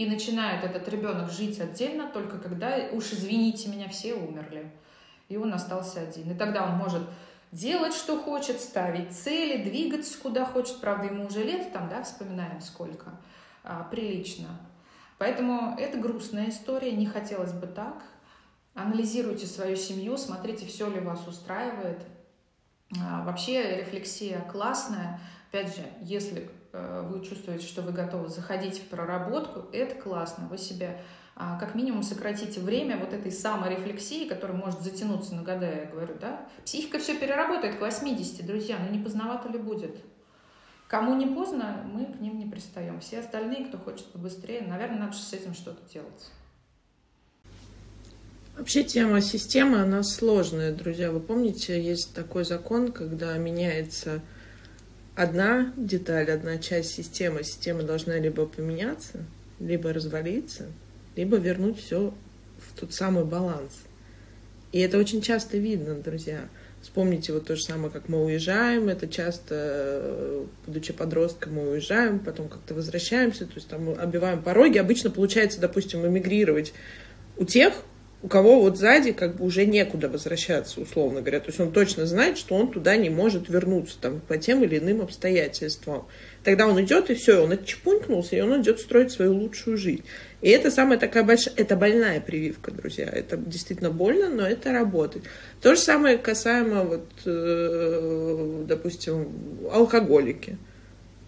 И 0.00 0.06
начинает 0.06 0.64
этот 0.64 0.88
ребенок 0.88 1.30
жить 1.30 1.60
отдельно 1.60 2.08
только 2.08 2.38
когда, 2.38 2.88
уж 2.92 3.12
извините 3.12 3.68
меня, 3.68 3.86
все 3.90 4.14
умерли. 4.14 4.72
И 5.28 5.36
он 5.36 5.52
остался 5.52 6.00
один. 6.00 6.30
И 6.30 6.34
тогда 6.34 6.64
он 6.64 6.76
может 6.76 7.02
делать, 7.52 7.92
что 7.92 8.18
хочет, 8.18 8.62
ставить 8.62 9.12
цели, 9.12 9.62
двигаться 9.62 10.18
куда 10.18 10.46
хочет. 10.46 10.80
Правда, 10.80 11.08
ему 11.08 11.26
уже 11.26 11.44
лет 11.44 11.70
там, 11.74 11.90
да, 11.90 12.02
вспоминаем 12.02 12.62
сколько, 12.62 13.10
а, 13.62 13.84
прилично. 13.90 14.48
Поэтому 15.18 15.76
это 15.78 15.98
грустная 15.98 16.48
история, 16.48 16.92
не 16.92 17.04
хотелось 17.04 17.52
бы 17.52 17.66
так. 17.66 18.02
Анализируйте 18.72 19.44
свою 19.44 19.76
семью, 19.76 20.16
смотрите, 20.16 20.64
все 20.64 20.88
ли 20.88 21.00
вас 21.00 21.28
устраивает. 21.28 22.00
А, 23.04 23.22
вообще 23.26 23.76
рефлексия 23.76 24.40
классная. 24.50 25.20
Опять 25.50 25.76
же, 25.76 25.82
если 26.00 26.50
вы 26.72 27.24
чувствуете, 27.24 27.66
что 27.66 27.82
вы 27.82 27.92
готовы 27.92 28.28
заходить 28.28 28.78
в 28.78 28.88
проработку, 28.88 29.66
это 29.72 29.94
классно. 29.94 30.46
Вы 30.48 30.58
себе 30.58 31.00
а, 31.42 31.58
как 31.58 31.74
минимум 31.74 32.02
сократите 32.02 32.60
время 32.60 32.98
вот 32.98 33.14
этой 33.14 33.32
самой 33.32 33.70
рефлексии, 33.70 34.28
которая 34.28 34.58
может 34.58 34.82
затянуться 34.82 35.34
на 35.34 35.42
года, 35.42 35.64
я 35.64 35.86
говорю, 35.86 36.14
да. 36.20 36.46
Психика 36.64 36.98
все 36.98 37.18
переработает 37.18 37.76
к 37.76 37.80
80, 37.80 38.46
друзья, 38.46 38.78
ну 38.78 38.94
не 38.94 39.02
поздновато 39.02 39.48
ли 39.48 39.58
будет? 39.58 39.96
Кому 40.86 41.14
не 41.14 41.26
поздно, 41.26 41.88
мы 41.90 42.04
к 42.04 42.20
ним 42.20 42.38
не 42.38 42.46
пристаем. 42.46 43.00
Все 43.00 43.20
остальные, 43.20 43.66
кто 43.66 43.78
хочет 43.78 44.06
побыстрее, 44.06 44.62
наверное, 44.62 44.98
надо 44.98 45.14
с 45.14 45.32
этим 45.32 45.54
что-то 45.54 45.80
делать. 45.90 46.30
Вообще 48.58 48.84
тема 48.84 49.22
системы, 49.22 49.80
она 49.80 50.02
сложная, 50.02 50.74
друзья. 50.74 51.10
Вы 51.10 51.20
помните, 51.20 51.80
есть 51.80 52.12
такой 52.12 52.44
закон, 52.44 52.92
когда 52.92 53.38
меняется 53.38 54.20
одна 55.20 55.72
деталь, 55.76 56.30
одна 56.30 56.56
часть 56.56 56.94
системы, 56.94 57.44
система 57.44 57.82
должна 57.82 58.18
либо 58.18 58.46
поменяться, 58.46 59.18
либо 59.58 59.92
развалиться, 59.92 60.68
либо 61.14 61.36
вернуть 61.36 61.78
все 61.78 62.14
в 62.58 62.80
тот 62.80 62.94
самый 62.94 63.24
баланс. 63.24 63.82
И 64.72 64.80
это 64.80 64.96
очень 64.96 65.20
часто 65.20 65.58
видно, 65.58 65.94
друзья. 65.96 66.48
Вспомните 66.80 67.34
вот 67.34 67.44
то 67.46 67.54
же 67.54 67.62
самое, 67.62 67.92
как 67.92 68.08
мы 68.08 68.24
уезжаем, 68.24 68.88
это 68.88 69.06
часто, 69.06 70.46
будучи 70.66 70.94
подростком, 70.94 71.54
мы 71.54 71.70
уезжаем, 71.72 72.20
потом 72.20 72.48
как-то 72.48 72.72
возвращаемся, 72.72 73.44
то 73.44 73.54
есть 73.56 73.68
там 73.68 73.90
обиваем 73.98 74.42
пороги. 74.42 74.78
Обычно 74.78 75.10
получается, 75.10 75.60
допустим, 75.60 76.06
эмигрировать 76.06 76.72
у 77.36 77.44
тех, 77.44 77.74
у 78.22 78.28
кого 78.28 78.60
вот 78.60 78.76
сзади 78.76 79.12
как 79.12 79.36
бы 79.36 79.46
уже 79.46 79.64
некуда 79.64 80.08
возвращаться, 80.08 80.80
условно 80.80 81.20
говоря. 81.20 81.40
То 81.40 81.46
есть 81.46 81.60
он 81.60 81.72
точно 81.72 82.04
знает, 82.04 82.36
что 82.36 82.54
он 82.54 82.70
туда 82.70 82.96
не 82.96 83.08
может 83.08 83.48
вернуться 83.48 83.96
там, 83.98 84.20
по 84.20 84.36
тем 84.36 84.62
или 84.62 84.78
иным 84.78 85.00
обстоятельствам. 85.00 86.06
Тогда 86.44 86.66
он 86.66 86.82
идет, 86.82 87.10
и 87.10 87.14
все, 87.14 87.42
он 87.42 87.52
отчепунькнулся, 87.52 88.36
и 88.36 88.40
он 88.40 88.60
идет 88.60 88.80
строить 88.80 89.10
свою 89.10 89.34
лучшую 89.34 89.78
жизнь. 89.78 90.04
И 90.42 90.50
это 90.50 90.70
самая 90.70 90.98
такая 90.98 91.22
большая, 91.22 91.54
это 91.56 91.76
больная 91.76 92.20
прививка, 92.20 92.70
друзья. 92.70 93.08
Это 93.10 93.38
действительно 93.38 93.90
больно, 93.90 94.28
но 94.28 94.46
это 94.46 94.72
работает. 94.72 95.24
То 95.62 95.74
же 95.74 95.80
самое 95.80 96.18
касаемо, 96.18 96.84
вот, 96.84 97.08
э, 97.24 98.64
допустим, 98.66 99.32
алкоголики. 99.72 100.58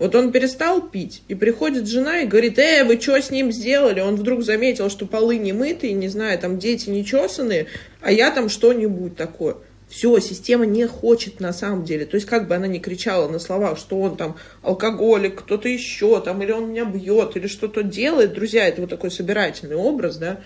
Вот 0.02 0.16
он 0.16 0.32
перестал 0.32 0.82
пить, 0.82 1.22
и 1.28 1.36
приходит 1.36 1.86
жена 1.86 2.22
и 2.22 2.26
говорит, 2.26 2.58
э, 2.58 2.82
вы 2.82 3.00
что 3.00 3.22
с 3.22 3.30
ним 3.30 3.52
сделали? 3.52 4.00
Он 4.00 4.16
вдруг 4.16 4.42
заметил, 4.42 4.90
что 4.90 5.06
полы 5.06 5.36
не 5.36 5.52
мытые, 5.52 5.92
не 5.92 6.08
знаю, 6.08 6.40
там 6.40 6.58
дети 6.58 6.90
не 6.90 7.04
чесанные, 7.04 7.68
а 8.00 8.10
я 8.10 8.32
там 8.32 8.48
что-нибудь 8.48 9.14
такое. 9.14 9.58
Все, 9.88 10.18
система 10.18 10.66
не 10.66 10.88
хочет 10.88 11.38
на 11.38 11.52
самом 11.52 11.84
деле. 11.84 12.04
То 12.04 12.16
есть 12.16 12.26
как 12.26 12.48
бы 12.48 12.56
она 12.56 12.66
ни 12.66 12.80
кричала 12.80 13.28
на 13.28 13.38
словах, 13.38 13.78
что 13.78 14.00
он 14.00 14.16
там 14.16 14.34
алкоголик, 14.62 15.36
кто-то 15.36 15.68
еще, 15.68 16.20
там, 16.20 16.42
или 16.42 16.50
он 16.50 16.70
меня 16.70 16.84
бьет, 16.84 17.36
или 17.36 17.46
что-то 17.46 17.84
делает. 17.84 18.34
Друзья, 18.34 18.66
это 18.66 18.80
вот 18.80 18.90
такой 18.90 19.12
собирательный 19.12 19.76
образ, 19.76 20.16
да. 20.16 20.40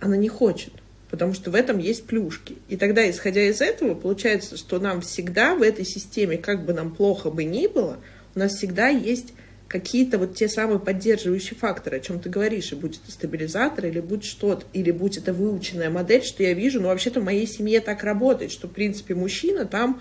Она 0.00 0.16
не 0.16 0.30
хочет 0.30 0.72
потому 1.10 1.32
что 1.32 1.50
в 1.50 1.54
этом 1.54 1.78
есть 1.78 2.06
плюшки. 2.06 2.56
И 2.68 2.76
тогда, 2.76 3.08
исходя 3.08 3.40
из 3.40 3.62
этого, 3.62 3.94
получается, 3.94 4.58
что 4.58 4.78
нам 4.78 5.00
всегда 5.00 5.54
в 5.54 5.62
этой 5.62 5.86
системе, 5.86 6.36
как 6.36 6.66
бы 6.66 6.74
нам 6.74 6.94
плохо 6.94 7.30
бы 7.30 7.44
ни 7.44 7.66
было, 7.66 7.96
у 8.38 8.40
нас 8.40 8.54
всегда 8.54 8.86
есть 8.88 9.34
какие-то 9.66 10.16
вот 10.16 10.36
те 10.36 10.48
самые 10.48 10.78
поддерживающие 10.78 11.58
факторы, 11.58 11.96
о 11.96 12.00
чем 12.00 12.20
ты 12.20 12.30
говоришь, 12.30 12.70
и 12.70 12.76
будь 12.76 13.00
это 13.02 13.10
стабилизатор, 13.10 13.86
или 13.86 13.98
будь 13.98 14.24
что-то, 14.24 14.64
или 14.72 14.92
будь 14.92 15.18
это 15.18 15.32
выученная 15.32 15.90
модель, 15.90 16.22
что 16.22 16.44
я 16.44 16.52
вижу, 16.52 16.80
ну, 16.80 16.86
вообще-то 16.86 17.20
в 17.20 17.24
моей 17.24 17.48
семье 17.48 17.80
так 17.80 18.04
работает, 18.04 18.52
что, 18.52 18.68
в 18.68 18.70
принципе, 18.70 19.16
мужчина 19.16 19.66
там, 19.66 20.00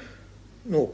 ну, 0.66 0.94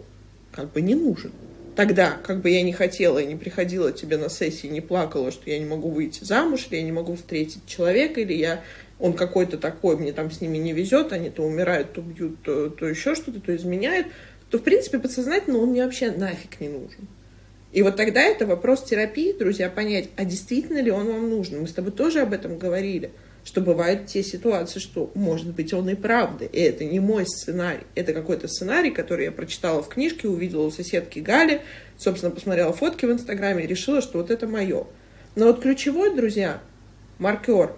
как 0.54 0.72
бы 0.72 0.80
не 0.82 0.96
нужен. 0.96 1.34
Тогда, 1.76 2.18
как 2.24 2.40
бы 2.40 2.50
я 2.50 2.62
не 2.62 2.72
хотела 2.72 3.20
и 3.20 3.26
не 3.26 3.36
приходила 3.36 3.92
тебе 3.92 4.16
на 4.18 4.30
сессии, 4.30 4.68
не 4.68 4.82
плакала, 4.82 5.32
что 5.32 5.50
я 5.50 5.60
не 5.60 5.66
могу 5.66 5.90
выйти 5.90 6.24
замуж, 6.24 6.68
или 6.70 6.78
я 6.78 6.84
не 6.84 6.94
могу 6.94 7.16
встретить 7.16 7.66
человека, 7.68 8.22
или 8.22 8.34
я 8.34 8.64
он 9.00 9.14
какой-то 9.14 9.58
такой, 9.58 9.98
мне 9.98 10.14
там 10.14 10.32
с 10.32 10.40
ними 10.40 10.58
не 10.58 10.72
везет, 10.72 11.12
они 11.12 11.30
то 11.30 11.44
умирают, 11.44 11.92
то 11.92 12.02
бьют, 12.02 12.42
то, 12.42 12.70
то 12.70 12.88
еще 12.88 13.16
что-то, 13.16 13.42
то 13.42 13.54
изменяют, 13.54 14.08
то, 14.50 14.60
в 14.60 14.62
принципе, 14.62 15.00
подсознательно 15.00 15.58
он 15.58 15.72
мне 15.72 15.84
вообще 15.84 16.12
нафиг 16.12 16.62
не 16.62 16.70
нужен. 16.70 17.08
И 17.74 17.82
вот 17.82 17.96
тогда 17.96 18.22
это 18.22 18.46
вопрос 18.46 18.84
терапии, 18.84 19.34
друзья, 19.34 19.68
понять, 19.68 20.10
а 20.16 20.26
действительно 20.26 20.80
ли 20.80 20.92
он 20.92 21.08
вам 21.08 21.28
нужен. 21.28 21.62
Мы 21.62 21.68
с 21.68 21.74
тобой 21.74 21.92
тоже 21.92 22.22
об 22.22 22.32
этом 22.32 22.60
говорили, 22.60 23.12
что 23.44 23.62
бывают 23.62 24.06
те 24.06 24.22
ситуации, 24.22 24.80
что, 24.80 25.12
может 25.16 25.54
быть, 25.54 25.74
он 25.74 25.90
и 25.90 25.96
правда, 25.96 26.46
и 26.46 26.60
это 26.60 26.86
не 26.86 27.00
мой 27.00 27.26
сценарий. 27.26 27.86
Это 27.96 28.14
какой-то 28.14 28.48
сценарий, 28.48 28.92
который 28.92 29.26
я 29.26 29.32
прочитала 29.32 29.82
в 29.82 29.90
книжке, 29.90 30.28
увидела 30.28 30.62
у 30.62 30.72
соседки 30.72 31.18
Гали, 31.18 31.62
собственно, 31.98 32.32
посмотрела 32.32 32.74
фотки 32.74 33.06
в 33.06 33.12
Инстаграме 33.12 33.64
и 33.64 33.68
решила, 33.68 34.02
что 34.02 34.20
вот 34.20 34.30
это 34.30 34.48
мое. 34.48 34.86
Но 35.36 35.48
вот 35.48 35.64
ключевой, 35.64 36.16
друзья, 36.16 36.62
маркер 37.18 37.74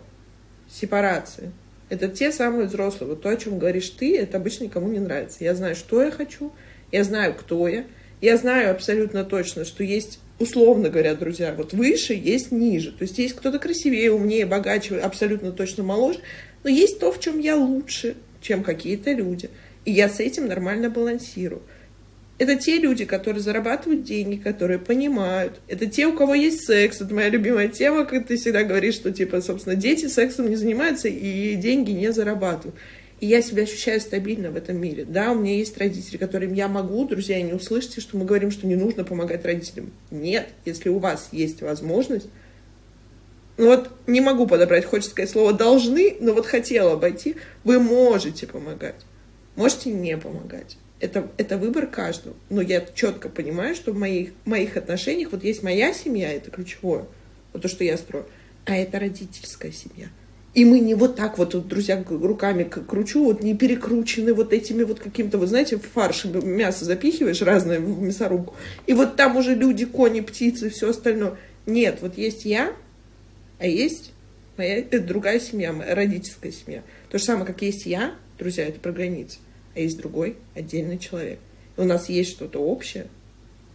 сепарации, 0.69 1.53
это 1.87 2.09
те 2.09 2.33
самые 2.33 2.67
взрослые. 2.67 3.11
Вот 3.11 3.21
то, 3.21 3.29
о 3.29 3.37
чем 3.37 3.59
говоришь 3.59 3.91
ты, 3.91 4.17
это 4.17 4.37
обычно 4.37 4.65
никому 4.65 4.89
не 4.89 4.99
нравится. 4.99 5.43
Я 5.43 5.55
знаю, 5.55 5.75
что 5.75 6.03
я 6.03 6.11
хочу, 6.11 6.51
я 6.91 7.05
знаю, 7.05 7.33
кто 7.33 7.67
я, 7.69 7.85
я 8.21 8.37
знаю 8.37 8.71
абсолютно 8.71 9.23
точно, 9.23 9.65
что 9.65 9.83
есть, 9.83 10.19
условно 10.39 10.89
говоря, 10.89 11.15
друзья, 11.15 11.53
вот 11.55 11.73
выше, 11.73 12.13
есть 12.13 12.51
ниже. 12.51 12.91
То 12.91 13.03
есть 13.03 13.17
есть 13.17 13.35
кто-то 13.35 13.59
красивее, 13.59 14.11
умнее, 14.11 14.45
богаче, 14.45 14.97
абсолютно 14.97 15.51
точно 15.51 15.83
моложе, 15.83 16.19
но 16.63 16.69
есть 16.69 16.99
то, 16.99 17.11
в 17.11 17.19
чем 17.19 17.39
я 17.39 17.55
лучше, 17.55 18.15
чем 18.41 18.63
какие-то 18.63 19.11
люди. 19.11 19.49
И 19.85 19.91
я 19.91 20.09
с 20.09 20.19
этим 20.19 20.47
нормально 20.47 20.89
балансирую. 20.89 21.61
Это 22.37 22.57
те 22.57 22.77
люди, 22.77 23.05
которые 23.05 23.41
зарабатывают 23.41 24.03
деньги, 24.03 24.35
которые 24.35 24.77
понимают. 24.77 25.61
Это 25.67 25.85
те, 25.85 26.05
у 26.05 26.13
кого 26.13 26.33
есть 26.33 26.65
секс. 26.65 26.99
Это 26.99 27.13
моя 27.13 27.29
любимая 27.29 27.69
тема, 27.69 28.03
как 28.03 28.27
ты 28.27 28.35
всегда 28.35 28.63
говоришь, 28.63 28.95
что, 28.95 29.11
типа, 29.11 29.41
собственно, 29.41 29.75
дети 29.75 30.07
сексом 30.07 30.49
не 30.49 30.57
занимаются 30.57 31.07
и 31.07 31.55
деньги 31.55 31.91
не 31.91 32.11
зарабатывают. 32.11 32.75
И 33.19 33.27
я 33.27 33.41
себя 33.41 33.63
ощущаю 33.63 34.01
стабильно 34.01 34.51
в 34.51 34.57
этом 34.57 34.77
мире. 34.77 35.05
Да, 35.05 35.31
у 35.31 35.35
меня 35.35 35.55
есть 35.55 35.77
родители, 35.77 36.17
которым 36.17 36.53
я 36.53 36.67
могу, 36.67 37.05
друзья, 37.05 37.41
не 37.41 37.53
услышите, 37.53 38.01
что 38.01 38.17
мы 38.17 38.25
говорим, 38.25 38.51
что 38.51 38.67
не 38.67 38.75
нужно 38.75 39.05
помогать 39.05 39.45
родителям. 39.45 39.93
Нет, 40.11 40.49
если 40.65 40.89
у 40.89 40.99
вас 40.99 41.29
есть 41.31 41.61
возможность, 41.61 42.27
ну 43.57 43.67
вот 43.67 43.89
не 44.05 44.19
могу 44.19 44.47
подобрать, 44.47 44.85
хочется 44.85 45.11
сказать 45.11 45.29
слово 45.29 45.53
должны, 45.53 46.17
но 46.19 46.33
вот 46.33 46.45
хотела 46.45 46.93
обойти, 46.93 47.37
вы 47.63 47.79
можете 47.79 48.47
помогать, 48.47 49.05
можете 49.55 49.91
не 49.91 50.17
помогать. 50.17 50.77
Это, 50.99 51.29
это 51.37 51.57
выбор 51.57 51.87
каждого. 51.87 52.35
Но 52.49 52.61
я 52.61 52.81
четко 52.81 53.29
понимаю, 53.29 53.75
что 53.75 53.91
в 53.91 53.97
моих, 53.97 54.31
моих 54.43 54.75
отношениях 54.75 55.31
вот 55.31 55.43
есть 55.43 55.63
моя 55.63 55.93
семья, 55.93 56.33
это 56.33 56.51
ключевое, 56.51 57.05
вот 57.53 57.61
то, 57.61 57.67
что 57.69 57.83
я 57.85 57.97
строю, 57.97 58.25
а 58.65 58.75
это 58.75 58.99
родительская 58.99 59.71
семья. 59.71 60.07
И 60.55 60.63
мы 60.63 60.79
не 60.79 60.95
вот 60.95 61.17
так 61.17 61.37
вот, 61.37 61.53
вот 61.53 61.67
друзья, 61.67 62.01
руками 62.07 62.63
кручу, 62.63 63.25
вот 63.25 63.43
не 63.43 63.55
перекручены 63.55 64.33
вот 64.33 64.53
этими 64.53 64.83
вот 64.83 65.01
каким-то, 65.01 65.37
вы 65.37 65.47
знаете, 65.47 65.75
в 65.75 65.81
фарш 65.81 66.23
мясо 66.23 66.85
запихиваешь 66.85 67.41
разное 67.41 67.81
в 67.81 68.01
мясорубку, 68.01 68.55
и 68.87 68.93
вот 68.93 69.17
там 69.17 69.35
уже 69.35 69.53
люди, 69.53 69.85
кони, 69.85 70.21
птицы, 70.21 70.69
все 70.69 70.91
остальное. 70.91 71.37
Нет, 71.65 71.97
вот 72.01 72.17
есть 72.17 72.45
я, 72.45 72.73
а 73.59 73.67
есть 73.67 74.13
моя 74.55 74.77
это 74.77 75.01
другая 75.01 75.41
семья, 75.41 75.73
моя 75.73 75.93
родительская 75.93 76.53
семья. 76.53 76.83
То 77.09 77.17
же 77.17 77.25
самое, 77.25 77.45
как 77.45 77.61
есть 77.61 77.85
я, 77.85 78.15
друзья, 78.39 78.65
это 78.65 78.79
про 78.79 78.93
границы, 78.93 79.39
а 79.75 79.81
есть 79.81 79.97
другой 79.97 80.37
отдельный 80.55 80.97
человек. 80.97 81.39
И 81.75 81.81
у 81.81 81.83
нас 81.83 82.07
есть 82.07 82.31
что-то 82.31 82.59
общее, 82.59 83.07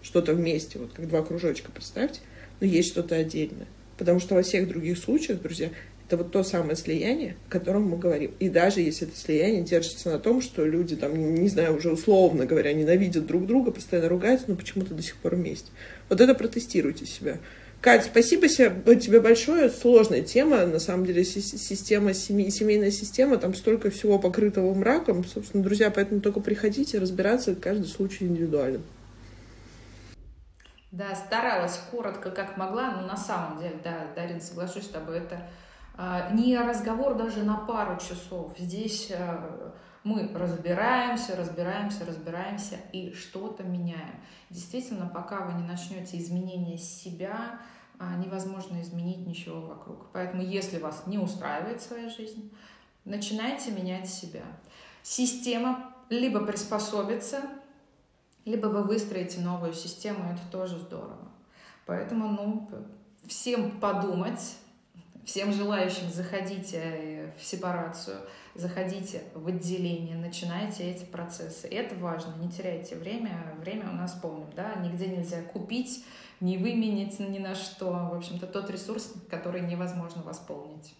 что-то 0.01 0.33
вместе, 0.33 0.78
вот 0.78 0.93
как 0.95 1.09
два 1.09 1.22
кружочка, 1.22 1.70
представьте, 1.70 2.20
но 2.59 2.66
есть 2.66 2.89
что-то 2.89 3.16
отдельное. 3.16 3.66
Потому 3.99 4.18
что 4.18 4.35
во 4.35 4.41
всех 4.41 4.66
других 4.66 4.97
случаях, 4.97 5.43
друзья, 5.43 5.68
это 6.11 6.17
вот 6.17 6.33
то 6.33 6.43
самое 6.43 6.75
слияние, 6.75 7.37
о 7.47 7.53
котором 7.53 7.85
мы 7.85 7.97
говорим. 7.97 8.35
И 8.41 8.49
даже 8.49 8.81
если 8.81 9.07
это 9.07 9.17
слияние 9.17 9.63
держится 9.63 10.11
на 10.11 10.19
том, 10.19 10.43
что 10.43 10.67
люди 10.67 10.97
там, 10.97 11.37
не 11.37 11.49
знаю, 11.49 11.77
уже 11.77 11.93
условно 11.93 12.47
говоря, 12.47 12.73
ненавидят 12.73 13.27
друг 13.27 13.47
друга, 13.47 13.71
постоянно 13.71 14.09
ругаются, 14.09 14.47
но 14.49 14.57
почему-то 14.57 14.93
до 14.93 15.03
сих 15.05 15.15
пор 15.19 15.37
вместе. 15.37 15.71
Вот 16.09 16.21
это 16.21 16.35
протестируйте 16.35 17.07
себя. 17.07 17.39
Кать, 17.81 18.07
спасибо 18.07 18.49
тебе 18.49 19.21
большое. 19.21 19.71
Сложная 19.71 20.23
тема, 20.23 20.67
на 20.67 20.81
самом 20.81 21.07
деле, 21.07 21.23
система, 21.23 22.13
семьи, 22.13 22.51
семейная 22.51 22.91
система, 22.91 23.37
там 23.37 23.55
столько 23.55 23.89
всего 23.91 24.19
покрытого 24.19 24.75
мраком. 24.75 25.25
Собственно, 25.25 25.63
друзья, 25.63 25.93
поэтому 25.93 26.21
только 26.21 26.41
приходите 26.41 26.99
разбираться, 26.99 27.55
каждый 27.55 27.87
случай 27.87 28.25
индивидуально. 28.25 28.81
Да, 30.91 31.15
старалась 31.15 31.79
коротко, 31.93 32.33
как 32.33 32.57
могла, 32.57 32.97
но 32.97 33.07
на 33.07 33.17
самом 33.17 33.61
деле, 33.61 33.77
да, 33.85 34.09
Дарин, 34.17 34.41
соглашусь 34.41 34.87
с 34.87 34.89
тобой, 34.89 35.19
это 35.19 35.47
не 36.32 36.57
разговор 36.59 37.14
даже 37.14 37.42
на 37.42 37.57
пару 37.57 37.98
часов. 37.98 38.57
Здесь 38.59 39.11
а, 39.11 39.74
мы 40.03 40.30
разбираемся, 40.34 41.36
разбираемся, 41.36 42.07
разбираемся 42.07 42.76
и 42.92 43.12
что-то 43.12 43.64
меняем. 43.64 44.14
Действительно, 44.48 45.07
пока 45.07 45.40
вы 45.44 45.61
не 45.61 45.66
начнете 45.66 46.18
изменения 46.18 46.78
себя, 46.78 47.61
а, 47.98 48.16
невозможно 48.16 48.80
изменить 48.80 49.26
ничего 49.26 49.61
вокруг. 49.61 50.11
Поэтому, 50.12 50.42
если 50.42 50.78
вас 50.78 51.07
не 51.07 51.18
устраивает 51.18 51.82
своя 51.82 52.09
жизнь, 52.09 52.51
начинайте 53.05 53.72
менять 53.72 54.09
себя. 54.09 54.44
Система 55.03 55.92
либо 56.09 56.40
приспособится, 56.40 57.42
либо 58.46 58.68
вы 58.68 58.84
выстроите 58.84 59.40
новую 59.40 59.74
систему, 59.74 60.32
это 60.32 60.40
тоже 60.51 60.78
здорово. 60.78 61.28
Поэтому, 61.84 62.28
ну, 62.28 62.70
всем 63.26 63.78
подумать, 63.80 64.57
всем 65.25 65.53
желающим 65.53 66.11
заходите 66.12 66.79
э, 66.79 67.31
в 67.39 67.45
сепарацию, 67.45 68.16
заходите 68.55 69.23
в 69.35 69.49
отделение, 69.49 70.16
начинайте 70.16 70.85
эти 70.85 71.05
процессы. 71.05 71.66
Это 71.68 71.95
важно, 71.97 72.35
не 72.41 72.51
теряйте 72.51 72.97
время, 72.97 73.55
время 73.61 73.91
у 73.91 73.95
нас 73.95 74.12
полным, 74.12 74.51
да, 74.57 74.75
нигде 74.83 75.07
нельзя 75.07 75.43
купить, 75.43 76.05
не 76.41 76.59
выменить 76.59 77.18
ни 77.21 77.39
на 77.39 77.55
что. 77.55 78.11
В 78.12 78.16
общем-то, 78.16 78.47
тот 78.47 78.71
ресурс, 78.71 79.12
который 79.29 79.61
невозможно 79.62 80.23
восполнить. 80.23 80.95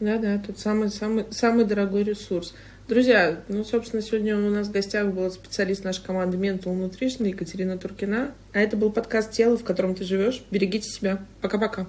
Да-да, 0.00 0.38
тут 0.38 0.58
самый, 0.58 0.90
самый, 0.90 1.26
самый 1.32 1.64
дорогой 1.64 2.04
ресурс. 2.04 2.54
Друзья, 2.86 3.42
ну, 3.48 3.64
собственно, 3.64 4.00
сегодня 4.00 4.36
у 4.36 4.48
нас 4.48 4.68
в 4.68 4.72
гостях 4.72 5.12
был 5.12 5.30
специалист 5.30 5.84
нашей 5.84 6.04
команды 6.04 6.38
Mental 6.38 6.74
Nutrition 6.74 7.28
Екатерина 7.28 7.76
Туркина. 7.76 8.32
А 8.54 8.60
это 8.60 8.76
был 8.76 8.90
подкаст 8.90 9.32
«Тело, 9.32 9.58
в 9.58 9.64
котором 9.64 9.94
ты 9.94 10.04
живешь». 10.04 10.42
Берегите 10.50 10.88
себя. 10.88 11.18
Пока-пока. 11.42 11.86